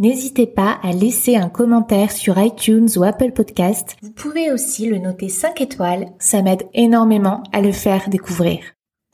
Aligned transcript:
N'hésitez 0.00 0.46
pas 0.46 0.78
à 0.84 0.92
laisser 0.92 1.34
un 1.34 1.48
commentaire 1.48 2.12
sur 2.12 2.38
iTunes 2.38 2.88
ou 2.96 3.02
Apple 3.02 3.32
Podcast. 3.32 3.96
Vous 4.00 4.12
pouvez 4.12 4.52
aussi 4.52 4.86
le 4.86 4.98
noter 4.98 5.28
5 5.28 5.60
étoiles, 5.60 6.06
ça 6.20 6.40
m'aide 6.40 6.68
énormément 6.72 7.42
à 7.52 7.60
le 7.60 7.72
faire 7.72 8.08
découvrir. 8.08 8.60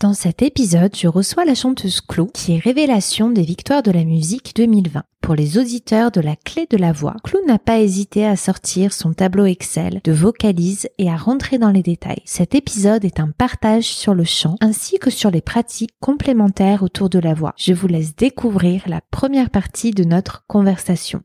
Dans 0.04 0.12
cet 0.12 0.42
épisode, 0.42 0.94
je 0.94 1.08
reçois 1.08 1.46
la 1.46 1.54
chanteuse 1.54 2.02
Clou, 2.02 2.26
qui 2.26 2.52
est 2.52 2.58
révélation 2.58 3.30
des 3.30 3.40
victoires 3.40 3.82
de 3.82 3.90
la 3.90 4.04
musique 4.04 4.54
2020. 4.54 5.02
Pour 5.22 5.34
les 5.34 5.56
auditeurs 5.56 6.10
de 6.10 6.20
la 6.20 6.36
clé 6.36 6.66
de 6.68 6.76
la 6.76 6.92
voix, 6.92 7.16
Clou 7.24 7.38
n'a 7.46 7.58
pas 7.58 7.78
hésité 7.78 8.26
à 8.26 8.36
sortir 8.36 8.92
son 8.92 9.14
tableau 9.14 9.46
Excel 9.46 10.02
de 10.04 10.12
vocalise 10.12 10.90
et 10.98 11.08
à 11.08 11.16
rentrer 11.16 11.56
dans 11.56 11.70
les 11.70 11.82
détails. 11.82 12.20
Cet 12.26 12.54
épisode 12.54 13.06
est 13.06 13.18
un 13.18 13.30
partage 13.30 13.84
sur 13.84 14.12
le 14.12 14.24
chant 14.24 14.56
ainsi 14.60 14.98
que 14.98 15.08
sur 15.08 15.30
les 15.30 15.40
pratiques 15.40 15.96
complémentaires 16.00 16.82
autour 16.82 17.08
de 17.08 17.18
la 17.18 17.32
voix. 17.32 17.54
Je 17.56 17.72
vous 17.72 17.88
laisse 17.88 18.14
découvrir 18.14 18.82
la 18.86 19.00
première 19.10 19.48
partie 19.48 19.92
de 19.92 20.04
notre 20.04 20.44
conversation. 20.48 21.22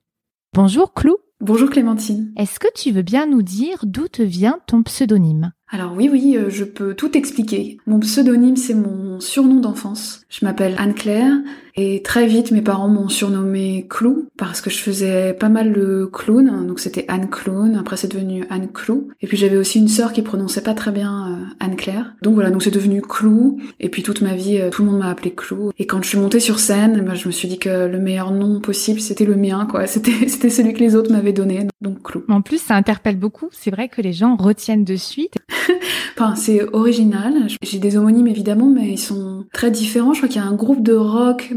Bonjour 0.54 0.94
Clou. 0.94 1.18
Bonjour 1.42 1.70
Clémentine. 1.70 2.32
Est-ce 2.38 2.62
que 2.62 2.72
tu 2.74 2.92
veux 2.92 3.02
bien 3.02 3.26
nous 3.26 3.42
dire 3.42 3.80
d'où 3.84 4.08
te 4.08 4.22
vient 4.22 4.60
ton 4.68 4.84
pseudonyme? 4.84 5.52
Alors 5.72 5.94
oui, 5.96 6.10
oui, 6.12 6.36
euh, 6.36 6.50
je 6.50 6.64
peux 6.64 6.96
tout 6.96 7.16
expliquer. 7.16 7.78
Mon 7.86 8.00
pseudonyme, 8.00 8.58
c'est 8.58 8.74
mon 8.74 9.20
surnom 9.20 9.60
d'enfance. 9.60 10.24
Je 10.30 10.44
m'appelle 10.44 10.76
Anne-Claire 10.80 11.34
et 11.82 12.02
très 12.02 12.28
vite, 12.28 12.52
mes 12.52 12.62
parents 12.62 12.90
m'ont 12.90 13.08
surnommé 13.08 13.86
Clou 13.90 14.28
parce 14.38 14.60
que 14.60 14.70
je 14.70 14.80
faisais 14.80 15.32
pas 15.32 15.48
mal 15.48 15.72
le 15.72 16.08
clown. 16.08 16.68
Donc 16.68 16.82
c'était 16.82 17.06
Anne 17.08 17.30
Clown. 17.30 17.78
Après, 17.78 17.96
c'est 17.96 18.12
devenu 18.12 18.44
Anne 18.50 18.68
Clou. 18.68 19.08
Et 19.22 19.28
puis 19.28 19.38
j'avais 19.38 19.56
aussi 19.56 19.80
une 19.80 19.88
sœur 19.88 20.12
qui 20.12 20.22
prononçait 20.22 20.60
pas 20.60 20.74
très 20.74 20.92
bien 20.92 21.30
euh, 21.30 21.46
Anne-Claire. 21.62 22.16
Donc 22.22 22.34
voilà, 22.34 22.52
donc 22.52 22.64
c'est 22.64 22.70
devenu 22.70 23.02
Clou. 23.02 23.62
Et 23.80 23.88
puis 23.88 24.04
toute 24.04 24.20
ma 24.20 24.36
vie, 24.36 24.60
euh, 24.60 24.70
tout 24.70 24.84
le 24.84 24.92
monde 24.92 25.00
m'a 25.00 25.10
appelé 25.10 25.32
Clou. 25.32 25.72
Et 25.80 25.88
quand 25.88 26.04
je 26.04 26.10
suis 26.10 26.18
montée 26.18 26.42
sur 26.42 26.60
scène, 26.60 27.02
ben, 27.06 27.16
je 27.16 27.28
me 27.28 27.32
suis 27.32 27.48
dit 27.48 27.60
que 27.60 27.88
le 27.88 28.00
meilleur 28.00 28.32
nom 28.32 28.60
possible, 28.60 29.00
c'était 29.00 29.26
le 29.26 29.38
mien, 29.38 29.66
quoi. 29.70 29.88
C'était, 30.00 30.28
c'était 30.28 30.50
celui 30.50 30.74
que 30.74 30.80
les 30.80 30.96
autres 30.96 31.12
m'avaient 31.12 31.34
donné. 31.34 31.66
Donc 31.82 32.04
Clou. 32.04 32.24
En 32.28 32.42
plus, 32.42 32.62
ça 32.62 32.76
interpelle 32.76 33.18
beaucoup. 33.18 33.48
C'est 33.52 33.72
vrai 33.72 33.88
que 33.88 34.02
les 34.02 34.14
gens 34.14 34.36
retiennent 34.36 34.84
de 34.84 34.98
suite. 34.98 35.36
enfin, 36.18 36.36
c'est 36.36 36.62
original. 36.74 37.34
J'ai 37.62 37.80
des 37.80 37.96
homonymes 37.96 38.28
évidemment, 38.28 38.70
mais 38.70 38.90
ils 38.90 39.00
sont 39.00 39.46
très 39.54 39.72
différents. 39.72 40.14
Je 40.14 40.20
crois 40.20 40.30
qu'il 40.30 40.42
y 40.42 40.44
a 40.44 40.48
un 40.48 40.56
groupe 40.56 40.84
de 40.84 40.94
rock 40.94 41.52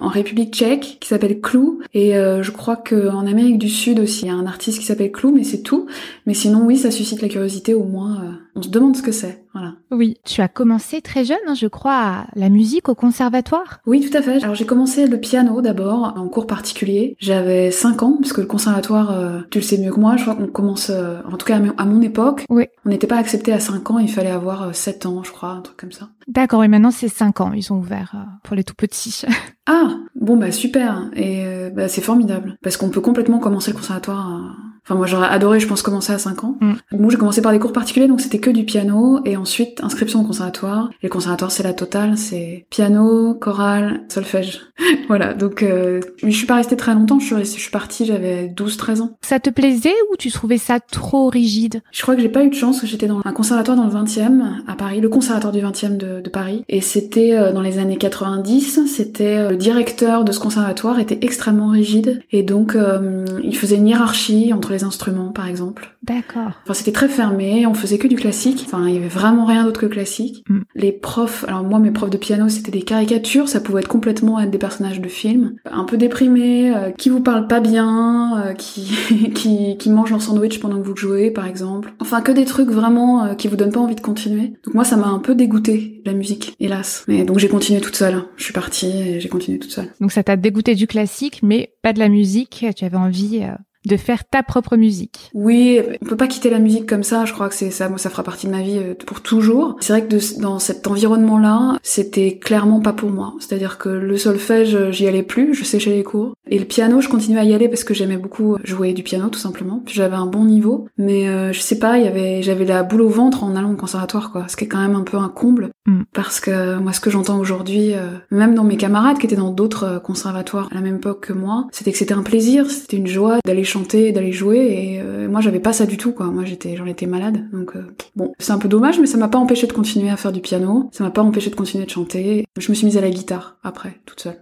en 0.00 0.08
République 0.08 0.54
tchèque 0.54 0.98
qui 1.00 1.08
s'appelle 1.08 1.40
Clou. 1.40 1.80
Et 1.92 2.16
euh, 2.16 2.42
je 2.42 2.50
crois 2.50 2.76
qu'en 2.76 3.26
Amérique 3.26 3.58
du 3.58 3.68
Sud 3.68 4.00
aussi, 4.00 4.26
il 4.26 4.28
y 4.28 4.30
a 4.30 4.34
un 4.34 4.46
artiste 4.46 4.78
qui 4.78 4.84
s'appelle 4.84 5.12
Clou, 5.12 5.32
mais 5.34 5.44
c'est 5.44 5.62
tout. 5.62 5.86
Mais 6.26 6.34
sinon, 6.34 6.64
oui, 6.64 6.76
ça 6.76 6.90
suscite 6.90 7.22
la 7.22 7.28
curiosité 7.28 7.74
au 7.74 7.84
moins. 7.84 8.22
Euh, 8.22 8.32
on 8.54 8.62
se 8.62 8.68
demande 8.68 8.96
ce 8.96 9.02
que 9.02 9.12
c'est. 9.12 9.44
Voilà. 9.52 9.74
Oui, 9.90 10.16
tu 10.24 10.40
as 10.40 10.48
commencé 10.48 11.00
très 11.00 11.24
jeune, 11.24 11.38
hein, 11.46 11.54
je 11.54 11.66
crois, 11.66 12.26
la 12.34 12.48
musique 12.48 12.88
au 12.88 12.94
conservatoire. 12.94 13.80
Oui, 13.86 14.08
tout 14.08 14.16
à 14.16 14.22
fait. 14.22 14.42
Alors 14.42 14.54
j'ai 14.54 14.66
commencé 14.66 15.06
le 15.06 15.20
piano 15.20 15.60
d'abord 15.60 16.14
en 16.16 16.28
cours 16.28 16.46
particulier. 16.46 17.16
J'avais 17.18 17.70
5 17.70 18.02
ans 18.02 18.16
parce 18.20 18.32
que 18.32 18.40
le 18.40 18.46
conservatoire, 18.46 19.12
euh, 19.12 19.40
tu 19.50 19.58
le 19.58 19.64
sais 19.64 19.78
mieux 19.78 19.92
que 19.92 20.00
moi. 20.00 20.16
Je 20.16 20.22
crois 20.22 20.34
qu'on 20.34 20.46
commence, 20.46 20.90
en 20.90 21.36
tout 21.36 21.46
cas 21.46 21.60
à 21.76 21.84
mon 21.84 22.02
époque, 22.02 22.44
oui. 22.48 22.64
on 22.84 22.88
n'était 22.88 23.06
pas 23.06 23.18
accepté 23.18 23.52
à 23.52 23.60
5 23.60 23.90
ans. 23.90 23.98
Il 23.98 24.10
fallait 24.10 24.30
avoir 24.30 24.74
7 24.74 25.06
ans, 25.06 25.22
je 25.22 25.30
crois, 25.30 25.50
un 25.50 25.60
truc 25.60 25.76
comme 25.76 25.92
ça. 25.92 26.08
D'accord. 26.26 26.64
Et 26.64 26.68
maintenant 26.68 26.90
c'est 26.90 27.08
5 27.08 27.40
ans. 27.40 27.52
Ils 27.52 27.72
ont 27.72 27.76
ouvert 27.76 28.16
pour 28.42 28.56
les 28.56 28.64
tout 28.64 28.74
petits. 28.74 29.22
Ah, 29.66 29.96
bon 30.14 30.36
bah 30.36 30.52
super. 30.52 31.08
Et 31.14 31.42
euh, 31.46 31.70
bah, 31.70 31.88
c'est 31.88 32.02
formidable 32.02 32.58
parce 32.62 32.76
qu'on 32.76 32.90
peut 32.90 33.00
complètement 33.00 33.38
commencer 33.38 33.70
le 33.70 33.78
conservatoire. 33.78 34.56
Enfin 34.84 34.94
moi 34.94 35.06
j'aurais 35.06 35.28
adoré, 35.28 35.60
je 35.60 35.66
pense, 35.66 35.82
commencer 35.82 36.12
à 36.12 36.18
5 36.18 36.44
ans. 36.44 36.56
Mm. 36.60 36.72
Moi 36.92 37.10
j'ai 37.10 37.16
commencé 37.16 37.40
par 37.40 37.52
des 37.52 37.58
cours 37.58 37.72
particuliers, 37.72 38.06
donc 38.06 38.20
c'était 38.20 38.38
que 38.38 38.50
du 38.50 38.64
piano 38.64 39.20
et 39.24 39.36
ensuite 39.36 39.82
inscription 39.82 40.20
au 40.20 40.24
conservatoire. 40.24 40.90
Et 41.02 41.06
le 41.06 41.08
conservatoire 41.08 41.50
c'est 41.50 41.62
la 41.62 41.72
totale, 41.72 42.18
c'est 42.18 42.66
piano, 42.70 43.34
chorale, 43.34 44.02
solfège. 44.08 44.60
voilà. 45.08 45.34
Donc 45.34 45.62
euh, 45.62 46.00
je 46.22 46.30
suis 46.30 46.46
pas 46.46 46.56
restée 46.56 46.76
très 46.76 46.94
longtemps. 46.94 47.18
Je 47.18 47.26
suis, 47.26 47.36
je 47.36 47.60
suis 47.60 47.70
partie, 47.70 48.04
j'avais 48.04 48.48
12-13 48.48 49.00
ans. 49.00 49.16
Ça 49.22 49.40
te 49.40 49.50
plaisait 49.50 49.94
ou 50.12 50.16
tu 50.16 50.30
trouvais 50.30 50.58
ça 50.58 50.80
trop 50.80 51.28
rigide? 51.28 51.82
Je 51.90 52.02
crois 52.02 52.14
que 52.14 52.20
j'ai 52.20 52.28
pas 52.28 52.44
eu 52.44 52.50
de 52.50 52.54
chance. 52.54 52.84
J'étais 52.84 53.06
dans 53.06 53.22
un 53.24 53.32
conservatoire 53.32 53.76
dans 53.76 53.86
le 53.86 53.92
20e 53.92 54.42
à 54.66 54.74
Paris, 54.74 55.00
le 55.00 55.08
conservatoire 55.08 55.52
du 55.52 55.60
20e 55.60 55.96
de, 55.96 56.20
de 56.20 56.30
Paris, 56.30 56.64
et 56.68 56.80
c'était 56.80 57.34
euh, 57.34 57.52
dans 57.52 57.62
les 57.62 57.78
années 57.78 57.96
90. 57.96 58.86
C'était 58.86 59.48
le 59.50 59.56
directeur 59.56 60.24
de 60.24 60.32
ce 60.32 60.40
conservatoire 60.40 60.98
était 60.98 61.18
extrêmement 61.22 61.68
rigide 61.68 62.22
et 62.32 62.42
donc 62.42 62.74
euh, 62.74 63.24
il 63.42 63.56
faisait 63.56 63.76
une 63.76 63.88
hiérarchie 63.88 64.52
entre 64.52 64.73
les 64.74 64.84
instruments 64.84 65.32
par 65.32 65.46
exemple. 65.46 65.96
D'accord. 66.02 66.52
Enfin 66.62 66.74
c'était 66.74 66.92
très 66.92 67.08
fermé, 67.08 67.66
on 67.66 67.74
faisait 67.74 67.98
que 67.98 68.08
du 68.08 68.16
classique, 68.16 68.62
enfin 68.66 68.86
il 68.88 68.94
y 68.94 68.98
avait 68.98 69.08
vraiment 69.08 69.44
rien 69.44 69.64
d'autre 69.64 69.80
que 69.80 69.86
classique. 69.86 70.44
Mm. 70.48 70.60
Les 70.74 70.92
profs, 70.92 71.44
alors 71.48 71.62
moi 71.62 71.78
mes 71.78 71.90
profs 71.90 72.10
de 72.10 72.16
piano 72.16 72.48
c'était 72.48 72.70
des 72.70 72.82
caricatures, 72.82 73.48
ça 73.48 73.60
pouvait 73.60 73.80
être 73.80 73.88
complètement 73.88 74.40
être 74.40 74.50
des 74.50 74.58
personnages 74.58 75.00
de 75.00 75.08
films, 75.08 75.56
un 75.64 75.84
peu 75.84 75.96
déprimés, 75.96 76.74
euh, 76.74 76.90
qui 76.90 77.08
vous 77.08 77.20
parlent 77.20 77.46
pas 77.46 77.60
bien, 77.60 78.42
euh, 78.44 78.52
qui, 78.52 79.30
qui 79.34 79.76
qui 79.78 79.90
mangent 79.90 80.10
leur 80.10 80.22
sandwich 80.22 80.60
pendant 80.60 80.80
que 80.80 80.86
vous 80.86 80.96
jouez 80.96 81.30
par 81.30 81.46
exemple. 81.46 81.94
Enfin 82.00 82.20
que 82.20 82.32
des 82.32 82.44
trucs 82.44 82.70
vraiment 82.70 83.34
qui 83.36 83.48
vous 83.48 83.56
donnent 83.56 83.72
pas 83.72 83.80
envie 83.80 83.94
de 83.94 84.00
continuer. 84.00 84.54
Donc 84.64 84.74
moi 84.74 84.84
ça 84.84 84.96
m'a 84.96 85.08
un 85.08 85.18
peu 85.18 85.34
dégoûté 85.34 86.02
la 86.04 86.12
musique, 86.12 86.54
hélas. 86.60 87.04
Mais 87.08 87.24
donc 87.24 87.38
j'ai 87.38 87.48
continué 87.48 87.80
toute 87.80 87.96
seule. 87.96 88.22
Je 88.36 88.44
suis 88.44 88.52
partie 88.52 88.90
et 88.90 89.20
j'ai 89.20 89.28
continué 89.28 89.58
toute 89.58 89.70
seule. 89.70 89.88
Donc 90.00 90.12
ça 90.12 90.22
t'a 90.22 90.36
dégoûté 90.36 90.74
du 90.74 90.86
classique, 90.86 91.40
mais 91.42 91.72
pas 91.82 91.92
de 91.92 91.98
la 91.98 92.08
musique. 92.08 92.66
Tu 92.76 92.84
avais 92.84 92.96
envie 92.96 93.40
euh, 93.42 93.54
de 93.86 93.96
faire 93.96 94.24
ta 94.24 94.42
propre 94.42 94.76
musique. 94.76 95.30
Oui, 95.34 95.80
on 96.02 96.06
peut 96.06 96.16
pas 96.16 96.26
quitter 96.26 96.50
la 96.50 96.58
musique 96.58 96.86
comme 96.86 97.02
ça. 97.02 97.24
Je 97.24 97.32
crois 97.32 97.48
que 97.48 97.54
c'est 97.54 97.70
ça, 97.70 97.88
moi, 97.88 97.98
ça 97.98 98.10
fera 98.10 98.22
partie 98.22 98.46
de 98.46 98.52
ma 98.52 98.62
vie 98.62 98.78
euh, 98.78 98.94
pour 99.06 99.20
toujours. 99.20 99.76
C'est 99.80 99.92
vrai 99.92 100.06
que 100.06 100.14
de, 100.14 100.40
dans 100.40 100.58
cet 100.58 100.86
environnement-là, 100.86 101.78
c'était 101.82 102.38
clairement 102.38 102.80
pas 102.80 102.92
pour 102.92 103.10
moi. 103.10 103.34
C'est-à-dire 103.40 103.78
que 103.78 103.88
le 103.88 104.16
solfège, 104.16 104.90
j'y 104.90 105.06
allais 105.06 105.22
plus, 105.22 105.54
je 105.54 105.64
séchais 105.64 105.90
les 105.90 106.02
cours. 106.02 106.34
Et 106.50 106.58
le 106.58 106.64
piano, 106.64 107.00
je 107.00 107.08
continuais 107.08 107.40
à 107.40 107.44
y 107.44 107.54
aller 107.54 107.68
parce 107.68 107.84
que 107.84 107.94
j'aimais 107.94 108.16
beaucoup 108.16 108.56
jouer 108.64 108.92
du 108.92 109.02
piano, 109.02 109.28
tout 109.28 109.38
simplement. 109.38 109.82
Puis 109.84 109.94
j'avais 109.94 110.16
un 110.16 110.26
bon 110.26 110.44
niveau, 110.44 110.88
mais 110.98 111.28
euh, 111.28 111.52
je 111.52 111.60
sais 111.60 111.78
pas, 111.78 111.98
il 111.98 112.04
y 112.04 112.08
avait, 112.08 112.42
j'avais 112.42 112.64
la 112.64 112.82
boule 112.82 113.02
au 113.02 113.08
ventre 113.08 113.44
en 113.44 113.56
allant 113.56 113.72
au 113.72 113.76
conservatoire, 113.76 114.30
quoi. 114.30 114.46
Ce 114.48 114.56
qui 114.56 114.64
est 114.64 114.68
quand 114.68 114.80
même 114.80 114.96
un 114.96 115.02
peu 115.02 115.16
un 115.16 115.28
comble, 115.28 115.70
mm. 115.86 116.02
parce 116.12 116.40
que 116.40 116.78
moi, 116.78 116.92
ce 116.92 117.00
que 117.00 117.10
j'entends 117.10 117.38
aujourd'hui, 117.38 117.94
euh, 117.94 118.10
même 118.30 118.54
dans 118.54 118.64
mes 118.64 118.76
camarades 118.76 119.18
qui 119.18 119.26
étaient 119.26 119.36
dans 119.36 119.50
d'autres 119.50 120.00
conservatoires 120.02 120.68
à 120.70 120.74
la 120.74 120.80
même 120.80 120.96
époque 120.96 121.26
que 121.26 121.32
moi, 121.32 121.66
c'était 121.72 121.92
que 121.92 121.98
c'était 121.98 122.14
un 122.14 122.22
plaisir, 122.22 122.70
c'était 122.70 122.96
une 122.96 123.06
joie 123.06 123.38
d'aller 123.44 123.64
chanter, 123.74 124.12
d'aller 124.12 124.32
jouer 124.32 124.58
et 124.58 125.00
euh, 125.00 125.28
moi 125.28 125.40
j'avais 125.40 125.58
pas 125.58 125.72
ça 125.72 125.84
du 125.84 125.96
tout 125.96 126.12
quoi. 126.12 126.26
Moi 126.26 126.44
j'étais 126.44 126.76
j'en 126.76 126.86
étais 126.86 127.06
malade 127.06 127.48
donc 127.52 127.74
euh, 127.74 127.82
bon, 128.14 128.32
c'est 128.38 128.52
un 128.52 128.58
peu 128.58 128.68
dommage 128.68 129.00
mais 129.00 129.06
ça 129.06 129.18
m'a 129.18 129.28
pas 129.28 129.38
empêché 129.38 129.66
de 129.66 129.72
continuer 129.72 130.10
à 130.10 130.16
faire 130.16 130.32
du 130.32 130.40
piano, 130.40 130.88
ça 130.92 131.02
m'a 131.02 131.10
pas 131.10 131.22
empêché 131.22 131.50
de 131.50 131.56
continuer 131.56 131.84
de 131.84 131.90
chanter. 131.90 132.46
Je 132.56 132.70
me 132.70 132.74
suis 132.74 132.86
mise 132.86 132.96
à 132.96 133.00
la 133.00 133.10
guitare 133.10 133.56
après 133.64 133.98
toute 134.06 134.20
seule. 134.20 134.38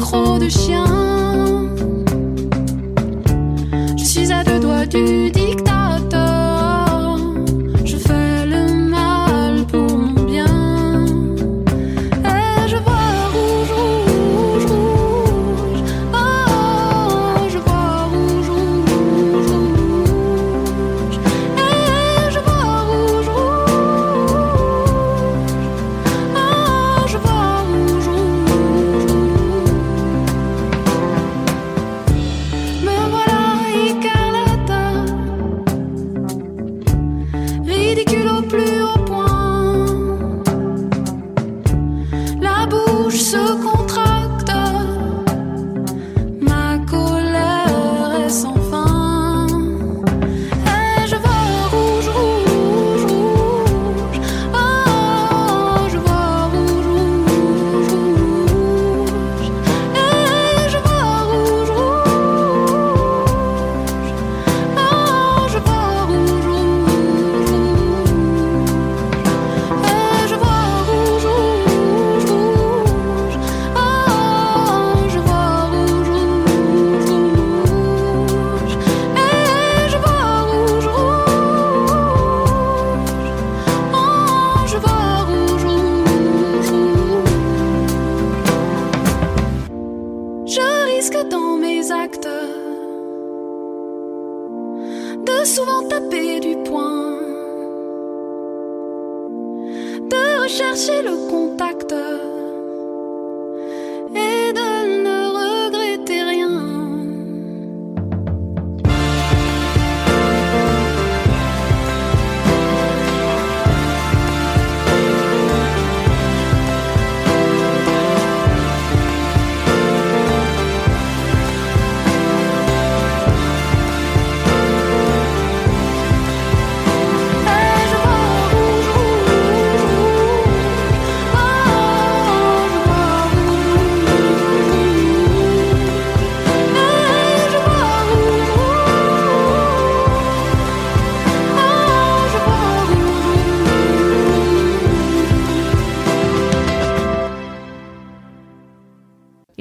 Crocs 0.00 0.40
de 0.40 0.48
chien. 0.48 0.84
Je 3.96 4.04
suis 4.04 4.32
à 4.32 4.42
deux 4.42 4.58
doigts 4.58 4.86
du 4.86 5.30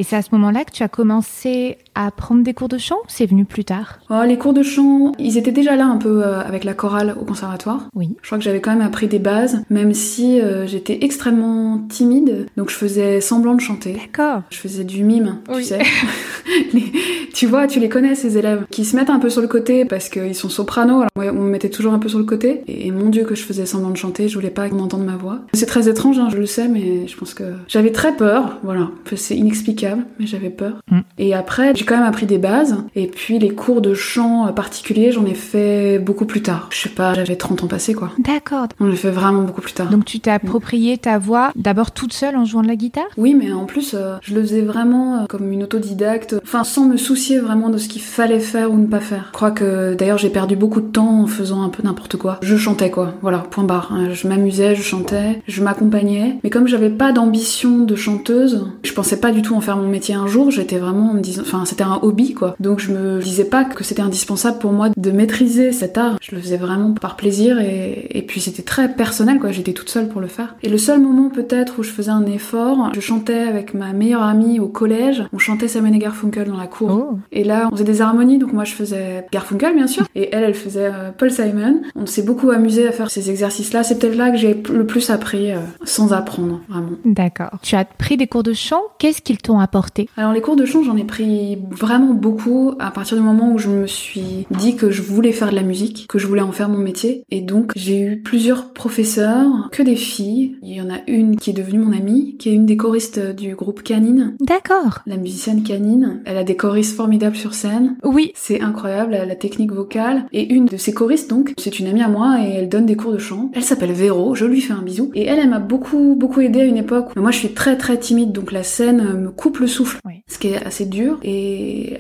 c'est 0.10 0.16
à 0.16 0.22
ce 0.24 0.30
moment-là 0.32 0.66
que 0.66 0.72
tu 0.72 0.82
as 0.82 0.88
commencé 0.88 1.78
à 2.02 2.12
prendre 2.12 2.44
des 2.44 2.54
cours 2.54 2.70
de 2.70 2.78
chant 2.78 2.96
ou 2.96 3.08
c'est 3.10 3.26
venu 3.26 3.44
plus 3.44 3.66
tard? 3.66 4.00
Oh, 4.10 4.22
les 4.26 4.38
cours 4.38 4.54
de 4.54 4.64
chant, 4.64 5.12
ils 5.20 5.38
étaient 5.38 5.52
déjà 5.52 5.76
là 5.76 5.86
un 5.86 5.98
peu 5.98 6.24
euh, 6.26 6.40
avec 6.42 6.64
la 6.64 6.74
chorale 6.74 7.14
au 7.20 7.26
conservatoire. 7.26 7.90
Oui. 7.94 8.16
Je 8.22 8.28
crois 8.28 8.38
que 8.38 8.44
j'avais 8.44 8.62
quand 8.62 8.72
même 8.72 8.82
appris 8.82 9.08
des 9.08 9.20
bases, 9.20 9.64
même 9.70 9.94
si 9.94 10.40
euh, 10.40 10.66
j'étais 10.66 11.00
extrêmement 11.02 11.80
timide, 11.90 12.46
donc 12.56 12.70
je 12.70 12.76
faisais 12.76 13.20
semblant 13.20 13.54
de 13.54 13.60
chanter. 13.62 13.94
D'accord. 13.94 14.44
Je 14.50 14.58
faisais 14.58 14.86
du 14.86 15.04
mime, 15.04 15.40
tu 15.54 15.64
sais. 15.64 15.82
Les- 16.74 16.92
tu 17.34 17.46
vois, 17.46 17.68
tu 17.68 17.80
les 17.80 17.90
connais 17.90 18.16
ces 18.16 18.38
élèves 18.38 18.66
qui 18.70 18.84
se 18.84 18.96
mettent 18.96 19.10
un 19.10 19.20
peu 19.20 19.30
sur 19.30 19.42
le 19.42 19.48
côté 19.48 19.86
parce 19.86 20.10
qu'ils 20.10 20.36
sont 20.36 20.50
sopranos. 20.50 21.04
Alors 21.16 21.34
on 21.36 21.42
me 21.44 21.50
mettait 21.50 21.70
toujours 21.70 21.94
un 21.94 22.00
peu 22.00 22.10
sur 22.10 22.18
le 22.18 22.26
côté. 22.26 22.64
Et, 22.68 22.88
et 22.88 22.92
mon 22.92 23.10
Dieu 23.10 23.24
que 23.24 23.36
je 23.36 23.44
faisais 23.44 23.66
semblant 23.66 23.92
de 23.92 23.98
chanter, 23.98 24.28
je 24.28 24.36
voulais 24.36 24.50
pas 24.50 24.68
qu'on 24.70 24.80
entende 24.80 25.06
ma 25.06 25.16
voix. 25.16 25.40
C'est 25.54 25.66
très 25.68 25.88
étrange, 25.88 26.18
hein, 26.20 26.28
je 26.32 26.38
le 26.38 26.46
sais, 26.46 26.68
mais 26.68 27.08
je 27.08 27.16
pense 27.16 27.34
que 27.34 27.44
j'avais 27.68 27.92
très 27.92 28.14
peur. 28.16 28.58
Voilà, 28.64 28.90
c'est 29.16 29.38
inexplicable, 29.38 30.06
mais 30.20 30.26
j'avais 30.26 30.50
peur. 30.50 30.82
Mm. 30.92 31.00
Et 31.18 31.34
après, 31.34 31.74
j'ai 31.76 31.86
quand 31.90 31.98
même 31.98 32.06
appris 32.06 32.28
des 32.28 32.38
bases. 32.38 32.78
Et 32.96 33.08
puis 33.08 33.40
les 33.40 33.50
cours 33.50 33.82
de 33.82 33.96
chant 33.96 34.48
euh, 34.48 34.52
particuliers, 34.52 35.12
j'en 35.12 35.26
ai 35.26 35.34
fait 35.34 35.98
beaucoup 35.98 36.26
plus 36.26 36.44
tard. 36.44 36.70
Je 36.72 36.78
sais 36.78 36.90
pas, 36.90 37.16
j'avais 37.16 37.36
30 37.36 37.64
ans 37.64 37.68
passés 37.68 37.96
quoi. 37.96 38.12
D'accord. 38.20 38.68
On 38.80 38.86
l'a 38.86 38.96
fait 38.96 39.10
vraiment 39.10 39.42
beaucoup 39.42 39.62
plus 39.62 39.74
tard. 39.74 39.90
Donc 39.90 40.06
tu 40.06 40.20
t'es 40.20 40.30
approprié 40.30 41.00
ta 41.00 41.18
voix 41.18 41.52
d'abord 41.56 41.92
toute 41.92 42.14
seule 42.14 42.38
en 42.38 42.46
jouant 42.46 42.62
de 42.62 42.68
la 42.68 42.76
guitare? 42.76 43.08
Oui, 43.18 43.34
mais 43.34 43.52
en 43.52 43.66
plus, 43.66 43.96
euh, 43.96 44.18
je 44.22 44.36
le 44.36 44.42
faisais 44.42 44.62
vraiment 44.62 45.16
euh, 45.16 45.26
comme 45.28 45.52
une 45.52 45.64
autodidacte, 45.64 46.36
enfin 46.44 46.64
sans 46.64 46.86
me 46.86 46.96
soucier 46.96 47.40
vraiment 47.40 47.70
de 47.70 47.80
ce 47.80 47.90
qu'il 47.90 48.04
fallait 48.04 48.40
faire 48.40 48.72
ou 48.72 48.78
ne 48.78 48.86
pas 48.86 49.00
faire. 49.00 49.26
Je 49.30 49.34
crois 49.34 49.52
que 49.52 49.96
d'ailleurs 49.96 50.20
j'ai 50.20 50.30
perdu 50.30 50.56
beaucoup 50.56 50.82
de 50.82 50.88
temps 50.88 51.24
en 51.24 51.28
faisant 51.28 51.64
un 51.64 51.70
peu 51.70 51.82
n'importe 51.82 52.18
quoi. 52.18 52.38
Je 52.44 52.56
chantais 52.56 52.92
quoi, 52.92 53.16
voilà, 53.24 53.40
point 53.40 53.64
barre. 53.64 53.92
Je 54.14 54.28
m'amusais, 54.28 54.76
je 54.76 54.84
chantais, 54.84 55.42
je 55.48 55.64
m'accompagnais. 55.64 56.38
Mais 56.44 56.52
comme 56.52 56.68
j'avais 56.68 56.92
pas 56.92 57.12
d'ambition 57.12 57.80
de 57.80 57.96
chanteuse, 57.96 58.68
je 58.84 58.94
pensais 58.94 59.20
pas 59.20 59.32
du 59.32 59.42
tout 59.42 59.56
en 59.56 59.62
faire 59.62 59.78
mon 59.78 59.90
métier 59.90 60.14
un 60.14 60.28
jour. 60.28 60.52
J'étais 60.52 60.78
vraiment 60.78 61.10
en 61.10 61.14
me 61.16 61.22
disant, 61.22 61.42
enfin 61.42 61.66
c'était 61.66 61.79
un 61.84 62.00
hobby 62.02 62.34
quoi. 62.34 62.56
Donc 62.60 62.80
je 62.80 62.92
me 62.92 63.20
disais 63.20 63.46
pas 63.46 63.64
que 63.66 63.84
c'était 63.84 64.02
indispensable 64.02 64.60
pour 64.60 64.72
moi 64.72 64.90
de 64.96 65.12
maîtriser 65.12 65.72
cet 65.72 65.98
art. 65.98 66.18
Je 66.22 66.36
le 66.36 66.42
faisais 66.42 66.58
vraiment 66.58 66.94
par 66.94 67.16
plaisir 67.16 67.60
et, 67.60 68.08
et 68.12 68.22
puis 68.22 68.42
c'était 68.42 68.64
très 68.64 68.94
personnel 68.94 69.40
quoi. 69.40 69.52
J'étais 69.52 69.74
toute 69.74 69.90
seule 69.90 70.08
pour 70.08 70.22
le 70.22 70.28
faire. 70.28 70.56
Et 70.64 70.70
le 70.70 70.78
seul 70.78 71.00
moment 71.00 71.30
peut-être 71.30 71.80
où 71.80 71.84
je 71.84 71.92
faisais 71.92 72.12
un 72.12 72.26
effort, 72.26 72.92
je 72.94 73.00
chantais 73.00 73.40
avec 73.40 73.74
ma 73.74 73.94
meilleure 73.94 74.24
amie 74.24 74.60
au 74.60 74.68
collège. 74.68 75.24
On 75.34 75.38
chantait 75.38 75.68
Simon 75.68 75.94
et 75.94 76.00
Garfunkel 76.00 76.48
dans 76.48 76.58
la 76.58 76.68
cour. 76.68 76.90
Oh. 76.92 77.18
Et 77.32 77.44
là, 77.44 77.70
on 77.72 77.76
faisait 77.76 77.84
des 77.84 78.02
harmonies, 78.02 78.38
donc 78.38 78.54
moi 78.54 78.64
je 78.64 78.74
faisais 78.74 79.26
Garfunkel 79.32 79.76
bien 79.76 79.88
sûr, 79.88 80.06
et 80.16 80.30
elle, 80.32 80.44
elle 80.44 80.54
faisait 80.54 80.92
euh, 80.94 81.12
Paul 81.18 81.32
Simon. 81.32 81.82
On 81.96 82.06
s'est 82.06 82.24
beaucoup 82.24 82.52
amusé 82.52 82.88
à 82.88 82.92
faire 82.92 83.12
ces 83.12 83.30
exercices-là. 83.30 83.84
C'est 83.84 84.00
peut-être 84.00 84.16
là 84.16 84.32
que 84.32 84.38
j'ai 84.38 84.54
le 84.54 84.86
plus 84.86 85.10
appris 85.10 85.52
euh, 85.52 85.60
sans 85.84 86.14
apprendre, 86.14 86.62
vraiment. 86.70 86.92
D'accord. 87.06 87.60
Tu 87.62 87.76
as 87.76 87.86
pris 87.86 88.18
des 88.18 88.28
cours 88.28 88.44
de 88.44 88.54
chant, 88.54 88.82
qu'est-ce 88.98 89.22
qu'ils 89.22 89.38
t'ont 89.38 89.60
apporté? 89.60 90.10
Alors 90.18 90.34
les 90.34 90.42
cours 90.42 90.56
de 90.56 90.66
chant, 90.66 90.84
j'en 90.84 90.98
ai 90.98 91.04
pris 91.04 91.59
vraiment 91.70 92.14
beaucoup 92.14 92.74
à 92.80 92.92
partir 92.92 93.18
du 93.18 93.24
moment 93.24 93.54
où 93.54 93.58
je 93.58 93.70
me 93.70 93.88
suis 93.88 94.48
dit 94.52 94.76
que 94.76 94.92
je 94.92 95.02
voulais 95.02 95.32
faire 95.32 95.50
de 95.50 95.56
la 95.56 95.64
musique, 95.64 96.08
que 96.08 96.20
je 96.20 96.28
voulais 96.28 96.42
en 96.42 96.52
faire 96.52 96.70
mon 96.70 96.78
métier. 96.78 97.24
Et 97.32 97.42
donc 97.42 97.72
j'ai 97.76 98.02
eu 98.02 98.22
plusieurs 98.22 98.74
professeurs, 98.74 99.70
que 99.72 99.84
des 99.84 99.96
filles. 99.96 100.58
Il 100.62 100.74
y 100.74 100.82
en 100.82 100.90
a 100.90 101.00
une 101.08 101.36
qui 101.36 101.50
est 101.50 101.54
devenue 101.54 101.80
mon 101.80 101.96
amie, 101.96 102.36
qui 102.38 102.50
est 102.50 102.54
une 102.54 102.66
des 102.66 102.78
choristes 102.78 103.20
du 103.20 103.56
groupe 103.56 103.84
Canine. 103.84 104.36
D'accord. 104.40 105.00
La 105.06 105.18
musicienne 105.18 105.64
Canine, 105.64 106.22
elle 106.26 106.38
a 106.38 106.44
des 106.44 106.56
choristes 106.56 106.96
formidables 106.96 107.36
sur 107.36 107.54
scène. 107.54 107.98
Oui. 108.04 108.32
C'est 108.36 108.62
incroyable, 108.62 109.12
la, 109.12 109.36
technique 109.36 109.72
vocale. 109.72 110.26
Et 110.34 110.54
une 110.54 110.66
de 110.66 110.78
ses 110.78 110.94
choristes, 110.94 111.30
donc, 111.30 111.54
c'est 111.58 111.80
une 111.80 111.88
amie 111.88 112.02
à 112.02 112.10
moi 112.10 112.38
et 112.42 112.50
elle 112.50 112.70
donne 112.70 112.86
des 112.86 112.96
cours 112.96 113.14
de 113.14 113.18
chant. 113.18 113.52
Elle 113.54 113.64
s'appelle 113.64 113.92
Véro, 113.92 114.36
je 114.36 114.46
lui 114.46 114.62
fais 114.62 114.74
un 114.74 114.82
bisou. 114.82 115.12
Et 115.16 115.26
elle, 115.26 115.40
elle 115.40 115.50
m'a 115.50 115.60
beaucoup, 115.60 116.16
beaucoup 116.18 116.42
aidé 116.42 116.62
à 116.62 116.66
une 116.66 116.78
époque. 116.78 117.12
où 117.16 117.22
Moi, 117.22 117.32
je 117.32 117.38
suis 117.38 117.54
très, 117.54 117.78
très 117.78 117.98
timide, 117.98 118.32
donc 118.32 118.52
la 118.52 118.64
scène 118.64 119.20
me 119.20 119.30
coupe 119.30 119.60
le 119.60 119.68
souffle. 119.68 120.00
Oui. 120.06 120.24
Ce 120.28 120.38
qui 120.38 120.50
est 120.50 120.66
assez 120.66 120.86
dur. 120.86 121.20
Et 121.24 121.49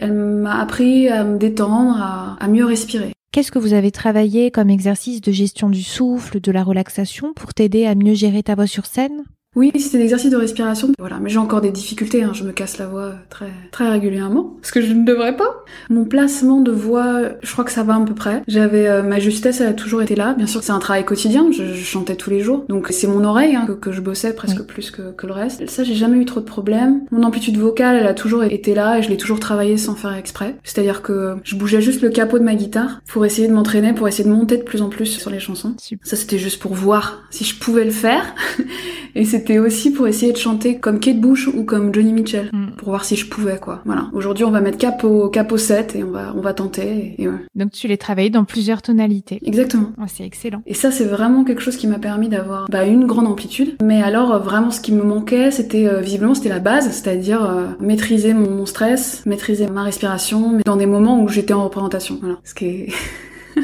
elle 0.01 0.13
m'a 0.13 0.59
appris 0.61 1.07
à 1.09 1.23
me 1.23 1.37
détendre, 1.37 1.97
à, 2.01 2.37
à 2.39 2.47
mieux 2.47 2.65
respirer. 2.65 3.11
Qu'est-ce 3.31 3.51
que 3.51 3.59
vous 3.59 3.73
avez 3.73 3.91
travaillé 3.91 4.49
comme 4.49 4.69
exercice 4.69 5.21
de 5.21 5.31
gestion 5.31 5.69
du 5.69 5.83
souffle, 5.83 6.39
de 6.41 6.51
la 6.51 6.63
relaxation 6.63 7.33
pour 7.33 7.53
t'aider 7.53 7.85
à 7.85 7.93
mieux 7.93 8.15
gérer 8.15 8.41
ta 8.41 8.55
voix 8.55 8.67
sur 8.67 8.85
scène? 8.85 9.23
Oui, 9.55 9.71
c'était 9.79 9.97
des 9.97 10.03
exercices 10.03 10.29
de 10.29 10.37
respiration. 10.37 10.89
Voilà, 10.99 11.17
mais 11.19 11.29
j'ai 11.29 11.39
encore 11.39 11.61
des 11.61 11.71
difficultés. 11.71 12.21
Hein. 12.23 12.31
Je 12.33 12.43
me 12.43 12.51
casse 12.51 12.77
la 12.77 12.85
voix 12.85 13.13
très 13.29 13.49
très 13.71 13.89
régulièrement, 13.89 14.57
ce 14.61 14.71
que 14.71 14.79
je 14.79 14.93
ne 14.93 15.03
devrais 15.03 15.35
pas. 15.35 15.63
Mon 15.89 16.05
placement 16.05 16.61
de 16.61 16.71
voix, 16.71 17.21
je 17.41 17.51
crois 17.51 17.65
que 17.65 17.71
ça 17.71 17.81
va 17.83 17.95
à 17.95 17.99
peu 18.01 18.13
près. 18.13 18.43
J'avais 18.47 18.87
euh, 18.87 19.01
ma 19.01 19.19
justesse, 19.19 19.59
elle 19.59 19.67
a 19.67 19.73
toujours 19.73 20.03
été 20.03 20.15
là. 20.15 20.35
Bien 20.35 20.45
sûr, 20.45 20.61
c'est 20.61 20.71
un 20.71 20.77
travail 20.79 21.03
quotidien. 21.03 21.47
Je, 21.51 21.65
je 21.73 21.83
chantais 21.83 22.15
tous 22.15 22.29
les 22.29 22.41
jours, 22.41 22.65
donc 22.69 22.87
c'est 22.91 23.07
mon 23.07 23.23
oreille 23.23 23.55
hein, 23.55 23.65
que, 23.67 23.71
que 23.73 23.91
je 23.91 24.01
bossais 24.01 24.33
presque 24.33 24.59
Oui. 24.59 24.65
plus 24.67 24.91
que, 24.91 25.11
que 25.13 25.25
le 25.25 25.33
reste. 25.33 25.67
Ça, 25.67 25.83
j'ai 25.83 25.95
jamais 25.95 26.17
eu 26.19 26.25
trop 26.25 26.39
de 26.41 26.45
problèmes. 26.45 27.01
Mon 27.09 27.23
amplitude 27.23 27.57
vocale, 27.57 27.97
elle 27.97 28.07
a 28.07 28.13
toujours 28.13 28.43
été 28.43 28.75
là 28.75 28.99
et 28.99 29.03
je 29.03 29.09
l'ai 29.09 29.17
toujours 29.17 29.39
travaillé 29.39 29.77
sans 29.77 29.95
faire 29.95 30.13
exprès. 30.13 30.55
C'est-à-dire 30.63 31.01
que 31.01 31.37
je 31.43 31.55
bougeais 31.55 31.81
juste 31.81 32.01
le 32.03 32.09
capot 32.09 32.37
de 32.37 32.43
ma 32.43 32.53
guitare 32.53 33.01
pour 33.07 33.25
essayer 33.25 33.47
de 33.47 33.53
m'entraîner, 33.53 33.93
pour 33.93 34.07
essayer 34.07 34.29
de 34.29 34.33
monter 34.33 34.57
de 34.57 34.63
plus 34.63 34.83
en 34.83 34.89
plus 34.89 35.07
sur 35.07 35.31
les 35.31 35.39
chansons. 35.39 35.73
Super. 35.81 36.07
Ça, 36.07 36.15
c'était 36.15 36.37
juste 36.37 36.61
pour 36.61 36.75
voir 36.75 37.23
si 37.31 37.43
je 37.45 37.57
pouvais 37.59 37.83
le 37.83 37.91
faire. 37.91 38.35
Et 39.15 39.25
c'était 39.39 39.57
aussi 39.57 39.91
pour 39.91 40.05
essayer 40.05 40.33
de 40.33 40.37
chanter 40.37 40.79
comme 40.79 40.99
Kate 40.99 41.21
Bush 41.21 41.47
ou 41.47 41.63
comme 41.63 41.93
Johnny 41.93 42.11
Mitchell. 42.11 42.49
Mm. 42.51 42.71
Pour 42.77 42.89
voir 42.89 43.05
si 43.05 43.15
je 43.15 43.25
pouvais, 43.25 43.57
quoi. 43.57 43.81
Voilà. 43.85 44.09
Aujourd'hui, 44.11 44.43
on 44.43 44.51
va 44.51 44.59
mettre 44.59 44.77
cap 44.77 45.01
au, 45.05 45.29
cap 45.29 45.49
au 45.53 45.57
7 45.57 45.95
et 45.95 46.03
on 46.03 46.11
va, 46.11 46.33
on 46.35 46.41
va 46.41 46.53
tenter. 46.53 47.15
Et, 47.17 47.23
et 47.23 47.29
ouais. 47.29 47.37
Donc 47.55 47.71
tu 47.71 47.87
les 47.87 47.97
travaillé 47.97 48.29
dans 48.29 48.43
plusieurs 48.43 48.81
tonalités. 48.81 49.39
Exactement. 49.45 49.91
Oh, 49.97 50.03
c'est 50.07 50.25
excellent. 50.25 50.61
Et 50.65 50.73
ça, 50.73 50.91
c'est 50.91 51.05
vraiment 51.05 51.45
quelque 51.45 51.61
chose 51.61 51.77
qui 51.77 51.87
m'a 51.87 51.99
permis 51.99 52.27
d'avoir 52.27 52.67
bah, 52.69 52.85
une 52.85 53.05
grande 53.05 53.27
amplitude. 53.27 53.77
Mais 53.81 54.01
alors, 54.01 54.33
euh, 54.33 54.39
vraiment, 54.39 54.71
ce 54.71 54.81
qui 54.81 54.91
me 54.91 55.03
manquait, 55.03 55.51
c'était 55.51 55.87
euh, 55.87 56.01
visiblement, 56.01 56.35
c'était 56.35 56.49
la 56.49 56.59
base, 56.59 56.91
c'est-à-dire 56.91 57.43
euh, 57.43 57.67
maîtriser 57.79 58.33
mon, 58.33 58.49
mon 58.49 58.65
stress, 58.65 59.25
maîtriser 59.25 59.67
ma 59.67 59.83
respiration, 59.83 60.51
mais 60.51 60.63
dans 60.65 60.75
des 60.75 60.85
moments 60.85 61.21
où 61.21 61.29
j'étais 61.29 61.53
en 61.53 61.63
représentation. 61.63 62.17
Voilà. 62.19 62.39
Ce 62.43 62.53
qui 62.53 62.65
est 62.65 62.87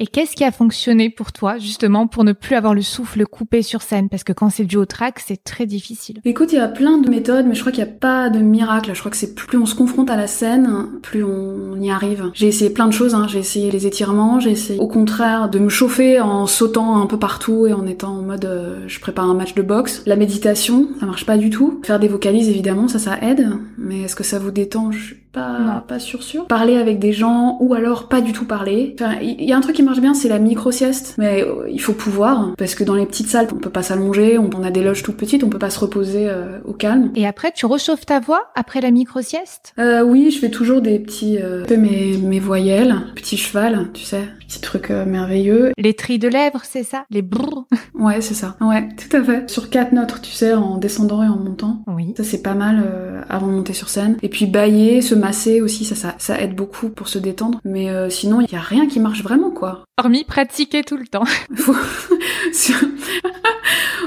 Et 0.00 0.06
qu'est-ce 0.08 0.34
qui 0.34 0.42
a 0.42 0.50
fonctionné 0.50 1.10
pour 1.10 1.30
toi, 1.32 1.58
justement, 1.58 2.08
pour 2.08 2.24
ne 2.24 2.32
plus 2.32 2.56
avoir 2.56 2.74
le 2.74 2.82
souffle 2.82 3.24
coupé 3.24 3.62
sur 3.62 3.82
scène? 3.82 4.08
Parce 4.08 4.24
que 4.24 4.32
quand 4.32 4.50
c'est 4.50 4.64
dû 4.64 4.76
au 4.76 4.84
track, 4.84 5.20
c'est 5.24 5.44
très 5.44 5.64
difficile. 5.64 6.20
Écoute, 6.24 6.52
il 6.52 6.56
y 6.56 6.58
a 6.58 6.66
plein 6.66 6.98
de 6.98 7.08
méthodes, 7.08 7.46
mais 7.46 7.54
je 7.54 7.60
crois 7.60 7.70
qu'il 7.70 7.84
n'y 7.84 7.88
a 7.90 7.92
pas 7.92 8.28
de 8.28 8.40
miracle. 8.40 8.90
Je 8.94 8.98
crois 8.98 9.12
que 9.12 9.16
c'est 9.16 9.34
plus 9.36 9.58
on 9.58 9.66
se 9.66 9.76
confronte 9.76 10.10
à 10.10 10.16
la 10.16 10.26
scène, 10.26 10.88
plus 11.02 11.22
on 11.22 11.80
y 11.80 11.90
arrive. 11.90 12.30
J'ai 12.34 12.48
essayé 12.48 12.70
plein 12.70 12.88
de 12.88 12.92
choses. 12.92 13.14
Hein. 13.14 13.26
J'ai 13.28 13.38
essayé 13.38 13.70
les 13.70 13.86
étirements, 13.86 14.40
j'ai 14.40 14.50
essayé 14.50 14.80
au 14.80 14.88
contraire 14.88 15.48
de 15.48 15.60
me 15.60 15.68
chauffer 15.68 16.20
en 16.20 16.46
sautant 16.48 17.00
un 17.00 17.06
peu 17.06 17.18
partout 17.18 17.66
et 17.68 17.72
en 17.72 17.86
étant 17.86 18.16
en 18.16 18.22
mode 18.22 18.44
euh, 18.44 18.80
je 18.88 18.98
prépare 18.98 19.26
un 19.30 19.34
match 19.34 19.54
de 19.54 19.62
boxe. 19.62 20.02
La 20.06 20.16
méditation, 20.16 20.88
ça 20.98 21.06
marche 21.06 21.26
pas 21.26 21.38
du 21.38 21.50
tout. 21.50 21.80
Faire 21.84 22.00
des 22.00 22.08
vocalises, 22.08 22.48
évidemment, 22.48 22.88
ça, 22.88 22.98
ça 22.98 23.18
aide. 23.22 23.50
Mais 23.78 24.00
est-ce 24.02 24.16
que 24.16 24.24
ça 24.24 24.40
vous 24.40 24.50
détend? 24.50 24.90
Je 24.90 24.98
suis 24.98 25.16
pas, 25.32 25.58
Non. 25.60 25.80
pas 25.86 25.98
sûr 25.98 26.22
sûr. 26.22 26.46
Parler 26.46 26.76
avec 26.76 26.98
des 26.98 27.12
gens 27.12 27.56
ou 27.60 27.72
alors 27.74 28.08
pas 28.08 28.20
du 28.20 28.32
tout 28.32 28.44
parler. 28.44 28.96
Enfin, 29.12 29.22
il 29.22 29.44
y 29.44 29.52
a 29.52 29.56
un 29.56 29.60
truc 29.60 29.76
qui 29.76 29.82
marche 29.82 30.00
bien, 30.00 30.14
c'est 30.14 30.28
la 30.28 30.38
micro-sieste. 30.38 31.14
Mais 31.18 31.42
euh, 31.42 31.68
il 31.70 31.80
faut 31.80 31.92
pouvoir, 31.92 32.54
parce 32.56 32.74
que 32.74 32.84
dans 32.84 32.94
les 32.94 33.06
petites 33.06 33.28
salles, 33.28 33.48
on 33.52 33.56
peut 33.56 33.70
pas 33.70 33.82
s'allonger, 33.82 34.38
on 34.38 34.62
a 34.62 34.70
des 34.70 34.82
loges 34.82 35.02
toutes 35.02 35.16
petites, 35.16 35.44
on 35.44 35.48
peut 35.48 35.58
pas 35.58 35.70
se 35.70 35.80
reposer 35.80 36.28
euh, 36.28 36.58
au 36.64 36.72
calme. 36.72 37.10
Et 37.14 37.26
après, 37.26 37.52
tu 37.52 37.66
réchauffes 37.66 38.06
ta 38.06 38.20
voix 38.20 38.50
après 38.54 38.80
la 38.80 38.90
micro-sieste? 38.90 39.74
Euh, 39.78 40.02
oui, 40.02 40.30
je 40.30 40.38
fais 40.38 40.50
toujours 40.50 40.80
des 40.80 40.98
petits, 40.98 41.38
euh, 41.38 41.64
mes, 41.76 42.16
mes 42.16 42.40
voyelles, 42.40 42.94
petit 43.14 43.36
cheval, 43.36 43.88
tu 43.92 44.04
sais, 44.04 44.22
petit 44.46 44.60
truc 44.60 44.90
euh, 44.90 45.04
merveilleux. 45.04 45.72
Les 45.78 45.94
trilles 45.94 46.18
de 46.18 46.28
lèvres, 46.28 46.62
c'est 46.64 46.84
ça? 46.84 47.04
Les 47.10 47.22
brrr? 47.22 47.66
Ouais, 47.94 48.20
c'est 48.20 48.34
ça. 48.34 48.56
Ouais, 48.60 48.88
tout 48.96 49.16
à 49.16 49.22
fait. 49.22 49.50
Sur 49.50 49.70
quatre 49.70 49.92
notes, 49.92 50.20
tu 50.22 50.32
sais, 50.32 50.52
en 50.52 50.78
descendant 50.78 51.22
et 51.22 51.28
en 51.28 51.36
montant. 51.36 51.82
Oui. 51.86 52.14
Ça, 52.16 52.24
c'est 52.24 52.42
pas 52.42 52.54
mal 52.54 52.82
euh, 52.84 53.22
avant 53.28 53.46
de 53.46 53.52
monter 53.52 53.72
sur 53.72 53.88
scène. 53.88 54.16
Et 54.22 54.28
puis 54.28 54.46
bailler, 54.46 55.02
se 55.02 55.14
masser 55.14 55.60
aussi, 55.60 55.84
ça, 55.84 55.94
ça, 55.94 56.14
ça 56.18 56.40
aide 56.40 56.54
beaucoup 56.54 56.88
pour 56.88 57.08
se 57.08 57.18
détendre. 57.18 57.60
Mais 57.64 57.88
sinon, 58.10 58.40
il 58.40 58.52
y 58.52 58.56
a 58.56 58.60
rien 58.60 58.86
qui 58.86 58.91
marche 59.00 59.22
vraiment, 59.22 59.50
quoi. 59.50 59.84
Hormis 59.98 60.24
pratiquer 60.24 60.82
tout 60.82 60.96
le 60.96 61.06
temps. 61.06 61.24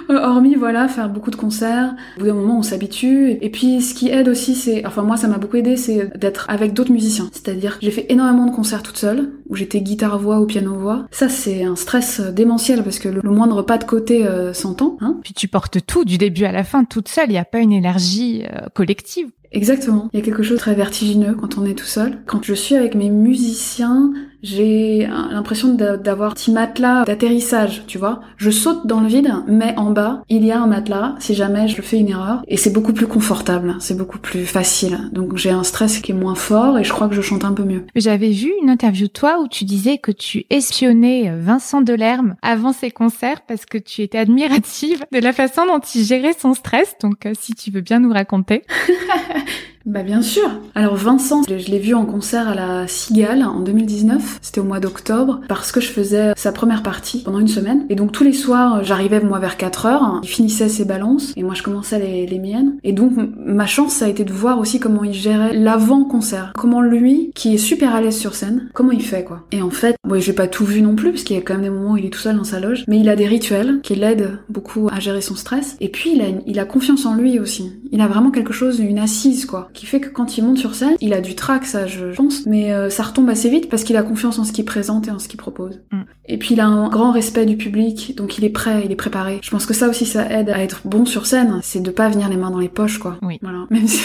Hormis, 0.09 0.55
voilà, 0.55 0.87
faire 0.87 1.09
beaucoup 1.09 1.31
de 1.31 1.35
concerts. 1.35 1.95
Au 2.17 2.19
bout 2.19 2.27
d'un 2.27 2.33
moment, 2.33 2.59
on 2.59 2.63
s'habitue. 2.63 3.37
Et 3.41 3.49
puis, 3.49 3.81
ce 3.81 3.93
qui 3.93 4.09
aide 4.09 4.27
aussi, 4.27 4.55
c'est, 4.55 4.85
enfin, 4.85 5.03
moi, 5.03 5.17
ça 5.17 5.27
m'a 5.27 5.37
beaucoup 5.37 5.57
aidé, 5.57 5.77
c'est 5.77 6.17
d'être 6.17 6.45
avec 6.49 6.73
d'autres 6.73 6.91
musiciens. 6.91 7.29
C'est-à-dire, 7.31 7.77
j'ai 7.81 7.91
fait 7.91 8.05
énormément 8.09 8.45
de 8.45 8.55
concerts 8.55 8.83
toute 8.83 8.97
seule, 8.97 9.31
où 9.49 9.55
j'étais 9.55 9.81
guitare-voix 9.81 10.39
ou 10.39 10.45
piano-voix. 10.45 11.05
Ça, 11.11 11.29
c'est 11.29 11.63
un 11.63 11.75
stress 11.75 12.19
démentiel, 12.19 12.83
parce 12.83 12.99
que 12.99 13.09
le, 13.09 13.21
moindre 13.23 13.63
pas 13.63 13.77
de 13.77 13.83
côté 13.83 14.25
euh, 14.25 14.53
s'entend. 14.53 14.97
Hein 15.01 15.17
puis 15.23 15.33
tu 15.33 15.47
portes 15.47 15.85
tout, 15.85 16.05
du 16.05 16.17
début 16.17 16.45
à 16.45 16.51
la 16.51 16.63
fin, 16.63 16.83
toute 16.83 17.07
seule. 17.07 17.29
Il 17.29 17.33
n'y 17.33 17.37
a 17.37 17.45
pas 17.45 17.59
une 17.59 17.73
énergie 17.73 18.43
euh, 18.43 18.67
collective. 18.73 19.29
Exactement. 19.51 20.09
Il 20.13 20.19
y 20.19 20.21
a 20.21 20.25
quelque 20.25 20.43
chose 20.43 20.57
de 20.57 20.61
très 20.61 20.75
vertigineux 20.75 21.33
quand 21.33 21.57
on 21.57 21.65
est 21.65 21.75
tout 21.75 21.85
seul. 21.85 22.19
Quand 22.25 22.43
je 22.43 22.53
suis 22.53 22.75
avec 22.75 22.93
mes 22.93 23.09
musiciens, 23.09 24.11
j'ai 24.45 25.07
l'impression 25.31 25.73
d'avoir 25.73 26.31
un 26.31 26.33
petit 26.33 26.51
matelas 26.51 27.03
d'atterrissage, 27.05 27.83
tu 27.87 27.97
vois. 27.97 28.21
Je 28.37 28.51
saute 28.51 28.85
dans 28.85 29.01
le 29.01 29.07
vide, 29.07 29.33
mais 29.47 29.73
en 29.77 29.91
bas, 29.91 30.23
il 30.29 30.45
y 30.45 30.51
a 30.51 30.61
un 30.61 30.67
matelas 30.67 31.15
si 31.19 31.33
jamais 31.33 31.67
je 31.67 31.81
fais 31.81 31.97
une 31.97 32.09
erreur. 32.09 32.43
Et 32.47 32.57
c'est 32.57 32.71
beaucoup 32.71 32.93
plus 32.93 33.07
confortable, 33.07 33.75
c'est 33.79 33.97
beaucoup 33.97 34.19
plus 34.19 34.45
facile. 34.45 35.09
Donc 35.11 35.35
j'ai 35.35 35.49
un 35.49 35.63
stress 35.63 35.99
qui 35.99 36.11
est 36.11 36.15
moins 36.15 36.35
fort 36.35 36.77
et 36.77 36.83
je 36.83 36.93
crois 36.93 37.07
que 37.07 37.15
je 37.15 37.21
chante 37.21 37.43
un 37.43 37.53
peu 37.53 37.63
mieux. 37.63 37.85
J'avais 37.95 38.31
vu 38.31 38.51
une 38.61 38.69
interview 38.69 39.07
de 39.07 39.11
toi 39.11 39.39
où 39.41 39.47
tu 39.47 39.65
disais 39.65 39.97
que 39.97 40.11
tu 40.11 40.45
espionnais 40.49 41.33
Vincent 41.39 41.81
Delerme 41.81 42.35
avant 42.41 42.71
ses 42.71 42.91
concerts 42.91 43.41
parce 43.47 43.65
que 43.65 43.77
tu 43.77 44.01
étais 44.01 44.19
admirative 44.19 45.05
de 45.11 45.19
la 45.19 45.33
façon 45.33 45.65
dont 45.65 45.79
il 45.79 46.03
gérait 46.03 46.35
son 46.37 46.53
stress. 46.53 46.95
Donc 47.01 47.25
euh, 47.25 47.33
si 47.39 47.53
tu 47.55 47.71
veux 47.71 47.81
bien 47.81 47.99
nous 47.99 48.13
raconter. 48.13 48.63
Bah 49.85 50.01
bien 50.01 50.23
sûr. 50.23 50.49
Alors 50.73 50.95
Vincent, 50.95 51.43
je 51.47 51.69
l'ai 51.69 51.77
vu 51.77 51.93
en 51.93 52.07
concert 52.07 52.49
à 52.49 52.55
la 52.55 52.87
Cigale 52.87 53.43
en 53.43 53.59
2019. 53.59 54.39
C'était 54.41 54.59
au 54.59 54.63
mois 54.63 54.79
d'octobre 54.79 55.41
parce 55.47 55.71
que 55.71 55.79
je 55.79 55.89
faisais 55.89 56.33
sa 56.35 56.51
première 56.51 56.81
partie 56.81 57.21
pendant 57.21 57.37
une 57.37 57.47
semaine. 57.47 57.85
Et 57.89 57.95
donc 57.95 58.11
tous 58.11 58.23
les 58.23 58.33
soirs, 58.33 58.83
j'arrivais 58.83 59.19
moi 59.19 59.37
vers 59.37 59.57
4 59.57 59.85
heures. 59.85 60.19
Il 60.23 60.27
finissait 60.27 60.69
ses 60.69 60.85
balances 60.85 61.33
et 61.37 61.43
moi 61.43 61.53
je 61.53 61.61
commençais 61.61 61.99
les, 61.99 62.39
miennes. 62.39 62.77
Et 62.83 62.93
donc 62.93 63.13
ma 63.37 63.67
chance, 63.67 63.93
ça 63.93 64.05
a 64.05 64.07
été 64.07 64.23
de 64.23 64.33
voir 64.33 64.57
aussi 64.57 64.79
comment 64.79 65.03
il 65.03 65.13
gérait 65.13 65.53
l'avant-concert. 65.53 66.51
Comment 66.55 66.81
lui, 66.81 67.31
qui 67.35 67.53
est 67.53 67.59
super 67.59 67.93
à 67.93 68.01
l'aise 68.01 68.17
sur 68.17 68.33
scène, 68.33 68.69
comment 68.73 68.91
il 68.91 69.03
fait 69.03 69.23
quoi. 69.23 69.43
Et 69.51 69.61
en 69.61 69.69
fait, 69.69 69.95
ouais, 70.07 70.19
j'ai 70.19 70.33
pas 70.33 70.47
tout 70.47 70.65
vu 70.65 70.81
non 70.81 70.95
plus 70.95 71.11
parce 71.11 71.23
qu'il 71.23 71.35
y 71.35 71.39
a 71.39 71.43
quand 71.43 71.53
même 71.53 71.63
des 71.63 71.69
moments 71.69 71.91
où 71.91 71.97
il 71.97 72.05
est 72.07 72.09
tout 72.09 72.19
seul 72.19 72.37
dans 72.37 72.43
sa 72.43 72.59
loge. 72.59 72.85
Mais 72.87 72.99
il 72.99 73.07
a 73.07 73.15
des 73.15 73.27
rituels 73.27 73.81
qui 73.83 73.93
l'aident 73.93 74.39
beaucoup 74.49 74.89
à 74.91 74.99
gérer 74.99 75.21
son 75.21 75.35
stress. 75.35 75.77
Et 75.79 75.89
puis 75.89 76.13
il 76.15 76.21
a, 76.21 76.25
il 76.47 76.59
a 76.59 76.65
confiance 76.65 77.05
en 77.05 77.13
lui 77.13 77.39
aussi. 77.39 77.71
Il 77.91 78.01
a 78.01 78.07
vraiment 78.07 78.31
quelque 78.31 78.51
chose, 78.51 78.79
une 78.79 78.97
assise 78.97 79.45
quoi 79.45 79.69
qui 79.75 79.85
fait 79.85 79.99
que 79.99 80.09
quand 80.09 80.37
il 80.37 80.43
monte 80.43 80.57
sur 80.57 80.73
scène, 80.73 80.95
il 81.01 81.13
a 81.13 81.21
du 81.21 81.35
trac, 81.35 81.65
ça 81.65 81.85
je 81.85 82.07
pense, 82.07 82.45
mais 82.45 82.71
euh, 82.71 82.89
ça 82.89 83.03
retombe 83.03 83.29
assez 83.29 83.49
vite 83.49 83.69
parce 83.69 83.83
qu'il 83.83 83.97
a 83.97 84.03
confiance 84.03 84.39
en 84.39 84.43
ce 84.43 84.51
qu'il 84.51 84.65
présente 84.65 85.07
et 85.07 85.11
en 85.11 85.19
ce 85.19 85.27
qu'il 85.27 85.37
propose. 85.37 85.81
Mm. 85.91 86.01
Et 86.27 86.37
puis 86.37 86.55
il 86.55 86.59
a 86.59 86.65
un 86.65 86.89
grand 86.89 87.11
respect 87.11 87.45
du 87.45 87.57
public, 87.57 88.15
donc 88.15 88.37
il 88.37 88.45
est 88.45 88.49
prêt, 88.49 88.81
il 88.85 88.91
est 88.91 88.95
préparé. 88.95 89.39
Je 89.43 89.51
pense 89.51 89.65
que 89.65 89.73
ça 89.73 89.89
aussi 89.89 90.05
ça 90.05 90.27
aide 90.31 90.49
à 90.49 90.59
être 90.59 90.81
bon 90.85 91.05
sur 91.05 91.25
scène, 91.25 91.59
c'est 91.61 91.81
de 91.81 91.91
pas 91.91 92.09
venir 92.09 92.29
les 92.29 92.37
mains 92.37 92.49
dans 92.49 92.59
les 92.59 92.69
poches 92.69 92.97
quoi. 92.97 93.17
Oui. 93.21 93.37
Voilà. 93.41 93.65
Même 93.69 93.87
si, 93.87 94.01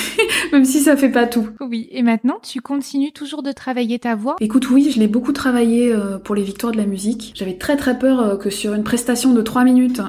même 0.52 0.64
si 0.64 0.80
ça 0.80 0.96
fait 0.96 1.10
pas 1.10 1.26
tout. 1.26 1.48
Oui. 1.60 1.88
Et 1.92 2.02
maintenant, 2.02 2.38
tu 2.42 2.60
continues 2.60 3.12
toujours 3.12 3.42
de 3.42 3.52
travailler 3.52 3.98
ta 3.98 4.14
voix? 4.16 4.36
Écoute, 4.40 4.68
oui, 4.70 4.90
je 4.92 4.98
l'ai 4.98 5.06
beaucoup 5.06 5.32
travaillé 5.32 5.92
euh, 5.92 6.18
pour 6.18 6.34
les 6.34 6.42
victoires 6.42 6.72
de 6.72 6.76
la 6.76 6.86
musique. 6.86 7.32
J'avais 7.36 7.56
très 7.56 7.76
très 7.76 7.98
peur 7.98 8.20
euh, 8.20 8.36
que 8.36 8.50
sur 8.50 8.74
une 8.74 8.82
prestation 8.82 9.32
de 9.32 9.42
3 9.42 9.64
minutes, 9.64 10.00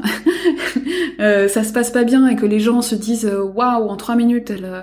ça 1.20 1.64
se 1.64 1.72
passe 1.72 1.92
pas 1.92 2.04
bien 2.04 2.28
et 2.28 2.36
que 2.36 2.46
les 2.46 2.60
gens 2.60 2.82
se 2.82 2.96
disent 2.96 3.32
waouh, 3.56 3.90
en 3.90 3.96
3 3.96 4.16
minutes 4.16 4.50
elle 4.50 4.82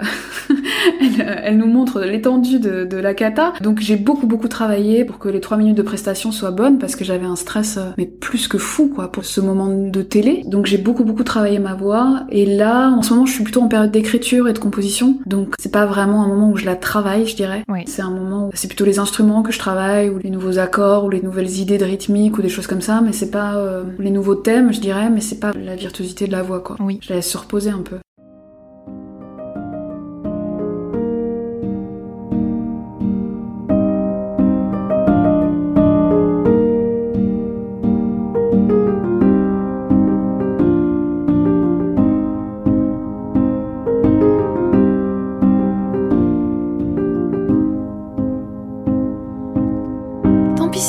elle, 1.44 1.56
nous 1.56 1.66
montre 1.66 2.00
l'étendue 2.00 2.58
de, 2.58 2.96
la 2.98 3.14
cata. 3.14 3.52
Donc 3.60 3.80
j'ai 3.80 3.96
beaucoup 3.96 4.26
beaucoup 4.26 4.48
travaillé 4.48 5.04
pour 5.04 5.18
que 5.18 5.28
les 5.28 5.40
trois 5.40 5.56
minutes 5.56 5.76
de 5.76 5.82
prestation 5.82 6.32
soient 6.32 6.50
bonnes 6.50 6.78
parce 6.78 6.96
que 6.96 7.04
j'avais 7.04 7.26
un 7.26 7.37
stress 7.37 7.76
euh, 7.76 7.90
mais 7.96 8.06
plus 8.06 8.48
que 8.48 8.58
fou 8.58 8.90
quoi 8.92 9.12
pour 9.12 9.25
ce 9.25 9.40
moment 9.40 9.68
de 9.68 10.02
télé. 10.02 10.42
Donc 10.46 10.66
j'ai 10.66 10.78
beaucoup 10.78 11.04
beaucoup 11.04 11.22
travaillé 11.22 11.58
ma 11.60 11.75
voix 11.75 12.25
et 12.30 12.44
là 12.44 12.90
en 12.90 13.02
ce 13.02 13.14
moment 13.14 13.26
je 13.26 13.32
suis 13.32 13.44
plutôt 13.44 13.62
en 13.62 13.68
période 13.68 13.92
d'écriture 13.92 14.48
et 14.48 14.52
de 14.52 14.58
composition. 14.58 15.18
Donc 15.26 15.54
c'est 15.58 15.72
pas 15.72 15.87
vraiment 15.87 16.25
un 16.25 16.28
moment 16.28 16.50
où 16.50 16.56
je 16.56 16.66
la 16.66 16.76
travaille, 16.76 17.26
je 17.26 17.37
dirais. 17.37 17.64
C'est 17.87 18.02
un 18.02 18.10
moment 18.10 18.48
où 18.48 18.50
c'est 18.54 18.68
plutôt 18.68 18.84
les 18.84 18.98
instruments 18.98 19.42
que 19.42 19.52
je 19.52 19.58
travaille 19.58 20.10
ou 20.10 20.18
les 20.18 20.30
nouveaux 20.30 20.58
accords 20.58 21.04
ou 21.04 21.10
les 21.10 21.22
nouvelles 21.22 21.58
idées 21.58 21.78
de 21.78 21.84
rythmique 21.84 22.38
ou 22.38 22.42
des 22.42 22.48
choses 22.48 22.66
comme 22.66 22.80
ça, 22.80 23.00
mais 23.00 23.12
c'est 23.12 23.30
pas 23.30 23.56
euh, 23.56 23.84
les 23.98 24.10
nouveaux 24.10 24.34
thèmes, 24.34 24.72
je 24.72 24.80
dirais, 24.80 25.10
mais 25.10 25.20
c'est 25.20 25.40
pas 25.40 25.52
la 25.52 25.76
virtuosité 25.76 26.26
de 26.26 26.32
la 26.32 26.42
voix 26.42 26.60
quoi. 26.60 26.76
Oui. 26.80 26.98
Je 27.02 27.10
la 27.10 27.16
laisse 27.16 27.30
se 27.30 27.38
reposer 27.38 27.70
un 27.70 27.82
peu. 27.82 27.96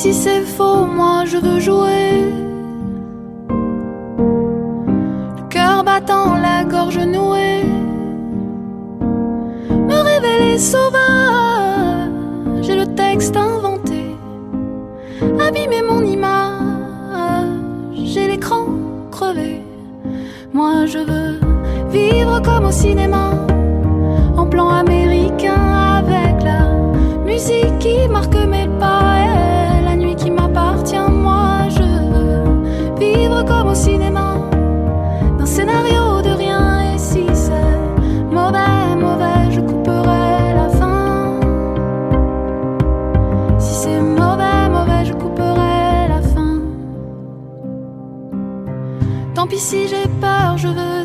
si 0.02 0.14
c'est 0.14 0.46
faux, 0.46 0.86
moi 0.86 1.26
je 1.26 1.36
veux 1.36 1.60
jouer. 1.60 2.24
Le 5.38 5.44
cœur 5.50 5.84
battant, 5.84 6.36
la 6.38 6.64
gorge 6.64 7.00
nouée. 7.00 7.66
Me 9.90 9.98
révéler 10.12 10.58
sauvage, 10.58 12.12
j'ai 12.62 12.78
le 12.78 12.86
texte 12.96 13.36
inventé. 13.36 14.16
Abîmer 15.46 15.82
mon 15.82 16.02
image, 16.06 17.50
j'ai 18.06 18.28
l'écran 18.28 18.68
crevé. 19.12 19.62
Moi 20.54 20.86
je 20.86 21.00
veux 21.00 21.42
vivre 21.90 22.42
comme 22.42 22.64
au 22.68 22.72
cinéma, 22.72 23.32
en 24.38 24.46
plan 24.46 24.70
américain 24.70 25.62
avec 26.02 26.42
la 26.42 26.62
musique 27.26 27.78
qui 27.80 28.08
marque 28.08 28.38
mes 28.54 28.69
comme 33.50 33.70
au 33.70 33.76
cinéma, 33.76 34.36
d'un 35.38 35.46
scénario 35.46 36.22
de 36.22 36.30
rien. 36.44 36.94
Et 36.94 36.98
si 36.98 37.26
c'est 37.34 37.80
mauvais, 38.38 38.96
mauvais, 39.06 39.42
je 39.56 39.62
couperai 39.62 40.54
la 40.62 40.70
fin. 40.80 41.40
Si 43.58 43.74
c'est 43.82 44.02
mauvais, 44.02 44.70
mauvais, 44.70 45.04
je 45.10 45.14
couperai 45.14 46.08
la 46.14 46.22
fin. 46.34 46.62
Tant 49.34 49.48
pis 49.48 49.64
si 49.70 49.88
j'ai 49.88 50.08
peur, 50.22 50.58
je 50.58 50.68
veux. 50.68 50.99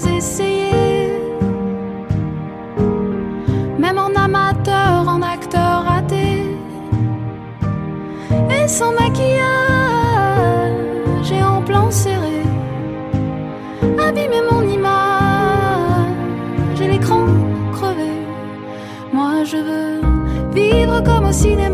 sin 21.35 21.59
embargo 21.59 21.74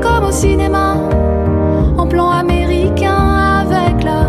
comme 0.00 0.24
au 0.24 0.32
cinéma, 0.32 0.96
en 1.96 2.06
plan 2.06 2.30
américain 2.30 3.62
avec 3.62 4.02
la 4.04 4.28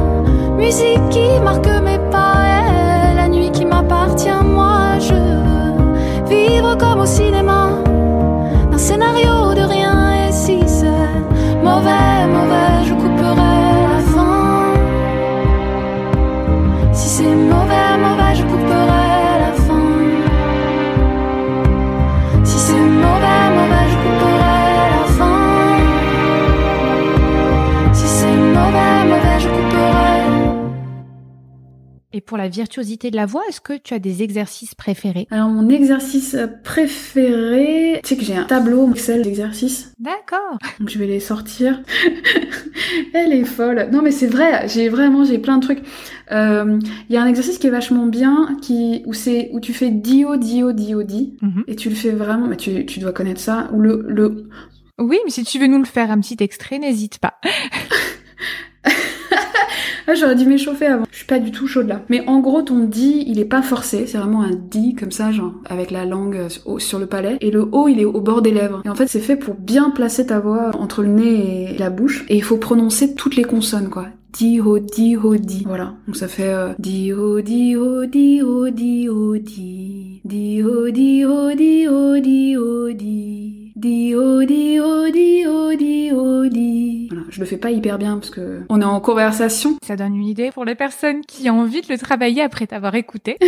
musique 0.57 1.09
qui 1.09 1.39
marque 1.43 1.67
mes 1.83 1.99
pas 2.11 3.15
la 3.15 3.27
nuit 3.27 3.51
qui 3.51 3.65
m'appartient. 3.65 4.43
Moi 4.43 4.99
je 4.99 5.13
veux 5.13 5.73
vivre 6.27 6.75
comme 6.77 7.01
au 7.01 7.05
cinéma, 7.05 7.69
d'un 8.71 8.77
scénario 8.77 9.53
de 9.53 9.61
rien 9.61 10.27
et 10.27 10.31
si 10.31 10.59
c'est 10.67 11.15
mauvais, 11.63 12.10
Et 32.21 32.23
pour 32.23 32.37
la 32.37 32.49
virtuosité 32.49 33.09
de 33.09 33.15
la 33.15 33.25
voix, 33.25 33.41
est-ce 33.49 33.59
que 33.61 33.73
tu 33.79 33.95
as 33.95 33.99
des 33.99 34.21
exercices 34.21 34.75
préférés? 34.75 35.27
Alors 35.31 35.49
mon 35.49 35.67
exercice 35.69 36.37
préféré, 36.63 37.99
tu 38.03 38.09
sais 38.09 38.15
que 38.15 38.23
j'ai 38.23 38.35
un 38.35 38.43
tableau 38.43 38.87
Excel 38.91 39.23
d'exercices, 39.23 39.91
D'accord. 39.97 40.59
donc 40.79 40.87
je 40.89 40.99
vais 40.99 41.07
les 41.07 41.19
sortir. 41.19 41.81
Elle 43.15 43.33
est 43.33 43.43
folle. 43.43 43.89
Non 43.91 44.03
mais 44.03 44.11
c'est 44.11 44.27
vrai, 44.27 44.67
j'ai 44.67 44.87
vraiment 44.87 45.23
j'ai 45.23 45.39
plein 45.39 45.57
de 45.57 45.63
trucs. 45.63 45.81
Euh, 46.31 46.77
Il 47.09 47.15
y 47.15 47.17
a 47.17 47.23
un 47.23 47.27
exercice 47.27 47.57
qui 47.57 47.65
est 47.65 47.71
vachement 47.71 48.05
bien, 48.05 48.55
qui 48.61 49.01
où 49.07 49.13
c'est 49.13 49.49
où 49.53 49.59
tu 49.59 49.73
fais 49.73 49.89
dio 49.89 50.35
dio 50.37 50.73
dio 50.73 51.01
di 51.01 51.37
Mhm. 51.41 51.63
et 51.67 51.75
tu 51.75 51.89
le 51.89 51.95
fais 51.95 52.11
vraiment. 52.11 52.45
Mais 52.47 52.57
tu, 52.57 52.85
tu 52.85 52.99
dois 52.99 53.13
connaître 53.13 53.41
ça. 53.41 53.67
Ou 53.73 53.79
le 53.79 54.05
le 54.07 54.47
Oui, 54.99 55.17
mais 55.25 55.31
si 55.31 55.43
tu 55.43 55.57
veux 55.57 55.65
nous 55.67 55.79
le 55.79 55.85
faire 55.85 56.11
un 56.11 56.19
petit 56.19 56.37
extrait, 56.39 56.77
n'hésite 56.77 57.17
pas. 57.17 57.33
Ah, 60.11 60.15
j'aurais 60.15 60.35
dû 60.35 60.45
m'échauffer 60.45 60.87
avant. 60.87 61.05
Je 61.09 61.15
suis 61.15 61.25
pas 61.25 61.39
du 61.39 61.51
tout 61.51 61.67
chaude 61.67 61.87
là. 61.87 62.01
Mais 62.09 62.27
en 62.27 62.41
gros, 62.41 62.61
ton 62.61 62.79
di, 62.79 63.23
il 63.27 63.39
est 63.39 63.45
pas 63.45 63.61
forcé. 63.61 64.07
C'est 64.07 64.17
vraiment 64.17 64.41
un 64.41 64.51
di 64.51 64.93
comme 64.93 65.11
ça, 65.11 65.31
genre, 65.31 65.53
avec 65.69 65.89
la 65.89 66.03
langue 66.03 66.35
euh, 66.35 66.79
sur 66.79 66.99
le 66.99 67.05
palais. 67.05 67.37
Et 67.39 67.49
le 67.49 67.61
o, 67.71 67.87
il 67.87 67.97
est 68.01 68.05
au 68.05 68.19
bord 68.19 68.41
des 68.41 68.51
lèvres. 68.51 68.81
Et 68.83 68.89
en 68.89 68.95
fait, 68.95 69.07
c'est 69.07 69.21
fait 69.21 69.37
pour 69.37 69.55
bien 69.55 69.89
placer 69.89 70.25
ta 70.25 70.41
voix 70.41 70.71
entre 70.77 71.01
le 71.01 71.07
nez 71.07 71.73
et 71.73 71.77
la 71.77 71.89
bouche. 71.89 72.25
Et 72.27 72.35
il 72.35 72.43
faut 72.43 72.57
prononcer 72.57 73.15
toutes 73.15 73.37
les 73.37 73.45
consonnes, 73.45 73.89
quoi. 73.89 74.07
Di, 74.33 74.59
ho, 74.59 74.79
di, 74.79 75.15
ho, 75.15 75.37
di. 75.37 75.63
Voilà. 75.65 75.93
Donc 76.07 76.17
ça 76.17 76.27
fait 76.27 76.51
euh, 76.51 76.73
di, 76.77 77.13
ho, 77.13 77.39
di, 77.39 77.77
ho, 77.77 78.05
di, 78.05 78.41
ho, 78.41 78.69
di, 78.69 79.07
ho, 79.07 79.37
di. 79.37 80.19
Di, 80.25 80.61
ho, 80.61 80.89
di, 80.89 81.23
ho, 81.23 81.55
di, 81.55 81.87
ho, 81.87 82.19
di, 82.19 82.57
ho, 82.57 82.91
di. 82.91 83.71
Di, 83.77 84.13
ho, 84.13 84.43
di, 84.43 84.77
ho, 84.77 85.09
di, 85.09 85.45
ho, 85.45 85.73
di, 85.73 86.11
ho, 86.11 86.47
di. 86.49 87.00
Je 87.31 87.39
le 87.39 87.45
fais 87.45 87.57
pas 87.57 87.71
hyper 87.71 87.97
bien 87.97 88.17
parce 88.17 88.29
que 88.29 88.61
on 88.69 88.81
est 88.81 88.85
en 88.85 88.99
conversation. 88.99 89.77
Ça 89.87 89.95
donne 89.95 90.15
une 90.15 90.27
idée 90.27 90.51
pour 90.51 90.65
les 90.65 90.75
personnes 90.75 91.21
qui 91.21 91.49
ont 91.49 91.61
envie 91.61 91.81
de 91.81 91.87
le 91.89 91.97
travailler 91.97 92.41
après 92.41 92.67
t'avoir 92.67 92.93
écouté. 92.95 93.37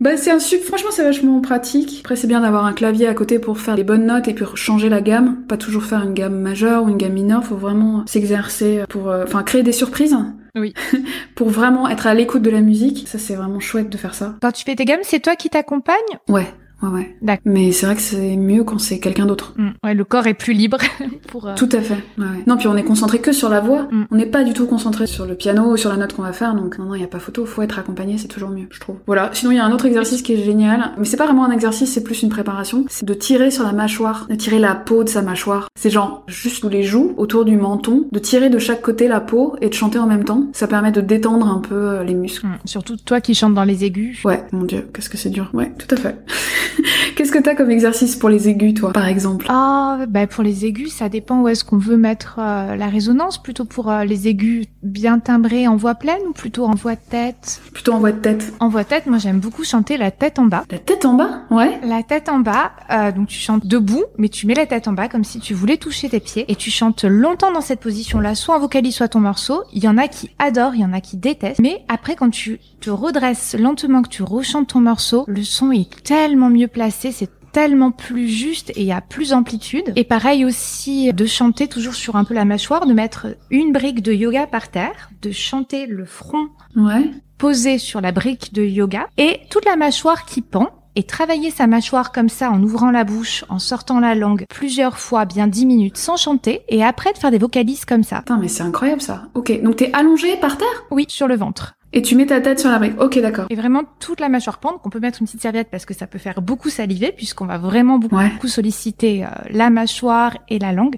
Bah 0.00 0.16
c'est 0.16 0.32
un 0.32 0.40
sub, 0.40 0.62
franchement 0.62 0.90
c'est 0.90 1.04
vachement 1.04 1.40
pratique. 1.40 2.00
Après 2.02 2.16
c'est 2.16 2.26
bien 2.26 2.40
d'avoir 2.40 2.64
un 2.64 2.72
clavier 2.72 3.06
à 3.06 3.14
côté 3.14 3.38
pour 3.38 3.60
faire 3.60 3.76
les 3.76 3.84
bonnes 3.84 4.06
notes 4.06 4.26
et 4.26 4.34
puis 4.34 4.44
changer 4.56 4.88
la 4.88 5.00
gamme. 5.00 5.44
Pas 5.46 5.56
toujours 5.56 5.84
faire 5.84 6.02
une 6.02 6.12
gamme 6.12 6.40
majeure 6.40 6.82
ou 6.82 6.88
une 6.88 6.96
gamme 6.96 7.12
mineure, 7.12 7.44
faut 7.44 7.54
vraiment 7.54 8.04
s'exercer 8.08 8.82
pour, 8.88 9.08
euh, 9.08 9.22
enfin 9.22 9.44
créer 9.44 9.62
des 9.62 9.70
surprises. 9.70 10.16
Oui. 10.56 10.74
pour 11.36 11.50
vraiment 11.50 11.88
être 11.88 12.08
à 12.08 12.14
l'écoute 12.14 12.42
de 12.42 12.50
la 12.50 12.62
musique. 12.62 13.06
Ça 13.06 13.20
c'est 13.20 13.36
vraiment 13.36 13.60
chouette 13.60 13.90
de 13.90 13.96
faire 13.96 14.14
ça. 14.14 14.34
Quand 14.42 14.50
tu 14.50 14.64
fais 14.64 14.74
tes 14.74 14.84
gammes, 14.84 15.02
c'est 15.04 15.20
toi 15.20 15.36
qui 15.36 15.48
t'accompagne 15.50 15.94
Ouais, 16.28 16.52
ouais, 16.82 16.88
ouais. 16.88 17.16
D'accord. 17.22 17.42
Mais 17.44 17.72
c'est 17.72 17.86
vrai 17.86 17.94
que 17.96 18.02
c'est 18.02 18.36
mieux 18.36 18.64
quand 18.64 18.78
c'est 18.78 18.98
quelqu'un 18.98 19.26
d'autre. 19.26 19.54
Mm. 19.56 19.68
Ouais, 19.84 19.94
le 19.94 20.04
corps 20.04 20.26
est 20.26 20.34
plus 20.34 20.52
libre 20.52 20.78
pour. 21.28 21.46
euh, 21.46 21.54
Tout 21.56 21.68
à 21.72 21.80
fait. 21.80 21.94
Ouais, 22.18 22.24
ouais. 22.24 22.42
Non, 22.46 22.56
puis 22.56 22.66
on 22.68 22.76
est 22.76 22.82
concentré 22.84 23.18
que 23.20 23.32
sur 23.32 23.48
la 23.48 23.60
voix. 23.60 23.88
Mm. 23.90 24.04
On 24.10 24.16
n'est 24.16 24.26
pas 24.26 24.44
du 24.44 24.52
tout 24.52 24.66
concentré 24.66 25.06
sur 25.06 25.26
le 25.26 25.34
piano 25.34 25.72
ou 25.72 25.76
sur 25.76 25.90
la 25.90 25.96
note 25.96 26.12
qu'on 26.14 26.22
va 26.22 26.32
faire. 26.32 26.54
Donc 26.54 26.78
non, 26.78 26.86
non, 26.86 26.94
il 26.94 27.00
y 27.00 27.04
a 27.04 27.08
pas 27.08 27.18
photo. 27.18 27.44
Faut 27.46 27.62
être 27.62 27.78
accompagné, 27.78 28.18
c'est 28.18 28.28
toujours 28.28 28.50
mieux, 28.50 28.66
je 28.70 28.80
trouve. 28.80 28.96
Voilà. 29.06 29.30
Sinon, 29.32 29.52
il 29.52 29.56
y 29.56 29.60
a 29.60 29.64
un 29.64 29.72
autre 29.72 29.86
exercice 29.86 30.22
qui 30.22 30.32
est 30.34 30.44
génial, 30.44 30.92
mais 30.98 31.04
c'est 31.04 31.16
pas 31.16 31.26
vraiment 31.26 31.44
un 31.44 31.50
exercice, 31.50 31.92
c'est 31.92 32.02
plus 32.04 32.22
une 32.22 32.28
préparation. 32.30 32.84
C'est 32.88 33.06
de 33.06 33.14
tirer 33.14 33.50
sur 33.50 33.64
la 33.64 33.72
mâchoire, 33.72 34.26
de 34.28 34.34
tirer 34.34 34.58
la 34.58 34.74
peau 34.74 35.04
de 35.04 35.08
sa 35.08 35.22
mâchoire. 35.22 35.68
C'est 35.74 35.90
genre 35.90 36.24
juste 36.26 36.60
sous 36.60 36.68
les 36.68 36.82
joues, 36.82 37.14
autour 37.16 37.44
du 37.44 37.56
menton, 37.56 38.06
de 38.10 38.18
tirer 38.18 38.50
de 38.50 38.58
chaque 38.58 38.82
côté 38.82 39.08
la 39.08 39.20
peau 39.20 39.56
et 39.60 39.68
de 39.68 39.74
chanter 39.74 39.98
en 39.98 40.06
même 40.06 40.24
temps. 40.24 40.46
Ça 40.52 40.66
permet 40.66 40.92
de 40.92 41.00
détendre 41.00 41.46
un 41.48 41.58
peu 41.60 41.74
euh, 41.74 42.04
les 42.04 42.14
muscles. 42.14 42.46
mm. 42.46 42.58
Surtout 42.64 42.96
toi 42.96 43.20
qui 43.20 43.34
chantes 43.34 43.54
dans 43.54 43.64
les 43.64 43.84
aigus. 43.84 44.24
Ouais, 44.24 44.42
mon 44.52 44.64
dieu, 44.64 44.88
qu'est-ce 44.94 45.08
que 45.10 45.16
c'est 45.16 45.30
dur. 45.30 45.50
Ouais, 45.52 45.72
tout 45.78 45.92
à 45.94 45.98
fait. 45.98 46.16
qu'est-ce 47.16 47.32
que 47.32 47.38
t'as 47.38 47.54
comme 47.54 47.70
exercice 47.70 48.16
pour 48.16 48.28
les 48.28 48.48
aigus, 48.48 48.74
toi, 48.74 48.92
par 48.92 49.06
exemple? 49.06 49.46
Ah, 49.48 50.00
bah 50.08 50.26
pour 50.26 50.42
les 50.42 50.64
aigus, 50.66 50.92
ça 50.92 51.08
dépend 51.08 51.40
où 51.40 51.48
est-ce 51.48 51.64
qu'on 51.64 51.78
veut 51.78 51.96
mettre 51.96 52.36
euh, 52.38 52.76
la 52.76 52.86
résonance. 52.86 53.42
Plutôt 53.42 53.64
pour 53.64 53.90
euh, 53.90 54.04
les 54.04 54.28
aigus 54.28 54.66
bien 54.82 55.18
timbrés 55.18 55.68
en 55.68 55.76
voix 55.76 55.94
pleine 55.94 56.20
ou 56.28 56.32
plutôt 56.32 56.64
en 56.64 56.74
voix 56.74 56.96
tête? 56.96 57.60
Plutôt 57.72 57.92
en 57.92 57.98
voix 57.98 58.12
de 58.12 58.18
tête. 58.18 58.52
En 58.60 58.68
voix 58.68 58.84
tête, 58.84 59.06
moi 59.06 59.18
j'aime 59.18 59.40
beaucoup 59.40 59.64
chanter 59.64 59.96
la 59.96 60.10
tête 60.10 60.38
en 60.38 60.46
bas. 60.46 60.64
La 60.70 60.78
tête 60.78 61.04
en 61.04 61.14
bas? 61.14 61.42
Ouais. 61.50 61.78
La 61.84 62.02
tête 62.02 62.28
en 62.28 62.38
bas, 62.38 62.72
euh, 62.90 63.12
donc 63.12 63.28
tu 63.28 63.38
chantes 63.38 63.66
debout, 63.66 64.04
mais 64.18 64.28
tu 64.28 64.46
mets 64.46 64.54
la 64.54 64.66
tête 64.66 64.88
en 64.88 64.92
bas 64.92 65.08
comme 65.08 65.24
si 65.24 65.40
tu 65.40 65.54
voulais 65.54 65.76
toucher 65.76 66.08
tes 66.08 66.20
pieds 66.20 66.44
et 66.48 66.56
tu 66.56 66.70
chantes 66.70 67.04
longtemps 67.04 67.52
dans 67.52 67.60
cette 67.60 67.80
position-là, 67.80 68.34
soit 68.34 68.56
en 68.56 68.60
vocalise, 68.60 68.94
soit 68.94 69.08
ton 69.08 69.20
morceau. 69.20 69.62
Il 69.72 69.82
y 69.82 69.88
en 69.88 69.98
a 69.98 70.08
qui 70.08 70.30
adorent, 70.38 70.74
il 70.74 70.80
y 70.80 70.84
en 70.84 70.92
a 70.92 71.00
qui 71.00 71.16
détestent, 71.16 71.60
mais 71.60 71.84
après 71.88 72.16
quand 72.16 72.30
tu 72.30 72.60
te 72.80 72.90
redresses 72.90 73.54
lentement, 73.58 74.02
que 74.02 74.08
tu 74.08 74.22
rechantes 74.22 74.68
ton 74.68 74.80
morceau, 74.80 75.24
le 75.28 75.42
son 75.42 75.72
est 75.72 76.02
tellement 76.02 76.50
mieux 76.50 76.61
placé, 76.68 77.12
c'est 77.12 77.30
tellement 77.52 77.90
plus 77.90 78.28
juste 78.28 78.70
et 78.70 78.80
il 78.80 78.86
y 78.86 78.92
a 78.92 79.02
plus 79.02 79.30
d'amplitude. 79.30 79.92
Et 79.96 80.04
pareil 80.04 80.44
aussi 80.46 81.12
de 81.12 81.26
chanter 81.26 81.68
toujours 81.68 81.94
sur 81.94 82.16
un 82.16 82.24
peu 82.24 82.32
la 82.32 82.44
mâchoire, 82.46 82.86
de 82.86 82.94
mettre 82.94 83.26
une 83.50 83.72
brique 83.72 84.02
de 84.02 84.12
yoga 84.12 84.46
par 84.46 84.68
terre, 84.70 85.10
de 85.20 85.30
chanter 85.32 85.86
le 85.86 86.04
front 86.06 86.48
Ouais. 86.76 87.10
posé 87.36 87.76
sur 87.76 88.00
la 88.00 88.10
brique 88.12 88.54
de 88.54 88.62
yoga 88.64 89.06
et 89.18 89.40
toute 89.50 89.66
la 89.66 89.76
mâchoire 89.76 90.24
qui 90.24 90.40
pend 90.40 90.70
et 90.94 91.02
travailler 91.02 91.50
sa 91.50 91.66
mâchoire 91.66 92.12
comme 92.12 92.28
ça 92.30 92.50
en 92.50 92.62
ouvrant 92.62 92.90
la 92.90 93.04
bouche, 93.04 93.44
en 93.50 93.58
sortant 93.58 93.98
la 94.00 94.14
langue 94.14 94.44
plusieurs 94.48 94.98
fois, 94.98 95.24
bien 95.26 95.46
10 95.46 95.66
minutes 95.66 95.96
sans 95.98 96.16
chanter 96.16 96.62
et 96.68 96.82
après 96.84 97.12
de 97.12 97.18
faire 97.18 97.30
des 97.30 97.38
vocalises 97.38 97.84
comme 97.84 98.02
ça. 98.02 98.18
Putain, 98.20 98.38
mais 98.38 98.48
c'est 98.48 98.62
incroyable 98.62 99.00
ça. 99.02 99.24
Ok, 99.34 99.60
donc 99.62 99.76
t'es 99.76 99.90
allongé 99.94 100.36
par 100.36 100.56
terre? 100.58 100.84
Oui, 100.90 101.04
sur 101.08 101.28
le 101.28 101.36
ventre. 101.36 101.74
Et 101.92 102.02
tu 102.02 102.14
mets 102.16 102.26
ta 102.26 102.40
tête 102.40 102.58
sur 102.60 102.70
la 102.70 102.78
brique. 102.78 103.00
Ok, 103.00 103.18
d'accord. 103.20 103.46
Et 103.50 103.54
vraiment 103.54 103.82
toute 104.00 104.20
la 104.20 104.28
mâchoire 104.28 104.58
pendre, 104.58 104.80
qu'on 104.80 104.90
peut 104.90 105.00
mettre 105.00 105.20
une 105.20 105.26
petite 105.26 105.42
serviette 105.42 105.68
parce 105.70 105.84
que 105.84 105.94
ça 105.94 106.06
peut 106.06 106.18
faire 106.18 106.40
beaucoup 106.42 106.70
saliver 106.70 107.12
puisqu'on 107.16 107.46
va 107.46 107.58
vraiment 107.58 107.98
beaucoup, 107.98 108.16
Ouais. 108.16 108.30
beaucoup 108.30 108.48
solliciter 108.48 109.24
euh, 109.24 109.28
la 109.50 109.70
mâchoire 109.70 110.36
et 110.48 110.58
la 110.58 110.72
langue. 110.72 110.96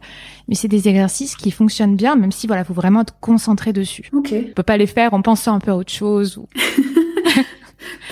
Mais 0.48 0.54
c'est 0.54 0.68
des 0.68 0.88
exercices 0.88 1.36
qui 1.36 1.50
fonctionnent 1.50 1.96
bien 1.96 2.16
même 2.16 2.32
si 2.32 2.46
voilà, 2.46 2.64
faut 2.64 2.74
vraiment 2.74 3.00
être 3.00 3.14
concentré 3.20 3.72
dessus. 3.72 4.08
Ok. 4.12 4.32
On 4.50 4.52
peut 4.54 4.62
pas 4.62 4.76
les 4.76 4.86
faire 4.86 5.14
en 5.14 5.22
pensant 5.22 5.54
un 5.54 5.60
peu 5.60 5.70
à 5.70 5.76
autre 5.76 5.92
chose 5.92 6.36
ou 6.38 6.46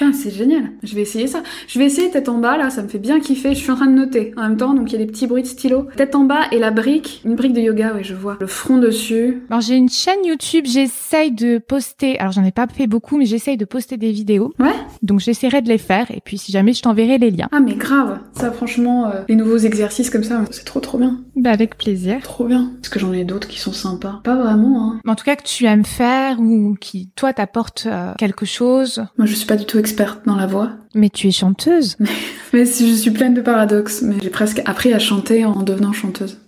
Putain, 0.02 0.18
c'est 0.18 0.30
génial. 0.30 0.70
Je 0.82 0.94
vais 0.96 1.02
essayer 1.02 1.28
ça. 1.28 1.42
Je 1.68 1.78
vais 1.78 1.84
essayer 1.84 2.10
tête 2.10 2.28
en 2.28 2.38
bas, 2.38 2.56
là, 2.56 2.70
ça 2.70 2.82
me 2.82 2.88
fait 2.88 2.98
bien 2.98 3.20
kiffer. 3.20 3.50
Je 3.54 3.60
suis 3.60 3.70
en 3.70 3.76
train 3.76 3.86
de 3.86 3.92
noter 3.92 4.32
en 4.36 4.42
même 4.42 4.56
temps, 4.56 4.74
donc 4.74 4.90
il 4.90 4.98
y 4.98 5.02
a 5.02 5.04
des 5.04 5.10
petits 5.10 5.28
bruits 5.28 5.42
de 5.42 5.46
stylo. 5.46 5.86
Tête 5.96 6.16
en 6.16 6.24
bas 6.24 6.42
et 6.50 6.58
la 6.58 6.72
brique, 6.72 7.22
une 7.24 7.36
brique 7.36 7.52
de 7.52 7.60
yoga, 7.60 7.94
ouais, 7.94 8.02
je 8.02 8.14
vois. 8.14 8.36
Le 8.40 8.48
front 8.48 8.78
dessus. 8.78 9.44
Alors 9.48 9.60
j'ai 9.60 9.76
une 9.76 9.88
chaîne 9.88 10.24
YouTube, 10.24 10.64
j'essaye 10.66 11.30
de 11.30 11.58
poster, 11.58 12.18
alors 12.18 12.32
j'en 12.32 12.42
ai 12.42 12.50
pas 12.50 12.66
fait 12.66 12.88
beaucoup, 12.88 13.16
mais 13.16 13.26
j'essaye 13.26 13.56
de 13.56 13.64
poster 13.64 13.96
des 13.96 14.10
vidéos. 14.10 14.52
Ouais. 14.58 14.74
Donc 15.02 15.20
j'essaierai 15.20 15.62
de 15.62 15.68
les 15.68 15.78
faire 15.78 16.10
et 16.10 16.20
puis 16.24 16.36
si 16.36 16.50
jamais 16.50 16.72
je 16.72 16.82
t'enverrai 16.82 17.18
les 17.18 17.30
liens. 17.30 17.48
Ah, 17.52 17.60
mais 17.60 17.74
grave. 17.74 18.18
Ça, 18.32 18.50
franchement, 18.50 19.06
euh, 19.06 19.22
les 19.28 19.36
nouveaux 19.36 19.58
exercices 19.58 20.10
comme 20.10 20.24
ça, 20.24 20.44
c'est 20.50 20.64
trop 20.64 20.80
trop 20.80 20.98
bien. 20.98 21.20
Bah 21.36 21.50
avec 21.50 21.76
plaisir. 21.76 22.20
Trop 22.22 22.46
bien. 22.46 22.72
Parce 22.80 22.88
que 22.88 22.98
j'en 22.98 23.12
ai 23.12 23.24
d'autres 23.24 23.46
qui 23.46 23.60
sont 23.60 23.72
sympas. 23.72 24.20
Pas 24.24 24.34
vraiment, 24.34 24.82
hein. 24.90 25.00
Mais 25.04 25.12
en 25.12 25.14
tout 25.14 25.24
cas 25.24 25.36
que 25.36 25.44
tu 25.44 25.64
aimes 25.66 25.84
faire 25.84 26.40
ou 26.40 26.76
qui 26.80 27.10
toi 27.14 27.32
t'apporte 27.32 27.84
euh, 27.86 28.14
quelque 28.18 28.46
chose, 28.46 29.04
Moi, 29.18 29.26
je 29.26 29.34
suis 29.34 29.46
pas 29.46 29.56
du 29.56 29.64
tout 29.64 29.78
experte 29.92 30.20
dans 30.26 30.36
la 30.36 30.46
voix. 30.46 30.70
mais 30.94 31.10
tu 31.10 31.28
es 31.28 31.32
chanteuse. 31.32 31.96
Mais 32.54 32.64
je 32.66 32.94
suis 32.94 33.10
pleine 33.10 33.32
de 33.34 33.40
paradoxes, 33.40 34.02
mais 34.02 34.16
j'ai 34.22 34.28
presque 34.30 34.60
appris 34.66 34.92
à 34.92 34.98
chanter 34.98 35.44
en 35.46 35.62
devenant 35.62 35.92
chanteuse. 35.92 36.38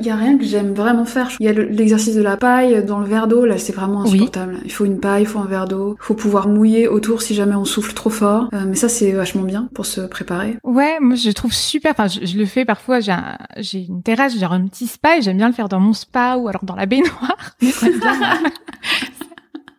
Il 0.00 0.06
y 0.06 0.10
a 0.10 0.16
rien 0.16 0.36
que 0.38 0.44
j'aime 0.44 0.72
vraiment 0.74 1.04
faire. 1.04 1.28
Il 1.38 1.46
y 1.46 1.48
a 1.48 1.52
le- 1.52 1.64
l'exercice 1.68 2.16
de 2.16 2.22
la 2.22 2.36
paille 2.36 2.82
dans 2.84 2.98
le 2.98 3.06
verre 3.06 3.28
d'eau, 3.28 3.44
là 3.44 3.58
c'est 3.58 3.72
vraiment 3.74 4.00
Oui. 4.02 4.08
insupportable. 4.08 4.56
Il 4.64 4.72
faut 4.72 4.84
une 4.86 4.98
paille, 4.98 5.22
il 5.22 5.26
faut 5.26 5.38
un 5.38 5.44
verre 5.46 5.68
d'eau, 5.68 5.96
il 6.00 6.04
faut 6.04 6.14
pouvoir 6.14 6.48
mouiller 6.48 6.88
autour 6.88 7.22
si 7.22 7.34
jamais 7.34 7.54
on 7.54 7.64
souffle 7.64 7.92
trop 7.94 8.10
fort. 8.10 8.48
Euh, 8.54 8.64
mais 8.66 8.74
ça 8.74 8.88
c'est 8.88 9.12
vachement 9.12 9.42
bien 9.42 9.68
pour 9.74 9.86
se 9.86 10.00
préparer. 10.00 10.56
Ouais, 10.64 10.96
moi 11.00 11.14
je 11.14 11.30
trouve 11.30 11.52
super. 11.52 11.92
Enfin, 11.92 12.08
je, 12.08 12.26
je 12.26 12.36
le 12.38 12.46
fais 12.46 12.64
parfois. 12.64 12.98
J'ai 13.00 13.12
un- 13.12 13.38
j'ai 13.58 13.84
une 13.84 14.02
terrasse, 14.02 14.36
j'ai 14.36 14.44
un 14.46 14.66
petit 14.66 14.86
spa 14.88 15.18
et 15.18 15.22
j'aime 15.22 15.36
bien 15.36 15.46
le 15.48 15.54
faire 15.54 15.68
dans 15.68 15.78
mon 15.80 15.92
spa 15.92 16.36
ou 16.38 16.48
alors 16.48 16.64
dans 16.64 16.74
la 16.76 16.86
baignoire. 16.86 17.36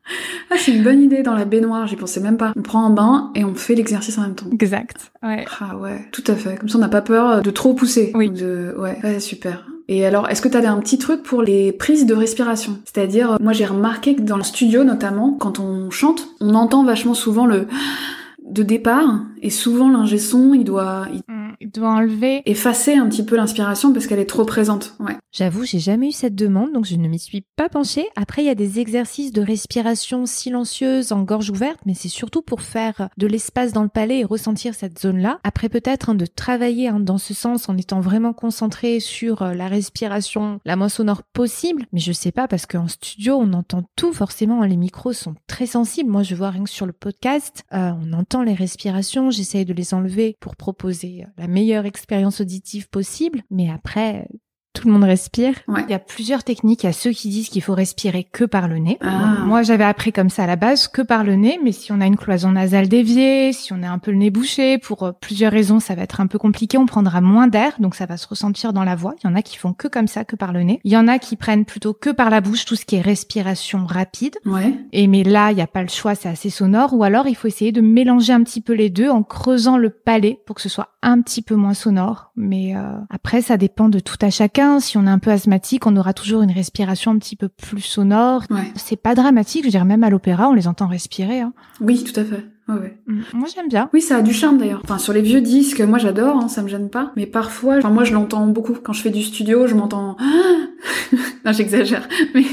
Ah, 0.52 0.56
c'est 0.60 0.72
une 0.72 0.84
bonne 0.84 1.02
idée 1.02 1.24
dans 1.24 1.34
la 1.34 1.44
baignoire, 1.44 1.88
j'y 1.88 1.96
pensais 1.96 2.20
même 2.20 2.38
pas. 2.38 2.54
On 2.56 2.62
prend 2.62 2.86
un 2.86 2.92
bain 2.92 3.32
et 3.34 3.44
on 3.44 3.56
fait 3.56 3.74
l'exercice 3.74 4.18
en 4.20 4.22
même 4.22 4.36
temps. 4.36 4.46
Exact. 4.52 5.12
Ouais. 5.24 5.44
Ah 5.60 5.76
ouais, 5.76 6.08
tout 6.12 6.24
à 6.28 6.36
fait. 6.36 6.58
Comme 6.58 6.70
ça, 6.70 6.78
on 6.78 6.82
n'a 6.82 6.88
pas 6.88 7.02
peur 7.02 7.42
de 7.42 7.50
trop 7.50 7.74
pousser. 7.74 8.12
Oui. 8.14 8.30
De... 8.30 8.76
Ouais, 8.78 8.98
ouais, 9.04 9.20
super. 9.20 9.66
Et 9.88 10.06
alors, 10.06 10.30
est-ce 10.30 10.42
que 10.42 10.48
tu 10.48 10.58
as 10.58 10.72
un 10.72 10.80
petit 10.80 10.98
truc 10.98 11.24
pour 11.24 11.42
les 11.42 11.72
prises 11.72 12.06
de 12.06 12.14
respiration? 12.14 12.80
C'est-à-dire, 12.86 13.38
moi 13.40 13.54
j'ai 13.54 13.66
remarqué 13.66 14.16
que 14.16 14.22
dans 14.22 14.38
le 14.38 14.44
studio 14.44 14.84
notamment, 14.84 15.34
quand 15.34 15.60
on 15.60 15.92
chante, 15.92 16.28
on 16.42 16.56
entend 16.56 16.84
vachement 16.84 17.14
souvent 17.14 17.46
le 17.46 17.68
de 18.50 18.64
départ, 18.64 19.22
et 19.42 19.50
souvent 19.50 19.90
l'ingé 19.90 20.20
son, 20.20 20.54
il 20.54 20.64
doit, 20.64 21.08
Il 21.14 21.22
doit 21.62 21.90
enlever. 21.90 22.42
effacer 22.46 22.96
un 22.96 23.08
petit 23.08 23.24
peu 23.24 23.36
l'inspiration 23.36 23.94
parce 23.94 24.08
qu'elle 24.08 24.20
est 24.20 24.26
trop 24.26 24.46
présente. 24.46 24.96
Ouais. 25.00 25.16
J'avoue, 25.32 25.66
j'ai 25.66 25.80
jamais 25.80 26.10
eu 26.10 26.12
cette 26.14 26.36
demande, 26.36 26.72
donc 26.72 26.86
je 26.86 26.96
ne 26.96 27.08
m'y 27.10 27.20
suis 27.20 27.46
pas 27.58 27.68
penchée. 27.68 28.06
Après, 28.16 28.42
il 28.42 28.46
y 28.46 28.50
a 28.50 28.56
des 28.56 28.80
exercices 28.80 29.34
de 29.34 29.42
respiration 29.42 30.26
silencieuse 30.26 31.12
en 31.12 31.24
gorge 31.24 31.50
ouverte, 31.50 31.80
mais 31.86 31.94
c'est 31.94 32.08
surtout 32.08 32.42
pour 32.42 32.62
faire 32.62 33.10
de 33.18 33.28
l'espace 33.28 33.74
dans 33.74 33.84
le 33.84 33.90
palais 33.90 34.20
et 34.20 34.24
ressentir 34.24 34.76
cette 34.76 34.98
zone-là. 34.98 35.40
Après, 35.44 35.68
peut-être 35.68 36.10
hein, 36.10 36.16
de 36.16 36.26
travailler 36.26 36.88
hein, 36.88 37.02
dans 37.02 37.18
ce 37.18 37.34
sens 37.34 37.68
en 37.68 37.78
étant 37.78 38.00
vraiment 38.00 38.32
concentré 38.32 39.02
sur 39.02 39.42
euh, 39.42 39.54
la 39.54 39.68
respiration 39.68 40.60
la 40.64 40.78
moins 40.78 40.90
sonore 40.90 41.24
possible. 41.24 41.86
Mais 41.92 42.00
je 42.00 42.14
sais 42.14 42.32
pas, 42.32 42.48
parce 42.48 42.66
qu'en 42.66 42.88
studio, 42.88 43.36
on 43.36 43.52
entend 43.54 43.84
tout. 43.98 44.14
Forcément, 44.14 44.62
hein, 44.62 44.68
les 44.68 44.78
micros 44.78 45.14
sont 45.14 45.36
très 45.48 45.66
sensibles. 45.66 46.10
Moi, 46.10 46.24
je 46.24 46.36
vois 46.36 46.52
rien 46.52 46.64
que 46.64 46.70
sur 46.70 46.86
le 46.86 46.94
podcast, 46.94 47.64
euh, 47.74 47.92
on 48.02 48.14
entend 48.14 48.42
les 48.42 48.54
respirations. 48.54 49.32
J'essaye 49.32 49.66
de 49.66 49.74
les 49.74 49.94
enlever 49.94 50.38
pour 50.40 50.56
proposer 50.56 51.24
euh, 51.24 51.30
la 51.38 51.48
meilleure 51.56 51.86
expérience 51.86 52.42
auditive 52.42 52.90
possible. 52.90 53.42
Mais 53.50 53.72
après, 53.72 54.28
tout 54.76 54.88
le 54.88 54.94
monde 54.94 55.06
respire. 55.06 55.56
Ouais. 55.68 55.84
Il 55.88 55.92
y 55.92 55.96
a 55.96 56.00
plusieurs 56.00 56.44
techniques. 56.44 56.84
Il 56.84 56.88
y 56.88 56.90
a 56.90 56.94
ceux 56.94 57.12
qui 57.12 57.30
disent 57.30 57.50
qu'il 57.50 57.62
faut 57.62 57.74
respirer 57.74 58.24
que 58.24 58.44
par 58.44 58.68
le 58.68 58.78
nez. 58.78 58.98
Ah. 59.02 59.38
Moi, 59.46 59.64
j'avais 59.64 59.86
appris 59.86 60.12
comme 60.12 60.30
ça 60.30 60.44
à 60.44 60.48
la 60.48 60.58
base, 60.58 60.88
que 60.88 61.02
par 61.02 61.24
le 61.24 61.36
nez. 61.36 61.60
Mais 61.64 61.72
si 61.72 61.92
on 61.92 62.02
a 62.02 62.06
une 62.06 62.18
cloison 62.18 62.52
nasale 62.52 62.88
déviée, 62.88 63.54
si 63.54 63.74
on 63.74 63.82
a 63.82 63.90
un 63.90 63.98
peu 63.98 64.12
le 64.12 64.18
nez 64.18 64.30
bouché, 64.30 64.78
pour 64.78 65.04
euh, 65.04 65.12
plusieurs 65.14 65.52
raisons, 65.52 65.80
ça 65.80 65.96
va 65.96 66.04
être 66.04 66.20
un 66.20 66.28
peu 66.28 66.38
compliqué. 66.38 66.78
On 66.78 66.86
prendra 66.86 67.22
moins 67.22 67.48
d'air, 67.48 67.74
donc 67.80 67.96
ça 67.96 68.06
va 68.06 68.18
se 68.18 68.28
ressentir 68.28 68.74
dans 68.74 68.84
la 68.84 68.96
voix. 68.96 69.16
Il 69.24 69.28
y 69.28 69.30
en 69.30 69.36
a 69.36 69.42
qui 69.42 69.58
font 69.58 69.74
que 69.74 69.88
comme 69.88 70.08
ça, 70.08 70.26
que 70.26 70.36
par 70.36 70.52
le 70.52 70.64
nez. 70.64 70.82
Il 70.84 70.92
y 70.92 70.98
en 70.98 71.08
a 71.08 71.18
qui 71.20 71.38
prennent 71.38 71.66
plutôt 71.66 71.94
que 71.94 72.10
par 72.10 72.30
la 72.30 72.42
bouche, 72.42 72.66
tout 72.66 72.76
ce 72.76 72.86
qui 72.86 72.98
est 72.98 73.02
respiration 73.02 73.86
rapide. 73.86 74.36
Ouais. 74.46 74.74
Et 74.92 75.08
mais 75.08 75.24
là, 75.24 75.52
il 75.52 75.56
n'y 75.56 75.62
a 75.62 75.68
pas 75.68 75.82
le 75.82 75.88
choix, 75.88 76.16
c'est 76.16 76.30
assez 76.30 76.50
sonore. 76.50 76.94
Ou 76.94 77.04
alors, 77.04 77.28
il 77.28 77.36
faut 77.36 77.48
essayer 77.48 77.72
de 77.72 77.82
mélanger 77.82 78.34
un 78.34 78.44
petit 78.44 78.62
peu 78.62 78.74
les 78.74 78.90
deux 78.90 79.10
en 79.10 79.24
creusant 79.24 79.78
le 79.78 79.90
palais 79.90 80.42
pour 80.46 80.56
que 80.56 80.62
ce 80.62 80.70
soit 80.70 80.95
un 81.06 81.22
petit 81.22 81.42
peu 81.42 81.56
moins 81.56 81.74
sonore. 81.74 82.32
Mais 82.36 82.76
euh, 82.76 82.98
après, 83.10 83.42
ça 83.42 83.58
dépend 83.58 83.88
de 83.90 84.00
tout 84.00 84.18
à 84.22 84.30
chacun. 84.30 84.80
Si 84.80 84.98
on 84.98 85.06
est 85.06 85.10
un 85.10 85.20
peu 85.20 85.32
asthmatique, 85.32 85.86
on 85.86 85.96
aura 85.96 86.14
toujours 86.14 86.42
une 86.42 86.52
respiration 86.52 87.12
un 87.12 87.18
petit 87.20 87.36
peu 87.36 87.48
plus 87.48 87.82
sonore. 87.82 88.44
Ouais. 88.50 88.72
C'est 88.76 88.96
pas 89.02 89.16
dramatique, 89.16 89.62
je 89.62 89.68
veux 89.68 89.72
dire, 89.72 89.86
même 89.86 90.04
à 90.04 90.10
l'opéra, 90.10 90.50
on 90.50 90.54
les 90.54 90.68
entend 90.68 90.88
respirer. 90.88 91.42
hein. 91.42 91.54
Oui, 91.80 92.04
tout 92.04 92.20
à 92.20 92.24
fait. 92.26 92.46
Ouais, 92.68 92.76
ouais. 92.76 92.98
Mm. 93.08 93.22
Moi, 93.34 93.48
j'aime 93.54 93.68
bien. 93.68 93.90
Oui, 93.94 94.02
ça 94.02 94.18
a 94.18 94.22
du 94.22 94.34
charme 94.34 94.58
d'ailleurs. 94.58 94.82
Enfin, 94.84 94.98
sur 94.98 95.14
les 95.14 95.22
vieux 95.22 95.42
disques, 95.42 95.82
moi 95.82 96.00
j'adore, 96.00 96.38
hein, 96.38 96.48
ça 96.48 96.62
me 96.64 96.68
gêne 96.68 96.90
pas. 96.90 97.12
Mais 97.16 97.26
parfois, 97.28 97.78
enfin 97.78 97.90
moi 97.90 98.04
je 98.04 98.14
l'entends 98.14 98.48
beaucoup. 98.48 98.74
Quand 98.74 98.94
je 98.94 99.02
fais 99.02 99.12
du 99.12 99.22
studio, 99.22 99.68
je 99.68 99.76
m'entends. 99.76 100.18
non, 101.46 101.52
j'exagère. 101.52 102.08
Mais 102.34 102.44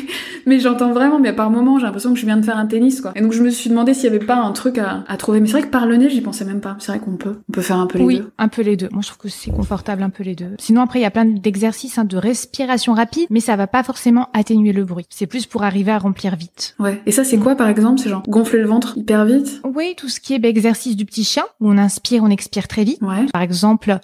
mais 0.46 0.58
j'entends 0.60 0.92
vraiment. 0.92 1.18
Mais 1.18 1.32
par 1.32 1.50
moments, 1.50 1.78
j'ai 1.78 1.86
l'impression 1.86 2.12
que 2.12 2.18
je 2.18 2.26
viens 2.26 2.36
de 2.36 2.44
faire 2.44 2.56
un 2.58 2.66
tennis, 2.66 3.00
quoi. 3.00 3.12
Et 3.14 3.20
donc 3.20 3.32
je 3.32 3.42
me 3.42 3.50
suis 3.50 3.70
demandé 3.70 3.94
s'il 3.94 4.04
y 4.04 4.08
avait 4.08 4.18
pas 4.24 4.36
un 4.36 4.52
truc 4.52 4.78
à, 4.78 5.04
à 5.08 5.16
trouver. 5.16 5.40
Mais 5.40 5.46
c'est 5.46 5.52
vrai 5.52 5.62
que 5.62 5.68
par 5.68 5.86
le 5.86 5.96
nez, 5.96 6.10
j'y 6.10 6.20
pensais 6.20 6.44
même 6.44 6.60
pas. 6.60 6.76
C'est 6.78 6.92
vrai 6.92 7.00
qu'on 7.00 7.16
peut, 7.16 7.36
on 7.48 7.52
peut 7.52 7.62
faire 7.62 7.78
un 7.78 7.86
peu 7.86 7.98
les 7.98 8.04
Oui, 8.04 8.18
deux. 8.18 8.30
un 8.38 8.48
peu 8.48 8.62
les 8.62 8.76
deux. 8.76 8.88
Moi, 8.92 9.02
je 9.02 9.08
trouve 9.08 9.18
que 9.22 9.28
c'est 9.28 9.50
confortable 9.50 10.02
un 10.02 10.10
peu 10.10 10.22
les 10.24 10.34
deux. 10.34 10.50
Sinon, 10.58 10.82
après, 10.82 10.98
il 10.98 11.02
y 11.02 11.06
a 11.06 11.10
plein 11.10 11.24
d'exercices 11.24 11.98
hein, 11.98 12.04
de 12.04 12.16
respiration 12.16 12.92
rapide, 12.92 13.26
mais 13.30 13.40
ça 13.40 13.56
va 13.56 13.66
pas 13.66 13.82
forcément 13.82 14.28
atténuer 14.34 14.72
le 14.72 14.84
bruit. 14.84 15.06
C'est 15.10 15.26
plus 15.26 15.46
pour 15.46 15.62
arriver 15.64 15.92
à 15.92 15.98
remplir 15.98 16.36
vite. 16.36 16.74
Ouais. 16.78 17.00
Et 17.06 17.12
ça, 17.12 17.24
c'est 17.24 17.38
quoi 17.38 17.54
par 17.54 17.68
exemple 17.68 18.00
C'est 18.00 18.10
genre 18.10 18.22
gonfler 18.28 18.60
le 18.60 18.66
ventre 18.66 18.98
hyper 18.98 19.24
vite? 19.24 19.60
Oui, 19.74 19.94
tout 20.02 20.08
ce 20.08 20.18
qui 20.18 20.34
est 20.34 20.40
bah, 20.40 20.48
exercice 20.48 20.96
du 20.96 21.04
petit 21.04 21.22
chien, 21.22 21.44
où 21.60 21.70
on 21.70 21.78
inspire, 21.78 22.24
on 22.24 22.28
expire 22.28 22.66
très 22.66 22.82
vite. 22.82 23.00
Ouais. 23.02 23.24
Par 23.32 23.40
exemple, 23.40 24.00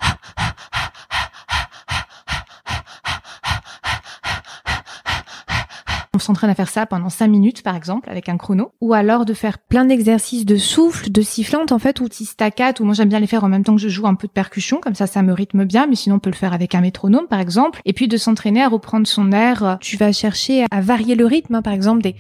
on 6.15 6.21
s'entraîne 6.21 6.51
à 6.51 6.55
faire 6.55 6.69
ça 6.69 6.87
pendant 6.87 7.09
5 7.09 7.27
minutes, 7.27 7.65
par 7.65 7.75
exemple, 7.75 8.09
avec 8.11 8.29
un 8.29 8.37
chrono. 8.37 8.71
Ou 8.81 8.95
alors 8.95 9.25
de 9.25 9.35
faire 9.35 9.59
plein 9.59 9.87
d'exercices 9.87 10.47
de 10.47 10.55
souffle, 10.55 11.11
de 11.11 11.21
sifflante, 11.21 11.73
en 11.73 11.81
fait, 11.81 11.99
ou 11.99 12.09
de 12.09 12.15
staccato, 12.15 12.85
ou 12.85 12.87
moi 12.87 12.95
j'aime 12.95 13.09
bien 13.09 13.19
les 13.19 13.27
faire 13.27 13.43
en 13.43 13.49
même 13.49 13.65
temps 13.65 13.75
que 13.75 13.83
je 13.83 13.89
joue 13.89 14.07
un 14.07 14.15
peu 14.15 14.29
de 14.29 14.33
percussion, 14.33 14.79
comme 14.81 14.95
ça, 14.95 15.09
ça 15.09 15.23
me 15.23 15.33
rythme 15.33 15.65
bien, 15.65 15.89
mais 15.89 15.97
sinon 15.97 16.15
on 16.17 16.21
peut 16.21 16.31
le 16.31 16.37
faire 16.37 16.53
avec 16.53 16.77
un 16.77 16.81
métronome, 16.81 17.27
par 17.27 17.41
exemple. 17.41 17.81
Et 17.87 17.93
puis 17.93 18.07
de 18.07 18.17
s'entraîner 18.17 18.63
à 18.63 18.69
reprendre 18.69 19.09
son 19.09 19.33
air. 19.33 19.79
Tu 19.81 19.97
vas 19.97 20.13
chercher 20.13 20.65
à 20.71 20.81
varier 20.81 21.17
le 21.17 21.27
rythme, 21.27 21.57
hein, 21.57 21.63
par 21.63 21.73
exemple, 21.73 22.03
des 22.03 22.15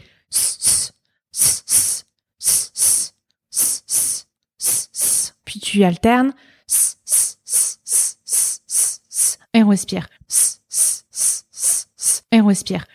tu 5.68 5.84
alternes 5.84 6.32
et 9.52 9.62
on 9.62 9.68
respire 9.68 10.06
et 12.32 12.40
respire 12.40 12.86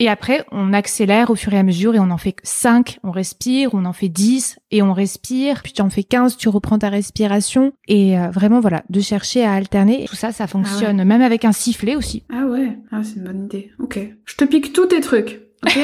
et 0.00 0.08
après 0.08 0.44
on 0.50 0.72
accélère 0.72 1.30
au 1.30 1.36
fur 1.36 1.54
et 1.54 1.58
à 1.58 1.62
mesure 1.62 1.94
et 1.94 2.00
on 2.00 2.10
en 2.10 2.18
fait 2.18 2.36
5 2.42 2.98
on 3.04 3.12
respire 3.12 3.74
on 3.74 3.84
en 3.84 3.92
fait 3.92 4.08
10 4.08 4.58
et 4.72 4.82
on 4.82 4.92
respire 4.92 5.62
puis 5.62 5.72
tu 5.72 5.82
en 5.82 5.88
fais 5.90 6.02
15 6.02 6.36
tu 6.36 6.48
reprends 6.48 6.80
ta 6.80 6.88
respiration 6.88 7.72
et 7.86 8.18
euh, 8.18 8.30
vraiment 8.30 8.58
voilà 8.58 8.82
de 8.90 9.00
chercher 9.00 9.44
à 9.44 9.52
alterner 9.52 10.06
tout 10.08 10.16
ça 10.16 10.32
ça 10.32 10.48
fonctionne 10.48 11.04
même 11.04 11.22
avec 11.22 11.44
un 11.44 11.52
sifflet 11.52 11.94
aussi 11.94 12.24
Ah 12.32 12.44
ouais. 12.46 12.76
Ah, 12.90 13.02
c'est 13.04 13.16
une 13.16 13.24
bonne 13.24 13.44
idée. 13.44 13.70
Ok. 13.78 14.00
Je 14.24 14.34
te 14.34 14.44
pique 14.44 14.72
tous 14.72 14.86
tes 14.86 15.00
trucs. 15.00 15.42
Ok. 15.64 15.78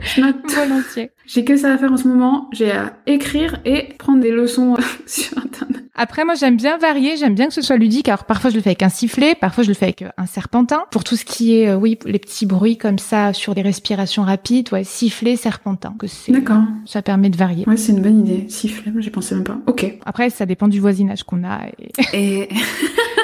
Je 0.00 0.20
note. 0.20 0.36
volontiers 0.54 1.10
J'ai 1.26 1.44
que 1.44 1.56
ça 1.56 1.72
à 1.72 1.78
faire 1.78 1.92
en 1.92 1.96
ce 1.96 2.06
moment. 2.08 2.48
J'ai 2.52 2.70
à 2.72 2.96
écrire 3.06 3.60
et 3.64 3.94
prendre 3.98 4.20
des 4.20 4.30
leçons 4.30 4.76
sur 5.06 5.38
internet. 5.38 5.84
Après, 6.00 6.24
moi, 6.24 6.34
j'aime 6.36 6.56
bien 6.56 6.78
varier, 6.78 7.16
j'aime 7.16 7.34
bien 7.34 7.48
que 7.48 7.54
ce 7.54 7.60
soit 7.60 7.76
ludique. 7.76 8.08
Alors, 8.08 8.24
parfois, 8.24 8.50
je 8.50 8.54
le 8.54 8.60
fais 8.62 8.68
avec 8.70 8.84
un 8.84 8.88
sifflet, 8.88 9.34
parfois, 9.34 9.64
je 9.64 9.68
le 9.68 9.74
fais 9.74 9.86
avec 9.86 10.02
euh, 10.02 10.10
un 10.16 10.26
serpentin. 10.26 10.84
Pour 10.92 11.02
tout 11.02 11.16
ce 11.16 11.24
qui 11.24 11.56
est, 11.56 11.70
euh, 11.70 11.76
oui, 11.76 11.98
les 12.04 12.20
petits 12.20 12.46
bruits 12.46 12.76
comme 12.78 12.98
ça, 13.00 13.32
sur 13.32 13.56
des 13.56 13.62
respirations 13.62 14.22
rapides, 14.22 14.68
ouais, 14.72 14.84
sifflet, 14.84 15.34
serpentin. 15.34 15.94
Que 15.98 16.06
c'est, 16.06 16.30
D'accord. 16.30 16.62
ça 16.86 17.02
permet 17.02 17.30
de 17.30 17.36
varier. 17.36 17.64
Ouais, 17.66 17.76
c'est 17.76 17.90
une 17.90 18.00
bonne 18.02 18.20
idée. 18.20 18.48
Siffler, 18.48 18.92
j'y 18.98 19.10
pensais 19.10 19.34
même 19.34 19.42
pas. 19.42 19.58
Ok. 19.66 19.92
Après, 20.06 20.30
ça 20.30 20.46
dépend 20.46 20.68
du 20.68 20.78
voisinage 20.78 21.24
qu'on 21.24 21.42
a. 21.42 21.62
et- 22.12 22.42
Et 22.42 22.48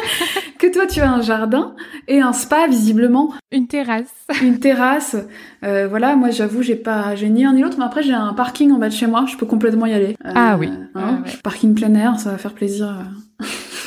que 0.58 0.72
toi, 0.72 0.86
tu 0.86 1.00
as 1.00 1.10
un 1.10 1.20
jardin 1.22 1.74
et 2.08 2.20
un 2.20 2.32
spa 2.32 2.66
visiblement, 2.68 3.32
Une 3.52 3.66
terrasse. 3.66 4.12
une 4.42 4.58
terrasse. 4.58 5.16
Euh, 5.64 5.86
voilà, 5.88 6.16
moi, 6.16 6.30
j'avoue, 6.30 6.62
j'ai 6.62 6.76
pas, 6.76 7.14
j'ai 7.14 7.28
ni 7.28 7.44
un 7.44 7.52
ni 7.54 7.62
l'autre, 7.62 7.76
mais 7.78 7.84
après, 7.84 8.02
j'ai 8.02 8.12
un 8.14 8.32
parking 8.34 8.70
en 8.72 8.78
bas 8.78 8.88
de 8.88 8.94
chez 8.94 9.06
moi. 9.06 9.24
Je 9.28 9.36
peux 9.36 9.46
complètement 9.46 9.86
y 9.86 9.92
aller. 9.92 10.16
Euh, 10.24 10.32
Ah 10.34 10.56
oui. 10.58 10.70
hein, 10.94 11.22
ouais. 11.24 11.32
Parking 11.42 11.74
plein 11.74 11.94
air, 11.94 12.18
ça 12.18 12.30
va 12.30 12.38
faire 12.38 12.52
plaisir 12.54 12.88
euh, 13.42 13.46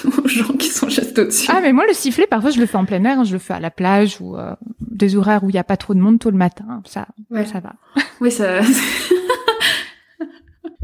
aux 0.24 0.28
gens 0.28 0.54
qui 0.54 0.70
sont 0.70 0.90
juste 0.90 1.18
au-dessus. 1.20 1.50
Ah, 1.54 1.60
mais 1.62 1.74
moi, 1.74 1.86
le 1.88 1.94
sifflet, 1.94 2.28
parfois, 2.28 2.50
je 2.52 2.60
le 2.60 2.66
fais 2.66 2.78
en 2.78 2.86
plein 2.86 3.04
air, 3.04 3.20
hein, 3.20 3.24
je 3.24 3.34
le 3.34 3.40
fais 3.40 3.54
à 3.54 3.60
la 3.60 3.72
plage 3.72 4.18
ou 4.22 4.36
euh, 4.38 4.54
des 4.80 5.16
horaires 5.16 5.44
où 5.44 5.50
il 5.50 5.54
n'y 5.54 5.60
a 5.60 5.64
pas 5.64 5.78
trop 5.78 5.94
de 5.94 6.00
monde 6.00 6.20
tôt 6.20 6.30
le 6.32 6.38
matin. 6.38 6.66
Ça, 6.86 7.08
Ouais. 7.30 7.46
ça 7.46 7.60
va. 7.60 7.74
Oui, 8.22 8.32
ça. 8.32 8.60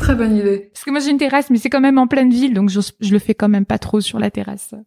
Très 0.04 0.16
bonne 0.16 0.36
idée. 0.36 0.70
Parce 0.74 0.84
que 0.84 0.92
moi, 0.92 1.00
j'ai 1.00 1.12
une 1.12 1.18
terrasse, 1.18 1.50
mais 1.50 1.58
c'est 1.58 1.70
quand 1.70 1.80
même 1.80 1.98
en 1.98 2.08
pleine 2.08 2.30
ville, 2.30 2.54
donc 2.54 2.70
je, 2.70 2.82
je 3.00 3.12
le 3.14 3.20
fais 3.20 3.34
quand 3.34 3.48
même 3.48 3.66
pas 3.66 3.78
trop 3.78 4.02
sur 4.02 4.20
la 4.20 4.30
terrasse. 4.32 4.72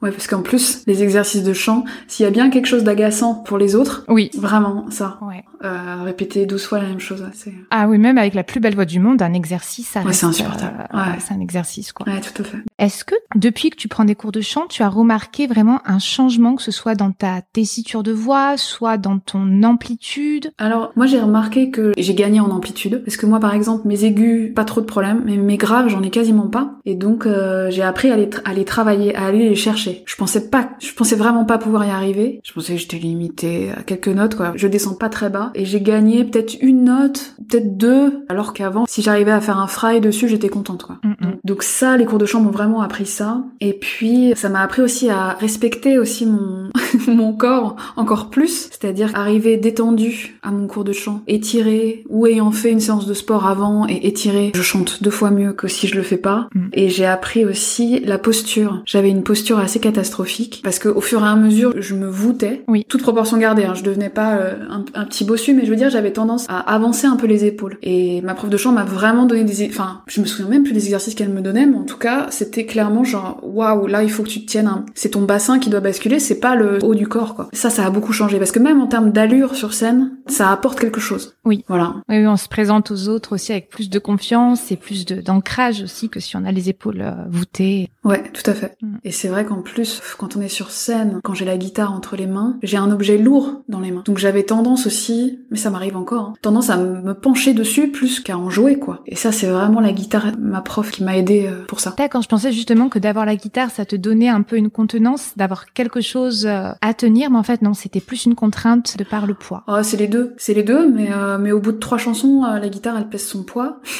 Ouais, 0.00 0.12
parce 0.12 0.28
qu'en 0.28 0.42
plus, 0.42 0.84
les 0.86 1.02
exercices 1.02 1.42
de 1.42 1.52
chant, 1.52 1.84
s'il 2.06 2.22
y 2.22 2.26
a 2.28 2.30
bien 2.30 2.50
quelque 2.50 2.66
chose 2.66 2.84
d'agaçant 2.84 3.34
pour 3.34 3.58
les 3.58 3.74
autres, 3.74 4.04
Oui. 4.06 4.30
vraiment, 4.38 4.88
ça. 4.92 5.18
Ouais. 5.22 5.42
Euh, 5.64 6.02
répéter 6.04 6.46
12 6.46 6.64
fois 6.66 6.78
la 6.78 6.86
même 6.86 7.00
chose, 7.00 7.24
c'est... 7.34 7.52
Ah 7.72 7.88
oui, 7.88 7.98
même 7.98 8.16
avec 8.16 8.34
la 8.34 8.44
plus 8.44 8.60
belle 8.60 8.76
voix 8.76 8.84
du 8.84 9.00
monde, 9.00 9.20
un 9.22 9.32
exercice, 9.32 9.88
ça 9.88 10.02
Ouais, 10.02 10.12
c'est 10.12 10.26
insupportable. 10.26 10.86
euh, 10.94 10.96
Ouais. 10.96 11.18
C'est 11.18 11.34
un 11.34 11.40
exercice, 11.40 11.90
quoi. 11.92 12.06
Ouais, 12.06 12.20
tout 12.20 12.42
à 12.42 12.44
fait. 12.44 12.58
Est-ce 12.78 13.04
que 13.04 13.16
depuis 13.34 13.70
que 13.70 13.76
tu 13.76 13.88
prends 13.88 14.04
des 14.04 14.14
cours 14.14 14.30
de 14.30 14.40
chant, 14.40 14.66
tu 14.68 14.84
as 14.84 14.88
remarqué 14.88 15.48
vraiment 15.48 15.80
un 15.84 15.98
changement, 15.98 16.54
que 16.54 16.62
ce 16.62 16.70
soit 16.70 16.94
dans 16.94 17.10
ta 17.10 17.42
tessiture 17.52 18.04
de 18.04 18.12
voix, 18.12 18.56
soit 18.56 18.98
dans 18.98 19.18
ton 19.18 19.64
amplitude? 19.64 20.52
Alors, 20.58 20.92
moi, 20.94 21.06
j'ai 21.06 21.18
remarqué 21.20 21.72
que 21.72 21.92
j'ai 21.98 22.14
gagné 22.14 22.38
en 22.38 22.50
amplitude, 22.52 23.02
parce 23.04 23.16
que 23.16 23.26
moi, 23.26 23.40
par 23.40 23.52
exemple, 23.52 23.88
mes 23.88 24.04
aigus, 24.04 24.27
pas 24.54 24.64
trop 24.64 24.80
de 24.80 24.86
problèmes, 24.86 25.22
mais 25.24 25.36
mes 25.36 25.56
graves, 25.56 25.88
j'en 25.88 26.02
ai 26.02 26.10
quasiment 26.10 26.48
pas. 26.48 26.72
Et 26.84 26.94
donc, 26.94 27.26
euh, 27.26 27.70
j'ai 27.70 27.82
appris 27.82 28.10
à 28.10 28.16
les, 28.16 28.26
tra- 28.26 28.42
à 28.44 28.54
les 28.54 28.64
travailler, 28.64 29.14
à 29.14 29.24
aller 29.26 29.48
les 29.48 29.54
chercher. 29.54 30.02
Je 30.06 30.16
pensais 30.16 30.48
pas, 30.48 30.70
je 30.80 30.92
pensais 30.92 31.16
vraiment 31.16 31.44
pas 31.44 31.58
pouvoir 31.58 31.84
y 31.86 31.90
arriver. 31.90 32.40
Je 32.44 32.52
pensais 32.52 32.74
que 32.74 32.80
j'étais 32.80 32.98
limitée 32.98 33.70
à 33.76 33.82
quelques 33.82 34.08
notes, 34.08 34.34
quoi. 34.34 34.52
Je 34.56 34.66
descends 34.68 34.94
pas 34.94 35.08
très 35.08 35.30
bas. 35.30 35.50
et 35.54 35.64
j'ai 35.64 35.80
gagné 35.80 36.24
peut-être 36.24 36.56
une 36.60 36.84
note, 36.84 37.34
peut-être 37.48 37.76
deux, 37.76 38.24
alors 38.28 38.52
qu'avant, 38.52 38.84
si 38.88 39.02
j'arrivais 39.02 39.30
à 39.32 39.40
faire 39.40 39.58
un 39.58 39.66
fry 39.66 40.00
dessus, 40.00 40.28
j'étais 40.28 40.48
contente 40.48 40.82
quoi. 40.82 40.96
Mm, 41.02 41.08
mm. 41.10 41.32
Donc 41.44 41.62
ça, 41.62 41.96
les 41.96 42.04
cours 42.04 42.18
de 42.18 42.26
chant 42.26 42.40
m'ont 42.40 42.50
vraiment 42.50 42.80
appris 42.82 43.06
ça. 43.06 43.42
Et 43.60 43.72
puis, 43.72 44.32
ça 44.36 44.48
m'a 44.48 44.60
appris 44.60 44.82
aussi 44.82 45.08
à 45.10 45.30
respecter 45.40 45.98
aussi 45.98 46.26
mon 46.26 46.70
mon 47.08 47.32
corps 47.32 47.76
encore 47.96 48.30
plus, 48.30 48.68
c'est-à-dire 48.70 49.12
arriver 49.14 49.56
détendu 49.56 50.38
à 50.42 50.50
mon 50.50 50.66
cours 50.66 50.84
de 50.84 50.92
chant, 50.92 51.22
étiré 51.26 52.04
ou 52.08 52.26
ayant 52.26 52.50
fait 52.50 52.70
une 52.70 52.80
séance 52.80 53.06
de 53.06 53.14
sport 53.14 53.46
avant 53.46 53.86
et 53.88 54.06
étiré, 54.06 54.17
je 54.54 54.62
chante 54.62 55.02
deux 55.02 55.10
fois 55.10 55.30
mieux 55.30 55.52
que 55.52 55.68
si 55.68 55.86
je 55.86 55.94
le 55.96 56.02
fais 56.02 56.16
pas. 56.16 56.48
Mm. 56.54 56.68
Et 56.72 56.88
j'ai 56.88 57.06
appris 57.06 57.44
aussi 57.44 58.00
la 58.00 58.18
posture. 58.18 58.82
J'avais 58.86 59.10
une 59.10 59.22
posture 59.22 59.58
assez 59.58 59.80
catastrophique 59.80 60.60
parce 60.64 60.78
que 60.78 60.88
au 60.88 61.00
fur 61.00 61.22
et 61.24 61.28
à 61.28 61.36
mesure, 61.36 61.72
je 61.76 61.94
me 61.94 62.08
voûtais. 62.08 62.64
Oui. 62.68 62.84
Toute 62.88 63.02
proportion 63.02 63.36
gardée, 63.38 63.64
hein, 63.64 63.74
je 63.74 63.82
devenais 63.82 64.08
pas 64.10 64.36
euh, 64.36 64.54
un, 64.70 64.84
un 64.94 65.04
petit 65.04 65.24
bossu, 65.24 65.54
mais 65.54 65.64
je 65.64 65.70
veux 65.70 65.76
dire, 65.76 65.90
j'avais 65.90 66.12
tendance 66.12 66.46
à 66.48 66.58
avancer 66.58 67.06
un 67.06 67.16
peu 67.16 67.26
les 67.26 67.44
épaules. 67.44 67.78
Et 67.82 68.20
ma 68.22 68.34
prof 68.34 68.50
de 68.50 68.56
chant 68.56 68.72
m'a 68.72 68.84
vraiment 68.84 69.26
donné 69.26 69.44
des, 69.44 69.68
enfin, 69.68 70.02
je 70.06 70.20
me 70.20 70.26
souviens 70.26 70.48
même 70.48 70.62
plus 70.64 70.72
des 70.72 70.84
exercices 70.84 71.14
qu'elle 71.14 71.28
me 71.30 71.40
donnait, 71.40 71.66
mais 71.66 71.76
en 71.76 71.84
tout 71.84 71.98
cas, 71.98 72.26
c'était 72.30 72.66
clairement 72.66 73.04
genre, 73.04 73.40
waouh, 73.42 73.86
là, 73.86 74.02
il 74.02 74.10
faut 74.10 74.22
que 74.22 74.28
tu 74.28 74.40
te 74.44 74.46
tiennes. 74.50 74.66
un- 74.66 74.84
C'est 74.94 75.10
ton 75.10 75.22
bassin 75.22 75.58
qui 75.58 75.70
doit 75.70 75.80
basculer, 75.80 76.18
c'est 76.18 76.40
pas 76.40 76.54
le 76.54 76.78
haut 76.82 76.94
du 76.94 77.06
corps, 77.08 77.34
quoi. 77.34 77.48
Ça, 77.52 77.70
ça 77.70 77.84
a 77.86 77.90
beaucoup 77.90 78.12
changé 78.12 78.38
parce 78.38 78.52
que 78.52 78.58
même 78.58 78.80
en 78.80 78.86
termes 78.86 79.10
d'allure 79.12 79.54
sur 79.54 79.74
scène, 79.74 80.12
ça 80.26 80.50
apporte 80.50 80.78
quelque 80.80 81.00
chose. 81.00 81.34
Oui. 81.44 81.64
Voilà. 81.68 81.94
Oui, 82.08 82.26
on 82.26 82.36
se 82.36 82.48
présente 82.48 82.90
aux 82.90 83.08
autres 83.08 83.34
aussi 83.34 83.52
avec 83.52 83.68
plus 83.68 83.90
de 83.90 83.97
confiance 83.98 84.70
et 84.72 84.76
plus 84.76 85.04
de- 85.04 85.20
d'ancrage 85.20 85.82
aussi 85.82 86.08
que 86.08 86.20
si 86.20 86.36
on 86.36 86.44
a 86.44 86.52
les 86.52 86.68
épaules 86.68 87.00
euh, 87.00 87.12
voûtées. 87.28 87.90
Ouais, 88.08 88.22
tout 88.32 88.48
à 88.50 88.54
fait. 88.54 88.76
Mm. 88.82 88.96
Et 89.04 89.12
c'est 89.12 89.28
vrai 89.28 89.44
qu'en 89.44 89.62
plus, 89.62 90.00
quand 90.16 90.36
on 90.36 90.40
est 90.40 90.48
sur 90.48 90.70
scène, 90.70 91.20
quand 91.22 91.34
j'ai 91.34 91.44
la 91.44 91.56
guitare 91.56 91.92
entre 91.92 92.16
les 92.16 92.26
mains, 92.26 92.58
j'ai 92.62 92.76
un 92.76 92.90
objet 92.90 93.18
lourd 93.18 93.62
dans 93.68 93.80
les 93.80 93.90
mains. 93.90 94.02
Donc 94.04 94.18
j'avais 94.18 94.42
tendance 94.42 94.86
aussi, 94.86 95.40
mais 95.50 95.58
ça 95.58 95.70
m'arrive 95.70 95.96
encore, 95.96 96.24
hein, 96.24 96.34
tendance 96.42 96.70
à 96.70 96.76
me 96.76 97.14
pencher 97.14 97.54
dessus 97.54 97.88
plus 97.88 98.20
qu'à 98.20 98.38
en 98.38 98.50
jouer, 98.50 98.78
quoi. 98.78 99.02
Et 99.06 99.16
ça, 99.16 99.32
c'est 99.32 99.46
vraiment 99.46 99.80
la 99.80 99.92
guitare, 99.92 100.32
ma 100.38 100.62
prof, 100.62 100.90
qui 100.90 101.04
m'a 101.04 101.16
aidé 101.16 101.46
euh, 101.46 101.64
pour 101.66 101.80
ça. 101.80 101.94
D'accord, 101.98 102.22
je 102.22 102.28
pensais 102.28 102.52
justement 102.52 102.88
que 102.88 102.98
d'avoir 102.98 103.26
la 103.26 103.36
guitare, 103.36 103.70
ça 103.70 103.84
te 103.84 103.96
donnait 103.96 104.28
un 104.28 104.42
peu 104.42 104.56
une 104.56 104.70
contenance, 104.70 105.32
d'avoir 105.36 105.72
quelque 105.72 106.00
chose 106.00 106.46
euh, 106.46 106.70
à 106.80 106.94
tenir, 106.94 107.30
mais 107.30 107.38
en 107.38 107.42
fait 107.42 107.62
non, 107.62 107.74
c'était 107.74 108.00
plus 108.00 108.24
une 108.24 108.34
contrainte 108.34 108.96
de 108.96 109.04
par 109.04 109.26
le 109.26 109.34
poids. 109.34 109.64
Ah, 109.66 109.82
c'est 109.82 109.96
les 109.96 110.08
deux, 110.08 110.34
c'est 110.38 110.54
les 110.54 110.62
deux, 110.62 110.88
mais 110.88 111.10
euh, 111.12 111.38
mais 111.38 111.52
au 111.52 111.60
bout 111.60 111.72
de 111.72 111.78
trois 111.78 111.98
chansons, 111.98 112.44
euh, 112.44 112.58
la 112.58 112.68
guitare, 112.68 112.96
elle 112.96 113.08
pèse 113.08 113.26
son 113.26 113.42
poids. 113.42 113.80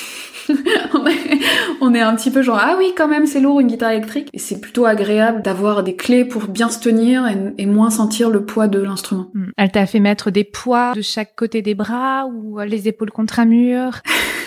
on, 1.81 1.95
est, 1.95 2.01
un 2.01 2.15
petit 2.15 2.31
peu 2.31 2.43
genre 2.43 2.59
ah 2.61 2.77
oui 2.79 2.93
quand 2.97 3.09
même 3.09 3.27
c'est 3.27 3.41
lourd 3.41 3.61
une 3.61 3.67
guitare 3.67 3.91
électrique 3.91 4.29
et 4.33 4.39
c'est 4.39 4.61
plutôt 4.61 4.87
agréable 4.87 5.43
d'avoir 5.43 5.83
des 5.83 5.97
clés 5.97 6.25
pour 6.25 6.47
bien 6.49 6.71
se 6.71 6.81
tenir 6.81 7.27
et, 7.27 7.37
et 7.59 7.67
moins 7.67 7.91
sentir 7.91 8.31
le 8.31 8.45
poids 8.45 8.69
de 8.69 8.81
l'instrument. 8.81 9.31
Mm. 9.35 9.51
Elle 9.57 9.71
t'a 9.71 9.87
fait 9.87 10.01
mettre 10.01 10.31
des 10.31 10.45
poids 10.45 10.93
de 10.95 11.03
chaque 11.03 11.35
côté 11.37 11.63
des 11.63 11.75
bras 11.75 12.27
ou 12.27 12.59
les 12.61 12.89
épaules 12.89 13.11
contre 13.11 13.41
un 13.41 13.47
mur? 13.47 13.93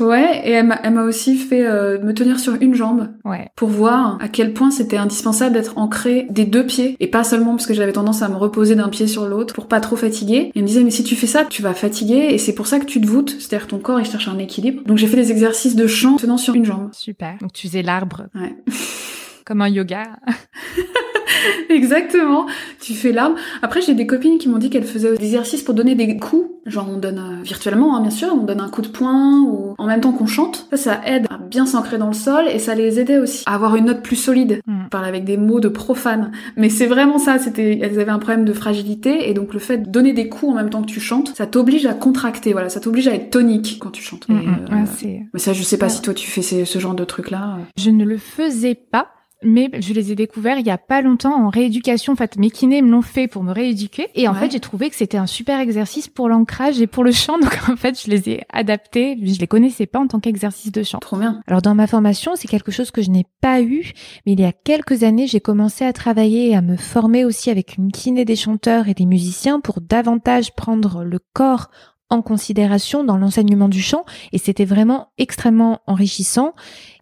Ouais, 0.00 0.42
et 0.44 0.50
elle 0.50 0.66
m'a 0.66 1.02
aussi 1.04 1.36
fait 1.36 1.64
euh, 1.66 2.00
me 2.02 2.12
tenir 2.14 2.40
sur 2.40 2.54
une 2.60 2.74
jambe 2.74 3.10
Ouais. 3.24 3.48
pour 3.56 3.68
voir 3.68 4.18
à 4.20 4.28
quel 4.28 4.52
point 4.52 4.70
c'était 4.70 4.96
indispensable 4.96 5.54
d'être 5.54 5.78
ancré 5.78 6.26
des 6.30 6.44
deux 6.44 6.66
pieds 6.66 6.96
et 7.00 7.06
pas 7.06 7.22
seulement 7.22 7.52
parce 7.52 7.66
que 7.66 7.74
j'avais 7.74 7.92
tendance 7.92 8.20
à 8.22 8.28
me 8.28 8.34
reposer 8.36 8.74
d'un 8.74 8.88
pied 8.88 9.06
sur 9.06 9.26
l'autre 9.28 9.54
pour 9.54 9.68
pas 9.68 9.80
trop 9.80 9.96
fatiguer. 9.96 10.36
Et 10.36 10.52
elle 10.56 10.62
me 10.62 10.66
disait 10.66 10.82
mais 10.82 10.90
si 10.90 11.04
tu 11.04 11.14
fais 11.14 11.26
ça, 11.28 11.44
tu 11.44 11.62
vas 11.62 11.74
fatiguer 11.74 12.28
et 12.30 12.38
c'est 12.38 12.54
pour 12.54 12.66
ça 12.66 12.80
que 12.80 12.86
tu 12.86 13.00
te 13.00 13.06
voûtes, 13.06 13.36
c'est-à-dire 13.38 13.66
ton 13.68 13.78
corps 13.78 14.00
il 14.00 14.06
cherche 14.06 14.26
un 14.28 14.38
équilibre. 14.38 14.82
Donc 14.84 14.98
j'ai 14.98 15.06
fait 15.06 15.16
des 15.16 15.30
exercices 15.30 15.76
de 15.76 15.86
chant 15.86 16.16
tenant 16.16 16.36
sur 16.38 16.54
une 16.54 16.64
jambe. 16.64 16.88
Super. 16.92 17.36
Donc 17.40 17.52
tu 17.52 17.68
faisais 17.68 17.82
l'arbre 17.82 18.24
Ouais. 18.34 18.54
comme 19.44 19.60
un 19.60 19.68
yoga. 19.68 20.04
Exactement. 21.70 22.46
Tu 22.80 22.94
fais 22.94 23.12
l'arbre. 23.12 23.36
Après, 23.62 23.80
j'ai 23.80 23.94
des 23.94 24.06
copines 24.06 24.38
qui 24.38 24.48
m'ont 24.48 24.58
dit 24.58 24.70
qu'elles 24.70 24.84
faisaient 24.84 25.16
des 25.16 25.24
exercices 25.24 25.62
pour 25.62 25.74
donner 25.74 25.94
des 25.94 26.16
coups. 26.16 26.50
Genre, 26.66 26.88
on 26.90 26.96
donne 26.98 27.18
euh, 27.18 27.42
virtuellement, 27.42 27.96
hein, 27.96 28.00
bien 28.00 28.10
sûr, 28.10 28.28
on 28.32 28.44
donne 28.44 28.60
un 28.60 28.68
coup 28.70 28.80
de 28.82 28.88
poing 28.88 29.42
ou 29.42 29.74
en 29.78 29.86
même 29.86 30.00
temps 30.00 30.12
qu'on 30.12 30.26
chante. 30.26 30.66
Ça, 30.70 30.76
ça 30.76 31.00
aide 31.06 31.26
à 31.30 31.36
bien 31.38 31.66
s'ancrer 31.66 31.98
dans 31.98 32.06
le 32.06 32.14
sol 32.14 32.46
et 32.48 32.58
ça 32.58 32.74
les 32.74 32.98
aidait 33.00 33.18
aussi 33.18 33.42
à 33.46 33.54
avoir 33.54 33.76
une 33.76 33.84
note 33.86 34.02
plus 34.02 34.16
solide. 34.16 34.60
Mm. 34.66 34.84
Je 34.84 34.88
parle 34.88 35.04
avec 35.04 35.24
des 35.24 35.36
mots 35.36 35.60
de 35.60 35.68
profane. 35.68 36.32
Mais 36.56 36.68
c'est 36.70 36.86
vraiment 36.86 37.18
ça. 37.18 37.38
C'était, 37.38 37.78
elles 37.82 37.98
avaient 38.00 38.10
un 38.10 38.18
problème 38.18 38.44
de 38.44 38.52
fragilité 38.52 39.28
et 39.28 39.34
donc 39.34 39.52
le 39.52 39.58
fait 39.60 39.78
de 39.78 39.90
donner 39.90 40.12
des 40.14 40.28
coups 40.28 40.52
en 40.52 40.54
même 40.54 40.70
temps 40.70 40.80
que 40.82 40.86
tu 40.90 41.00
chantes, 41.00 41.34
ça 41.36 41.46
t'oblige 41.46 41.84
à 41.86 41.92
contracter. 41.94 42.52
Voilà, 42.52 42.68
ça 42.70 42.80
t'oblige 42.80 43.08
à 43.08 43.14
être 43.14 43.30
tonique 43.30 43.78
quand 43.80 43.90
tu 43.90 44.02
chantes. 44.02 44.28
Mm, 44.28 44.32
Et, 44.32 44.46
mm. 44.46 44.56
euh, 44.72 44.74
Ouais, 44.74 45.26
mais 45.32 45.38
ça, 45.40 45.52
je 45.52 45.62
sais 45.62 45.76
pas 45.78 45.86
Ouais. 45.86 45.90
si 45.92 46.00
toi 46.02 46.14
tu 46.14 46.30
fais 46.30 46.40
ce 46.64 46.78
genre 46.78 46.94
de 46.94 47.04
trucs 47.04 47.30
là. 47.30 47.58
Je 47.76 47.90
ne 47.90 48.04
le 48.04 48.16
faisais 48.16 48.74
pas. 48.74 49.08
Mais 49.44 49.70
je 49.78 49.92
les 49.92 50.10
ai 50.10 50.14
découverts 50.14 50.58
il 50.58 50.66
y 50.66 50.70
a 50.70 50.78
pas 50.78 51.02
longtemps 51.02 51.34
en 51.46 51.48
rééducation. 51.50 52.14
En 52.14 52.16
fait, 52.16 52.36
mes 52.38 52.50
kinés 52.50 52.82
me 52.82 52.90
l'ont 52.90 53.02
fait 53.02 53.28
pour 53.28 53.42
me 53.42 53.52
rééduquer. 53.52 54.08
Et 54.14 54.26
en 54.28 54.32
Ouais. 54.32 54.40
fait, 54.40 54.52
j'ai 54.52 54.60
trouvé 54.60 54.90
que 54.90 54.96
c'était 54.96 55.18
un 55.18 55.26
super 55.26 55.60
exercice 55.60 56.08
pour 56.08 56.28
l'ancrage 56.28 56.80
et 56.80 56.86
pour 56.86 57.04
le 57.04 57.12
chant. 57.12 57.38
Donc 57.40 57.56
en 57.68 57.76
fait, 57.76 58.00
je 58.02 58.10
les 58.10 58.28
ai 58.30 58.42
adaptés. 58.52 59.16
Je 59.22 59.38
les 59.38 59.46
connaissais 59.46 59.86
pas 59.86 59.98
en 60.00 60.06
tant 60.06 60.20
qu'exercice 60.20 60.72
de 60.72 60.82
chant. 60.82 60.98
Trop 60.98 61.16
bien. 61.18 61.40
Alors 61.46 61.62
dans 61.62 61.74
ma 61.74 61.86
formation, 61.86 62.32
c'est 62.36 62.48
quelque 62.48 62.72
chose 62.72 62.90
que 62.90 63.02
je 63.02 63.10
n'ai 63.10 63.26
pas 63.40 63.60
eu, 63.60 63.92
mais 64.26 64.32
il 64.32 64.40
y 64.40 64.44
a 64.44 64.52
quelques 64.52 65.02
années, 65.02 65.26
j'ai 65.26 65.40
commencé 65.40 65.84
à 65.84 65.92
travailler 65.92 66.50
et 66.50 66.56
à 66.56 66.62
me 66.62 66.76
former 66.76 67.24
aussi 67.24 67.50
avec 67.50 67.76
une 67.76 67.92
kiné 67.92 68.24
des 68.24 68.36
chanteurs 68.36 68.88
et 68.88 68.94
des 68.94 69.06
musiciens 69.06 69.60
pour 69.60 69.80
davantage 69.80 70.54
prendre 70.54 71.04
le 71.04 71.18
corps 71.34 71.70
en 72.14 72.22
considération 72.22 73.04
dans 73.04 73.16
l'enseignement 73.16 73.68
du 73.68 73.82
chant 73.82 74.04
et 74.32 74.38
c'était 74.38 74.64
vraiment 74.64 75.08
extrêmement 75.18 75.80
enrichissant. 75.86 76.54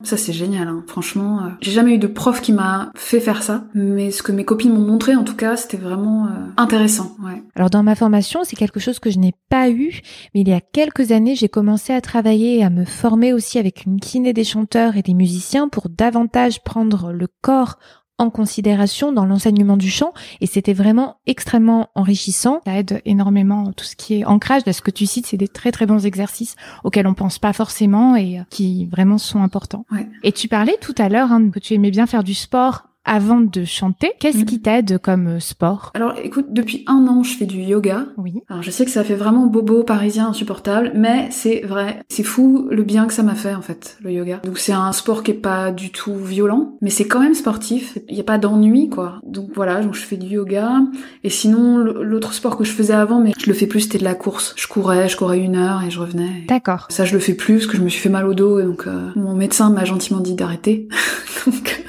Ça 0.02 0.16
c'est 0.16 0.32
génial, 0.32 0.66
hein. 0.68 0.82
franchement. 0.88 1.44
euh, 1.44 1.48
J'ai 1.60 1.70
jamais 1.70 1.94
eu 1.94 1.98
de 1.98 2.06
prof 2.08 2.40
qui 2.40 2.52
m'a 2.52 2.90
fait 2.96 3.20
faire 3.20 3.42
ça, 3.42 3.64
mais 3.74 4.10
ce 4.10 4.22
que 4.22 4.32
mes 4.32 4.44
copines 4.44 4.72
m'ont 4.72 4.84
montré 4.86 5.14
en 5.14 5.22
tout 5.24 5.36
cas, 5.36 5.56
c'était 5.56 5.76
vraiment 5.76 6.26
euh, 6.26 6.30
intéressant. 6.56 7.14
Ouais. 7.22 7.42
Alors 7.54 7.70
dans 7.70 7.82
ma 7.82 7.94
formation, 7.94 8.40
c'est 8.42 8.56
quelque 8.56 8.80
chose 8.80 8.98
que 8.98 9.10
je 9.10 9.18
n'ai 9.18 9.34
pas 9.48 9.70
eu, 9.70 10.00
mais 10.34 10.40
il 10.40 10.48
y 10.48 10.52
a 10.52 10.60
quelques 10.60 11.12
années, 11.12 11.36
j'ai 11.36 11.48
commencé 11.48 11.92
à 11.92 12.00
travailler 12.00 12.58
et 12.58 12.64
à 12.64 12.70
me 12.70 12.84
former 12.84 13.32
aussi 13.32 13.58
avec 13.58 13.84
une 13.86 14.00
kiné 14.00 14.32
des 14.32 14.44
chanteurs 14.44 14.96
et 14.96 15.02
des 15.02 15.14
musiciens 15.14 15.68
pour 15.68 15.88
davantage 15.88 16.62
prendre 16.62 17.12
le 17.12 17.28
corps 17.40 17.78
en 18.22 18.30
considération 18.30 19.12
dans 19.12 19.24
l'enseignement 19.24 19.76
du 19.76 19.90
chant 19.90 20.12
et 20.40 20.46
c'était 20.46 20.72
vraiment 20.72 21.16
extrêmement 21.26 21.90
enrichissant. 21.94 22.60
Ça 22.64 22.78
aide 22.78 23.02
énormément 23.04 23.72
tout 23.72 23.84
ce 23.84 23.96
qui 23.96 24.20
est 24.20 24.24
ancrage. 24.24 24.62
Là, 24.66 24.72
ce 24.72 24.82
que 24.82 24.90
tu 24.90 25.06
cites, 25.06 25.26
c'est 25.26 25.36
des 25.36 25.48
très 25.48 25.72
très 25.72 25.86
bons 25.86 26.06
exercices 26.06 26.56
auxquels 26.84 27.06
on 27.06 27.14
pense 27.14 27.38
pas 27.38 27.52
forcément 27.52 28.16
et 28.16 28.38
euh, 28.38 28.42
qui 28.50 28.86
vraiment 28.86 29.18
sont 29.18 29.42
importants. 29.42 29.84
Ouais. 29.90 30.08
Et 30.22 30.32
tu 30.32 30.48
parlais 30.48 30.76
tout 30.80 30.94
à 30.98 31.08
l'heure 31.08 31.32
hein, 31.32 31.50
que 31.50 31.58
tu 31.58 31.74
aimais 31.74 31.90
bien 31.90 32.06
faire 32.06 32.24
du 32.24 32.34
sport 32.34 32.88
avant 33.04 33.40
de 33.40 33.64
chanter. 33.64 34.12
Qu'est-ce 34.20 34.38
Mhm. 34.38 34.44
qui 34.44 34.60
t'aide 34.60 34.98
comme 34.98 35.26
euh, 35.26 35.40
sport? 35.40 35.90
Alors 35.94 36.14
écoute, 36.22 36.46
depuis 36.50 36.84
un 36.86 37.06
an, 37.08 37.22
je 37.22 37.34
fais 37.36 37.46
du 37.46 37.60
yoga. 37.60 38.06
Oui. 38.16 38.42
Alors 38.48 38.62
je 38.62 38.70
sais 38.70 38.84
que 38.84 38.90
ça 38.90 39.02
fait 39.04 39.14
vraiment 39.14 39.46
bobo 39.46 39.82
parisien 39.82 40.28
insupportable, 40.28 40.92
mais 40.94 41.28
c'est 41.30 41.62
vrai, 41.66 42.00
c'est 42.08 42.22
fou 42.22 42.68
le 42.70 42.82
bien 42.82 43.06
que 43.06 43.12
ça 43.14 43.22
m'a 43.22 43.34
fait 43.34 43.54
en 43.54 43.62
fait, 43.62 43.96
le 44.02 44.12
yoga. 44.12 44.40
Donc 44.44 44.58
c'est 44.58 44.72
un 44.72 44.92
sport 44.92 45.22
qui 45.22 45.32
est 45.32 45.34
pas 45.34 45.70
du 45.72 45.90
tout 45.90 46.14
violent, 46.14 46.76
mais 46.80 46.90
c'est 46.90 47.06
quand 47.06 47.20
même 47.20 47.34
sportif. 47.34 47.98
Il 48.08 48.16
y 48.16 48.20
a 48.20 48.24
pas 48.24 48.38
d'ennui 48.38 48.88
quoi. 48.88 49.20
Donc 49.26 49.50
voilà, 49.54 49.80
donc 49.82 49.94
je 49.94 50.02
fais 50.02 50.16
du 50.16 50.28
yoga. 50.28 50.80
Et 51.24 51.30
sinon 51.30 51.78
l'autre 51.78 52.32
sport 52.34 52.56
que 52.56 52.64
je 52.64 52.72
faisais 52.72 52.94
avant, 52.94 53.20
mais 53.20 53.32
je 53.38 53.46
le 53.46 53.54
fais 53.54 53.66
plus, 53.66 53.80
c'était 53.80 53.98
de 53.98 54.04
la 54.04 54.14
course. 54.14 54.54
Je 54.56 54.66
courais, 54.68 55.08
je 55.08 55.16
courais 55.16 55.38
une 55.40 55.56
heure 55.56 55.82
et 55.82 55.90
je 55.90 55.98
revenais. 56.00 56.44
D'accord. 56.48 56.86
Ça, 56.88 57.04
je 57.04 57.14
le 57.14 57.18
fais 57.20 57.34
plus 57.34 57.54
parce 57.54 57.66
que 57.66 57.76
je 57.76 57.82
me 57.82 57.88
suis 57.88 58.00
fait 58.00 58.08
mal 58.08 58.26
au 58.26 58.34
dos 58.34 58.60
et 58.60 58.64
donc 58.64 58.86
euh, 58.86 59.10
mon 59.16 59.34
médecin 59.34 59.70
m'a 59.70 59.84
gentiment 59.84 60.20
dit 60.20 60.34
d'arrêter. 60.34 60.88
donc, 61.46 61.84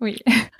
Oui. 0.00 0.18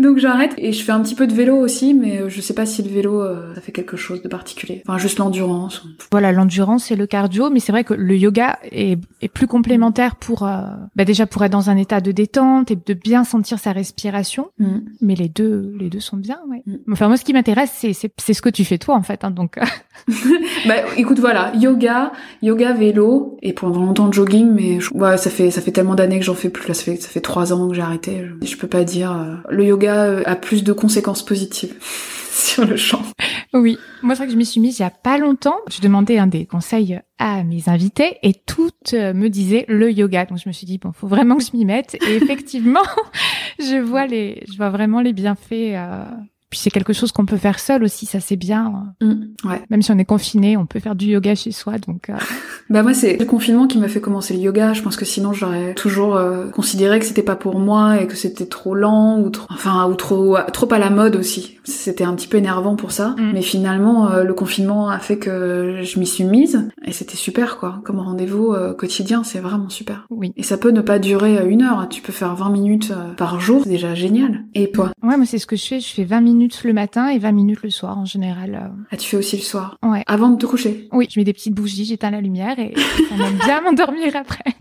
donc 0.00 0.18
j'arrête 0.18 0.54
et 0.58 0.72
je 0.72 0.82
fais 0.82 0.92
un 0.92 1.00
petit 1.00 1.14
peu 1.14 1.26
de 1.26 1.32
vélo 1.34 1.56
aussi, 1.56 1.94
mais 1.94 2.20
euh, 2.22 2.28
je 2.28 2.40
sais 2.40 2.54
pas 2.54 2.66
si 2.66 2.82
le 2.82 2.90
vélo 2.90 3.20
euh, 3.22 3.54
ça 3.54 3.60
fait 3.60 3.72
quelque 3.72 3.96
chose 3.96 4.22
de 4.22 4.28
particulier. 4.28 4.82
Enfin, 4.86 4.98
juste 4.98 5.18
l'endurance. 5.18 5.82
Voilà, 6.10 6.32
l'endurance 6.32 6.90
et 6.90 6.96
le 6.96 7.06
cardio, 7.06 7.50
mais 7.50 7.60
c'est 7.60 7.72
vrai 7.72 7.84
que 7.84 7.94
le 7.94 8.16
yoga 8.16 8.58
est, 8.70 8.98
est 9.20 9.28
plus 9.28 9.46
complémentaire 9.46 10.16
pour 10.16 10.44
euh, 10.46 10.62
bah 10.96 11.04
déjà 11.04 11.26
pour 11.26 11.44
être 11.44 11.52
dans 11.52 11.70
un 11.70 11.76
état 11.76 12.00
de 12.00 12.12
détente 12.12 12.70
et 12.70 12.76
de 12.76 12.94
bien 12.94 13.24
sentir 13.24 13.58
sa 13.58 13.72
respiration. 13.72 14.48
Mm. 14.58 14.78
Mais 15.00 15.14
les 15.14 15.28
deux, 15.28 15.74
les 15.78 15.88
deux 15.90 16.00
sont 16.00 16.16
bien. 16.16 16.38
Ouais. 16.48 16.62
Mm. 16.66 16.92
Enfin 16.92 17.08
moi, 17.08 17.16
ce 17.16 17.24
qui 17.24 17.32
m'intéresse, 17.32 17.70
c'est 17.74 17.92
c'est 17.92 18.12
c'est 18.18 18.34
ce 18.34 18.42
que 18.42 18.48
tu 18.50 18.64
fais 18.64 18.78
toi 18.78 18.94
en 18.96 19.02
fait. 19.02 19.24
Hein, 19.24 19.30
donc 19.30 19.58
Bah 20.66 20.74
écoute, 20.96 21.18
voilà, 21.18 21.52
yoga, 21.56 22.12
yoga, 22.42 22.72
vélo 22.72 23.36
et 23.42 23.52
pendant 23.52 23.80
longtemps 23.84 24.08
de 24.08 24.12
jogging, 24.14 24.50
mais 24.50 24.80
je- 24.80 24.92
ouais, 24.94 25.16
ça 25.16 25.30
fait 25.30 25.50
ça 25.50 25.60
fait 25.60 25.70
tellement 25.72 25.94
d'années 25.94 26.18
que 26.18 26.24
j'en 26.24 26.34
fais 26.34 26.48
plus. 26.50 26.66
Là, 26.68 26.74
ça 26.74 26.82
fait 26.84 26.96
ça 26.96 27.08
fait 27.08 27.20
trois 27.20 27.52
ans 27.52 27.68
que 27.68 27.74
j'ai 27.74 27.82
arrêté. 27.82 28.24
Je, 28.42 28.46
je 28.46 28.56
peux 28.56 28.66
pas 28.66 28.84
dire. 28.84 29.12
euh, 29.12 29.34
le 29.50 29.64
yoga 29.66 29.89
euh, 29.96 30.22
a 30.26 30.36
plus 30.36 30.64
de 30.64 30.72
conséquences 30.72 31.24
positives 31.24 31.74
sur 32.30 32.64
le 32.64 32.76
chant. 32.76 33.02
oui, 33.52 33.78
moi 34.02 34.14
c'est 34.14 34.18
vrai 34.18 34.26
que 34.26 34.32
je 34.32 34.38
m'y 34.38 34.46
suis 34.46 34.60
mise 34.60 34.78
il 34.78 34.82
y 34.82 34.84
a 34.84 34.90
pas 34.90 35.18
longtemps. 35.18 35.56
Je 35.70 35.80
demandais 35.80 36.18
un 36.18 36.26
des 36.26 36.46
conseils 36.46 37.00
à 37.18 37.42
mes 37.44 37.68
invités 37.68 38.18
et 38.22 38.34
toutes 38.34 38.94
euh, 38.94 39.12
me 39.12 39.28
disaient 39.28 39.64
le 39.68 39.90
yoga. 39.92 40.24
Donc 40.26 40.38
je 40.42 40.48
me 40.48 40.52
suis 40.52 40.66
dit 40.66 40.78
bon, 40.78 40.92
faut 40.92 41.08
vraiment 41.08 41.36
que 41.36 41.44
je 41.44 41.56
m'y 41.56 41.64
mette. 41.64 41.96
Et 42.06 42.16
effectivement, 42.16 42.80
je 43.58 43.78
vois 43.80 44.06
les, 44.06 44.42
je 44.50 44.56
vois 44.56 44.70
vraiment 44.70 45.00
les 45.00 45.12
bienfaits. 45.12 45.74
euh, 45.74 46.04
Puis 46.50 46.58
c'est 46.58 46.70
quelque 46.70 46.92
chose 46.92 47.12
qu'on 47.12 47.26
peut 47.26 47.36
faire 47.36 47.60
seul 47.60 47.84
aussi, 47.84 48.06
ça 48.06 48.18
c'est 48.18 48.34
bien. 48.34 48.92
Mm, 49.00 49.48
ouais. 49.48 49.62
Même 49.70 49.82
si 49.82 49.92
on 49.92 49.98
est 49.98 50.04
confiné, 50.04 50.56
on 50.56 50.66
peut 50.66 50.80
faire 50.80 50.96
du 50.96 51.06
yoga 51.06 51.36
chez 51.36 51.52
soi, 51.52 51.78
donc. 51.78 52.10
Euh... 52.10 52.14
Bah 52.70 52.84
moi 52.84 52.94
c'est 52.94 53.16
le 53.16 53.24
confinement 53.24 53.66
qui 53.66 53.78
m'a 53.78 53.88
fait 53.88 54.00
commencer 54.00 54.32
le 54.32 54.38
yoga. 54.38 54.74
Je 54.74 54.82
pense 54.82 54.96
que 54.96 55.04
sinon 55.04 55.32
j'aurais 55.32 55.74
toujours 55.74 56.14
euh, 56.14 56.50
considéré 56.50 57.00
que 57.00 57.04
c'était 57.04 57.24
pas 57.24 57.34
pour 57.34 57.58
moi 57.58 58.00
et 58.00 58.06
que 58.06 58.14
c'était 58.14 58.46
trop 58.46 58.76
lent 58.76 59.18
ou 59.18 59.28
trop, 59.30 59.48
enfin 59.50 59.88
ou 59.88 59.96
trop 59.96 60.36
trop 60.52 60.72
à 60.72 60.78
la 60.78 60.88
mode 60.88 61.16
aussi. 61.16 61.58
C'était 61.64 62.04
un 62.04 62.14
petit 62.14 62.28
peu 62.28 62.36
énervant 62.36 62.76
pour 62.76 62.92
ça. 62.92 63.16
Mm. 63.18 63.32
Mais 63.32 63.42
finalement 63.42 64.12
euh, 64.12 64.22
le 64.22 64.34
confinement 64.34 64.88
a 64.88 65.00
fait 65.00 65.18
que 65.18 65.80
je 65.82 65.98
m'y 65.98 66.06
suis 66.06 66.22
mise 66.22 66.68
et 66.84 66.92
c'était 66.92 67.16
super 67.16 67.58
quoi. 67.58 67.80
Comme 67.84 67.98
rendez-vous 67.98 68.54
quotidien, 68.78 69.24
c'est 69.24 69.40
vraiment 69.40 69.68
super. 69.68 70.06
Oui. 70.08 70.32
Et 70.36 70.44
ça 70.44 70.56
peut 70.56 70.70
ne 70.70 70.80
pas 70.80 71.00
durer 71.00 71.44
une 71.48 71.62
heure. 71.62 71.88
Tu 71.88 72.02
peux 72.02 72.12
faire 72.12 72.36
20 72.36 72.50
minutes 72.50 72.92
par 73.16 73.40
jour, 73.40 73.62
c'est 73.64 73.70
déjà 73.70 73.96
génial. 73.96 74.44
Et 74.54 74.70
toi? 74.70 74.92
Ouais, 75.02 75.16
moi 75.16 75.26
c'est 75.26 75.38
ce 75.38 75.46
que 75.46 75.56
je 75.56 75.66
fais. 75.66 75.80
Je 75.80 75.88
fais 75.88 76.04
20 76.04 76.20
minutes 76.20 76.39
le 76.64 76.72
matin 76.72 77.08
et 77.08 77.18
20 77.18 77.32
minutes 77.32 77.62
le 77.62 77.70
soir 77.70 77.98
en 77.98 78.04
général. 78.04 78.54
euh. 78.54 78.82
Ah 78.90 78.96
tu 78.96 79.08
fais 79.08 79.16
aussi 79.16 79.36
le 79.36 79.42
soir? 79.42 79.76
Ouais. 79.82 80.02
Avant 80.06 80.28
de 80.30 80.36
te 80.36 80.46
coucher? 80.46 80.88
Oui, 80.92 81.06
je 81.10 81.18
mets 81.20 81.24
des 81.24 81.32
petites 81.32 81.54
bougies, 81.54 81.84
j'éteins 81.84 82.10
la 82.10 82.20
lumière 82.20 82.58
et 82.58 82.74
ça 83.08 83.16
m'aime 83.16 83.38
bien 83.44 83.60
m'endormir 83.64 84.16
après. 84.16 84.44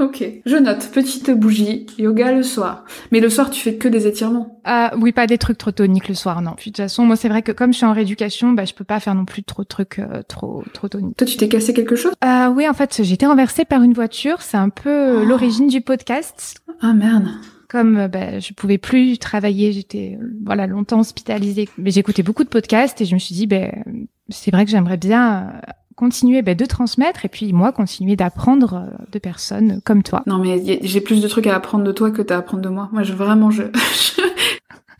Ok. 0.00 0.24
Je 0.44 0.56
note 0.56 0.90
petite 0.92 1.30
bougie, 1.30 1.86
yoga 1.98 2.32
le 2.32 2.42
soir. 2.42 2.84
Mais 3.12 3.20
le 3.20 3.30
soir 3.30 3.50
tu 3.50 3.60
fais 3.60 3.76
que 3.76 3.88
des 3.88 4.06
étirements? 4.06 4.60
Ah 4.64 4.92
oui, 4.98 5.12
pas 5.12 5.26
des 5.26 5.38
trucs 5.38 5.58
trop 5.58 5.70
toniques 5.70 6.08
le 6.08 6.14
soir, 6.14 6.42
non. 6.42 6.52
Puis 6.56 6.70
de 6.70 6.76
toute 6.76 6.84
façon, 6.84 7.04
moi 7.04 7.16
c'est 7.16 7.28
vrai 7.28 7.42
que 7.42 7.52
comme 7.52 7.72
je 7.72 7.78
suis 7.78 7.86
en 7.86 7.92
rééducation, 7.92 8.52
bah 8.52 8.64
je 8.64 8.74
peux 8.74 8.84
pas 8.84 9.00
faire 9.00 9.14
non 9.14 9.24
plus 9.24 9.42
trop 9.42 9.62
de 9.62 9.68
trucs 9.68 9.98
euh, 9.98 10.22
trop 10.28 10.64
trop 10.74 10.88
toniques. 10.88 11.16
Toi 11.16 11.26
tu 11.26 11.36
t'es 11.36 11.48
cassé 11.48 11.72
quelque 11.72 11.96
chose? 11.96 12.12
Ah 12.20 12.52
oui, 12.54 12.68
en 12.68 12.74
fait, 12.74 13.00
j'ai 13.02 13.14
été 13.14 13.26
renversée 13.26 13.64
par 13.64 13.82
une 13.82 13.92
voiture. 13.94 14.42
C'est 14.42 14.56
un 14.56 14.68
peu 14.70 14.90
euh, 14.90 15.20
Oh. 15.22 15.24
l'origine 15.24 15.68
du 15.68 15.80
podcast. 15.80 16.58
Ah 16.82 16.92
merde. 16.92 17.28
Comme 17.70 17.96
euh, 17.98 18.08
bah, 18.08 18.40
je 18.40 18.52
pouvais 18.52 18.78
plus 18.78 19.16
travailler, 19.18 19.70
j'étais 19.70 20.18
euh, 20.20 20.26
voilà 20.44 20.66
longtemps 20.66 20.98
hospitalisée. 20.98 21.68
Mais 21.78 21.92
j'écoutais 21.92 22.24
beaucoup 22.24 22.42
de 22.42 22.48
podcasts 22.48 23.00
et 23.00 23.04
je 23.04 23.14
me 23.14 23.20
suis 23.20 23.34
dit, 23.34 23.46
ben 23.46 23.84
c'est 24.28 24.50
vrai 24.50 24.64
que 24.64 24.72
j'aimerais 24.72 24.96
bien 24.96 25.42
euh, 25.42 25.72
continuer 25.94 26.42
ben, 26.42 26.56
de 26.56 26.64
transmettre 26.64 27.24
et 27.24 27.28
puis 27.28 27.52
moi 27.52 27.70
continuer 27.70 28.16
d'apprendre 28.16 28.90
de 29.12 29.18
personnes 29.20 29.80
comme 29.84 30.02
toi. 30.02 30.24
Non 30.26 30.38
mais 30.38 30.80
j'ai 30.82 31.00
plus 31.00 31.22
de 31.22 31.28
trucs 31.28 31.46
à 31.46 31.54
apprendre 31.54 31.84
de 31.84 31.92
toi 31.92 32.10
que 32.10 32.22
t'as 32.22 32.34
à 32.34 32.38
apprendre 32.38 32.62
de 32.64 32.68
moi. 32.68 32.88
Moi 32.90 33.04
je 33.04 33.12
vraiment 33.12 33.52
je 33.52 33.62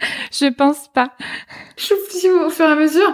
Je 0.32 0.46
pense 0.52 0.88
pas. 0.88 1.12
je 1.76 1.84
suis 2.18 2.30
au 2.30 2.50
fur 2.50 2.64
et 2.66 2.72
à 2.72 2.76
mesure. 2.76 3.12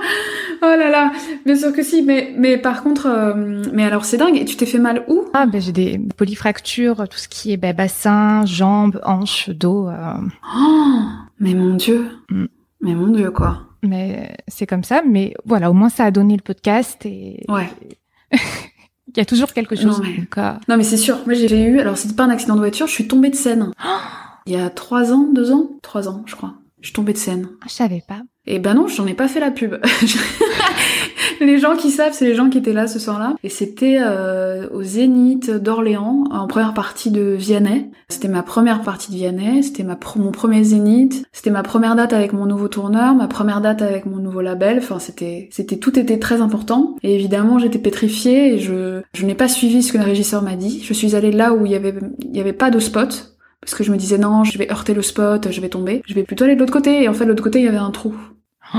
Oh 0.63 0.67
là 0.67 0.91
là, 0.91 1.13
bien 1.45 1.57
sûr 1.57 1.73
que 1.73 1.83
si. 1.83 2.03
Mais 2.03 2.33
mais 2.37 2.59
par 2.59 2.83
contre, 2.83 3.07
euh, 3.07 3.63
mais 3.73 3.85
alors 3.85 4.05
c'est 4.05 4.17
dingue. 4.17 4.37
Et 4.37 4.45
tu 4.45 4.57
t'es 4.57 4.67
fait 4.67 4.79
mal 4.79 5.05
où? 5.09 5.25
Ah 5.35 5.47
ben 5.47 5.61
j'ai 5.61 5.73
des 5.73 5.99
polyfractures, 6.17 7.09
tout 7.09 7.19
ce 7.19 7.29
qui 7.29 7.53
est 7.53 7.57
ben, 7.57 7.75
bassin, 7.75 8.45
jambes, 8.47 9.01
hanches, 9.05 9.51
dos. 9.51 9.89
euh, 9.89 10.13
Oh, 10.57 10.99
mais 11.41 11.55
mon 11.55 11.75
dieu. 11.75 12.07
Mm. 12.31 12.45
Mais 12.83 12.95
mon 12.95 13.09
dieu 13.09 13.31
quoi. 13.31 13.63
mais 13.83 14.37
c'est 14.49 14.67
comme 14.67 14.85
ça. 14.85 15.03
Mais 15.09 15.35
voilà, 15.45 15.71
au 15.71 15.75
moins 15.75 15.89
ça 15.89 16.05
a 16.05 16.11
donné 16.11 16.37
le 16.37 16.43
podcast 16.43 17.05
et 17.07 17.45
Ouais. 17.49 17.69
il 18.33 19.17
y 19.17 19.21
a 19.21 19.25
toujours 19.25 19.53
quelque 19.53 19.75
chose. 19.77 19.99
Non, 20.01 20.05
mais- 20.07 20.19
Donc, 20.19 20.39
euh, 20.39 20.53
Non 20.69 20.77
mais 20.77 20.85
c'est 20.85 20.97
sûr. 20.97 21.19
Moi 21.27 21.35
j'ai 21.35 21.63
eu. 21.63 21.81
Alors 21.81 21.97
c'était 21.97 22.15
pas 22.15 22.25
un 22.25 22.31
accident 22.31 22.55
de 22.55 22.61
voiture. 22.61 22.87
Je 22.87 22.93
suis 22.93 23.09
tombée 23.09 23.31
de 23.31 23.37
scène. 23.37 23.71
Il 24.49 24.53
y 24.53 24.57
a 24.61 24.71
trois 24.71 25.13
ans, 25.13 25.27
deux 25.33 25.51
ans, 25.51 25.71
trois 25.83 26.09
ans 26.09 26.23
je 26.27 26.37
crois. 26.37 26.55
Je 26.81 26.89
suis 26.89 26.95
tombée 26.95 27.13
de 27.13 27.19
scène. 27.19 27.49
je 27.65 27.73
savais 27.73 28.03
pas. 28.07 28.23
Et 28.47 28.59
ben 28.59 28.75
non, 28.75 28.87
j'en 28.87 29.07
ai 29.07 29.15
pas 29.15 29.29
fait 29.29 29.41
la 29.41 29.51
pub. 29.51 29.75
les 31.41 31.59
gens 31.59 31.77
qui 31.77 31.91
savent, 31.91 32.13
c'est 32.13 32.27
les 32.27 32.35
gens 32.35 32.49
qui 32.49 32.59
étaient 32.59 32.73
là 32.73 32.87
ce 32.87 32.99
soir-là. 32.99 33.35
Et 33.43 33.49
c'était 33.49 33.99
euh, 34.01 34.69
au 34.73 34.83
Zénith 34.83 35.51
d'Orléans, 35.51 36.25
en 36.31 36.47
première 36.47 36.75
partie 36.75 37.11
de 37.11 37.35
Vianney. 37.37 37.91
C'était 38.09 38.29
ma 38.29 38.43
première 38.43 38.83
partie 38.83 39.11
de 39.11 39.17
Vianney, 39.17 39.63
c'était 39.63 39.83
ma 39.83 39.99
mon 40.17 40.31
premier 40.31 40.63
Zénith, 40.63 41.25
c'était 41.33 41.51
ma 41.51 41.63
première 41.63 41.97
date 41.97 42.13
avec 42.13 42.33
mon 42.33 42.47
nouveau 42.47 42.69
tourneur, 42.69 43.15
ma 43.15 43.27
première 43.27 43.61
date 43.61 43.83
avec 43.83 44.07
mon 44.07 44.19
nouveau 44.19 44.41
label. 44.41 44.79
Enfin, 44.79 44.99
c'était, 44.99 45.49
c'était 45.51 45.79
tout 45.79 45.99
était 45.99 46.19
très 46.19 46.41
important. 46.41 46.97
Et 47.03 47.15
évidemment, 47.15 47.59
j'étais 47.59 47.79
pétrifiée 47.79 48.55
et 48.55 48.59
je, 48.59 49.03
je 49.13 49.27
n'ai 49.27 49.35
pas 49.35 49.49
suivi 49.49 49.83
ce 49.83 49.93
que 49.93 49.99
le 49.99 50.05
régisseur 50.05 50.43
m'a 50.43 50.57
dit. 50.57 50.83
Je 50.85 50.93
suis 50.93 51.17
allée 51.17 51.33
là 51.33 51.53
où 51.53 51.67
il 51.67 51.73
y 51.73 51.77
avait, 51.77 51.95
il 52.21 52.37
y 52.37 52.41
avait 52.41 52.53
pas 52.53 52.71
de 52.71 52.79
spot. 52.79 53.36
Parce 53.67 53.75
que 53.75 53.85
je 53.85 53.91
me 53.93 53.97
disais 53.97 54.17
non, 54.17 54.45
je 54.45 54.57
vais 54.59 54.71
heurter 54.71 54.95
le 54.95 55.03
spot, 55.03 55.51
je 55.51 55.61
vais 55.61 55.69
tomber. 55.69 56.01
Je 56.07 56.15
vais 56.15 56.23
plutôt 56.23 56.45
aller 56.45 56.55
de 56.55 56.61
l'autre 56.61 56.73
côté. 56.73 57.03
Et 57.03 57.09
en 57.09 57.13
fait, 57.13 57.25
de 57.25 57.31
l'autre 57.31 57.43
côté, 57.43 57.59
il 57.59 57.65
y 57.65 57.69
avait 57.69 57.77
un 57.77 57.91
trou. 57.91 58.15
Oh, 58.75 58.79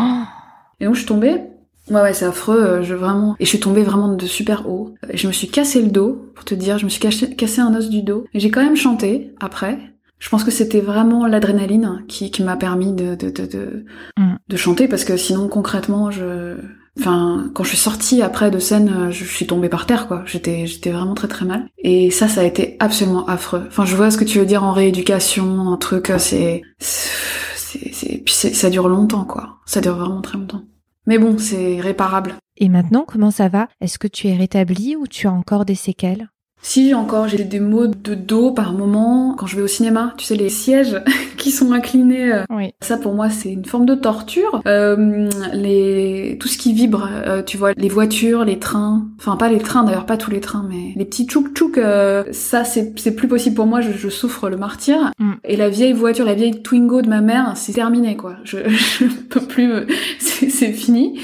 Et 0.80 0.86
donc 0.86 0.96
je 0.96 1.00
suis 1.00 1.08
tombée. 1.08 1.42
Ouais 1.90 2.02
ouais 2.02 2.14
c'est 2.14 2.26
affreux, 2.26 2.60
euh, 2.62 2.84
je 2.84 2.94
vraiment 2.96 3.36
et 3.40 3.46
je 3.46 3.50
suis 3.50 3.62
tombée 3.62 3.84
vraiment 3.84 4.14
de 4.14 4.26
super 4.26 4.68
haut. 4.70 4.96
Et 5.10 5.16
je 5.18 5.28
me 5.28 5.32
suis 5.32 5.48
cassé 5.48 5.82
le 5.82 5.90
dos 5.90 6.32
pour 6.36 6.44
te 6.44 6.54
dire, 6.56 6.78
je 6.78 6.86
me 6.86 6.90
suis 6.90 7.00
cassé 7.00 7.62
un 7.62 7.74
os 7.76 7.90
du 7.90 8.02
dos. 8.02 8.26
Et 8.34 8.40
j'ai 8.42 8.50
quand 8.52 8.64
même 8.64 8.76
chanté 8.76 9.34
après. 9.40 9.78
Je 10.20 10.30
pense 10.30 10.44
que 10.44 10.52
c'était 10.52 10.82
vraiment 10.82 11.28
l'adrénaline 11.28 12.04
qui, 12.08 12.32
qui 12.32 12.44
m'a 12.44 12.58
permis 12.58 12.92
de 12.94 13.16
de, 13.16 13.30
de, 13.30 13.46
de, 13.46 13.86
Mm. 14.18 14.36
de 14.50 14.58
chanter 14.58 14.88
parce 14.88 15.04
que 15.06 15.16
sinon 15.16 15.48
concrètement 15.48 16.12
je 16.12 16.56
enfin 17.00 17.50
quand 17.54 17.64
je 17.64 17.70
suis 17.70 17.78
sortie 17.78 18.22
après 18.22 18.52
de 18.52 18.60
scène 18.60 18.90
euh, 18.90 19.12
je 19.12 19.24
suis 19.24 19.48
tombée 19.48 19.70
par 19.70 19.86
terre 19.86 20.08
quoi. 20.08 20.24
J'étais 20.26 20.68
j'étais 20.68 20.92
vraiment 20.92 21.14
très 21.14 21.28
très 21.28 21.46
mal. 21.46 21.68
Et 21.78 22.12
ça 22.12 22.28
ça 22.28 22.42
a 22.42 22.44
été 22.44 22.76
absolument 22.80 23.26
affreux. 23.28 23.64
Enfin 23.68 23.86
je 23.86 23.96
vois 23.96 24.12
ce 24.12 24.18
que 24.18 24.24
tu 24.26 24.40
veux 24.40 24.46
dire 24.46 24.64
en 24.64 24.72
rééducation, 24.72 25.72
un 25.72 25.78
truc 25.78 26.10
euh, 26.10 26.20
c'est 26.20 26.62
c'est 26.80 27.94
c'est 27.94 28.22
puis 28.24 28.34
ça 28.34 28.70
dure 28.70 28.88
longtemps 28.88 29.26
quoi. 29.26 29.58
Ça 29.66 29.82
dure 29.82 29.96
vraiment 29.96 30.22
très 30.22 30.38
longtemps. 30.38 30.64
Mais 31.08 31.18
bon, 31.18 31.38
c'est 31.38 31.80
réparable. 31.80 32.36
Et 32.58 32.68
maintenant, 32.68 33.06
comment 33.08 33.32
ça 33.32 33.48
va? 33.48 33.70
Est-ce 33.80 33.98
que 33.98 34.08
tu 34.08 34.28
es 34.28 34.36
rétabli 34.36 34.96
ou 34.98 35.08
tu 35.08 35.28
as 35.28 35.32
encore 35.32 35.64
des 35.64 35.76
séquelles? 35.76 36.30
Si 36.68 36.94
encore 36.94 37.30
j'ai 37.30 37.46
des 37.46 37.62
maux 37.62 37.88
de 37.88 38.14
dos 38.14 38.52
par 38.52 38.74
moment 38.74 39.36
quand 39.38 39.48
je 39.48 39.56
vais 39.56 39.62
au 39.62 39.68
cinéma, 39.68 40.14
tu 40.18 40.26
sais 40.26 40.36
les 40.36 40.50
sièges 40.50 41.02
qui 41.38 41.50
sont 41.50 41.72
inclinés, 41.72 42.34
euh, 42.34 42.44
oui. 42.50 42.74
ça 42.82 42.98
pour 42.98 43.14
moi 43.14 43.30
c'est 43.30 43.54
une 43.54 43.64
forme 43.64 43.86
de 43.86 43.96
torture. 43.96 44.62
Euh, 44.68 45.30
les 45.54 46.38
tout 46.42 46.50
ce 46.50 46.58
qui 46.58 46.74
vibre, 46.74 47.08
euh, 47.26 47.42
tu 47.42 47.56
vois 47.56 47.72
les 47.72 47.88
voitures, 47.88 48.44
les 48.44 48.60
trains, 48.60 49.08
enfin 49.18 49.38
pas 49.38 49.48
les 49.48 49.60
trains 49.60 49.86
d'ailleurs, 49.86 50.06
pas 50.06 50.18
tous 50.18 50.30
les 50.30 50.42
trains, 50.42 50.66
mais 50.70 50.92
les 50.98 51.06
petits 51.06 51.26
tchouk 51.26 51.54
tchouk, 51.54 51.78
euh, 51.78 52.26
ça 52.34 52.66
c'est 52.66 53.00
c'est 53.00 53.16
plus 53.16 53.30
possible 53.30 53.56
pour 53.56 53.66
moi. 53.66 53.80
Je, 53.80 53.94
je 53.94 54.10
souffre 54.10 54.50
le 54.50 54.58
martyr. 54.58 55.14
Mm. 55.20 55.32
Et 55.46 55.56
la 55.56 55.70
vieille 55.70 55.94
voiture, 55.94 56.26
la 56.26 56.34
vieille 56.34 56.62
Twingo 56.64 57.02
de 57.02 57.08
ma 57.08 57.22
mère, 57.22 57.54
c'est 57.56 57.72
terminé 57.72 58.18
quoi. 58.18 58.36
Je, 58.44 58.58
je 58.68 59.06
peux 59.30 59.40
plus, 59.40 59.72
c'est 60.20 60.74
fini. 60.74 61.18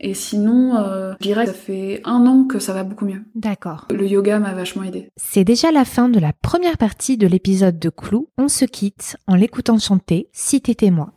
Et 0.00 0.14
sinon, 0.14 0.76
euh, 0.76 1.12
je 1.20 1.26
dirais 1.26 1.44
que 1.44 1.50
ça 1.50 1.56
fait 1.56 2.00
un 2.04 2.26
an 2.26 2.44
que 2.44 2.58
ça 2.58 2.72
va 2.72 2.84
beaucoup 2.84 3.04
mieux. 3.04 3.22
D'accord. 3.34 3.86
Le 3.90 4.06
yoga 4.06 4.38
m'a 4.38 4.54
vachement 4.54 4.82
aidé. 4.82 5.10
C'est 5.16 5.44
déjà 5.44 5.70
la 5.70 5.84
fin 5.84 6.08
de 6.08 6.18
la 6.18 6.32
première 6.32 6.78
partie 6.78 7.18
de 7.18 7.26
l'épisode 7.26 7.78
de 7.78 7.90
Clou. 7.90 8.28
On 8.38 8.48
se 8.48 8.64
quitte 8.64 9.16
en 9.26 9.34
l'écoutant 9.34 9.78
chanter 9.78 10.28
Si 10.32 10.62
t'étais 10.62 10.90
moi. 10.90 11.12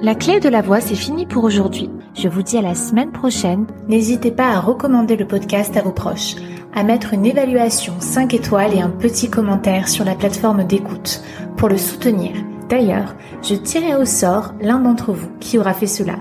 La 0.00 0.14
clé 0.14 0.40
de 0.40 0.48
la 0.48 0.62
voix, 0.62 0.80
c'est 0.80 0.94
fini 0.94 1.26
pour 1.26 1.44
aujourd'hui. 1.44 1.90
Je 2.14 2.28
vous 2.28 2.42
dis 2.42 2.56
à 2.56 2.62
la 2.62 2.74
semaine 2.74 3.10
prochaine. 3.10 3.66
N'hésitez 3.88 4.30
pas 4.30 4.50
à 4.50 4.60
recommander 4.60 5.16
le 5.16 5.26
podcast 5.26 5.76
à 5.76 5.82
vos 5.82 5.92
proches, 5.92 6.36
à 6.74 6.84
mettre 6.84 7.14
une 7.14 7.26
évaluation 7.26 7.94
5 7.98 8.34
étoiles 8.34 8.74
et 8.74 8.80
un 8.80 8.90
petit 8.90 9.30
commentaire 9.30 9.88
sur 9.88 10.04
la 10.04 10.14
plateforme 10.14 10.64
d'écoute 10.64 11.22
pour 11.56 11.68
le 11.68 11.78
soutenir. 11.78 12.32
D'ailleurs, 12.68 13.16
je 13.42 13.54
tirerai 13.54 13.96
au 13.96 14.04
sort 14.04 14.54
l'un 14.60 14.78
d'entre 14.78 15.12
vous 15.12 15.30
qui 15.40 15.58
aura 15.58 15.72
fait 15.72 15.86
cela. 15.86 16.16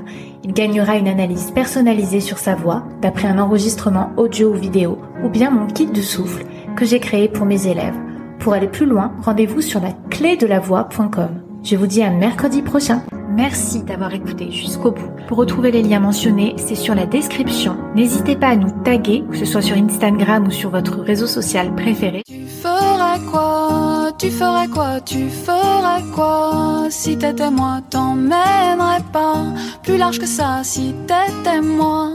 Il 0.47 0.53
gagnera 0.53 0.95
une 0.95 1.09
analyse 1.09 1.51
personnalisée 1.51 2.21
sur 2.21 2.37
sa 2.37 2.55
voix 2.55 2.83
d'après 3.01 3.27
un 3.27 3.37
enregistrement 3.37 4.11
audio 4.15 4.51
ou 4.51 4.53
vidéo 4.53 4.97
ou 5.21 5.27
bien 5.27 5.51
mon 5.51 5.67
kit 5.67 5.87
de 5.87 6.01
souffle 6.01 6.45
que 6.77 6.85
j'ai 6.85 7.01
créé 7.01 7.27
pour 7.27 7.45
mes 7.45 7.67
élèves. 7.67 7.97
Pour 8.39 8.53
aller 8.53 8.69
plus 8.69 8.85
loin, 8.85 9.11
rendez-vous 9.21 9.59
sur 9.59 9.81
la 9.81 9.91
clé 10.09 10.37
de 10.37 10.47
la 10.47 10.59
voix.com. 10.59 11.41
Je 11.63 11.75
vous 11.75 11.85
dis 11.85 12.01
à 12.01 12.11
mercredi 12.11 12.61
prochain. 12.61 13.03
Merci 13.29 13.83
d'avoir 13.83 14.13
écouté 14.13 14.49
jusqu'au 14.49 14.91
bout. 14.91 15.11
Pour 15.27 15.37
retrouver 15.37 15.69
les 15.69 15.83
liens 15.83 15.99
mentionnés, 15.99 16.55
c'est 16.55 16.75
sur 16.75 16.95
la 16.95 17.05
description. 17.05 17.75
N'hésitez 17.93 18.37
pas 18.37 18.47
à 18.47 18.55
nous 18.55 18.71
taguer, 18.85 19.25
que 19.29 19.35
ce 19.35 19.43
soit 19.43 19.61
sur 19.61 19.75
Instagram 19.75 20.47
ou 20.47 20.51
sur 20.51 20.69
votre 20.69 21.01
réseau 21.01 21.27
social 21.27 21.75
préféré. 21.75 22.23
Tu 22.25 22.45
ferais 22.45 23.19
quoi? 23.29 23.66
Tu 24.17 24.31
ferais 24.31 24.67
quoi 24.69 25.01
Tu 25.01 25.29
ferais 25.29 26.01
quoi 26.15 26.87
Si 26.89 27.17
t'étais 27.17 27.51
moi, 27.51 27.81
t'emmènerais 27.89 29.03
pas 29.11 29.43
plus 29.83 29.97
large 29.97 30.19
que 30.19 30.25
ça. 30.25 30.61
Si 30.63 30.95
t'étais 31.05 31.61
moi, 31.61 32.11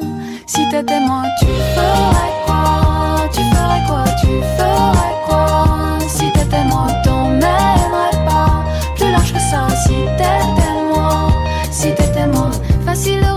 si 0.47 0.67
t'étais 0.71 1.01
moi, 1.01 1.23
tu 1.39 1.47
ferais 1.47 2.33
quoi 2.47 3.29
Tu 3.31 3.41
ferais 3.41 3.83
quoi 3.87 4.05
Tu 4.21 4.27
ferais 4.57 5.15
quoi 5.27 5.99
Si 6.09 6.33
t'étais 6.33 6.65
moi, 6.65 6.87
t'emmènerais 7.05 8.25
pas 8.27 8.65
plus 8.97 9.11
large 9.11 9.33
que 9.35 9.41
ça. 9.41 9.69
Si 9.85 9.95
t'étais 10.17 10.95
moi, 10.95 11.29
si 11.71 11.95
t'étais 11.95 12.27
moi, 12.27 12.51
facile 12.87 13.32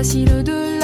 facile 0.00 0.42
de 0.42 0.79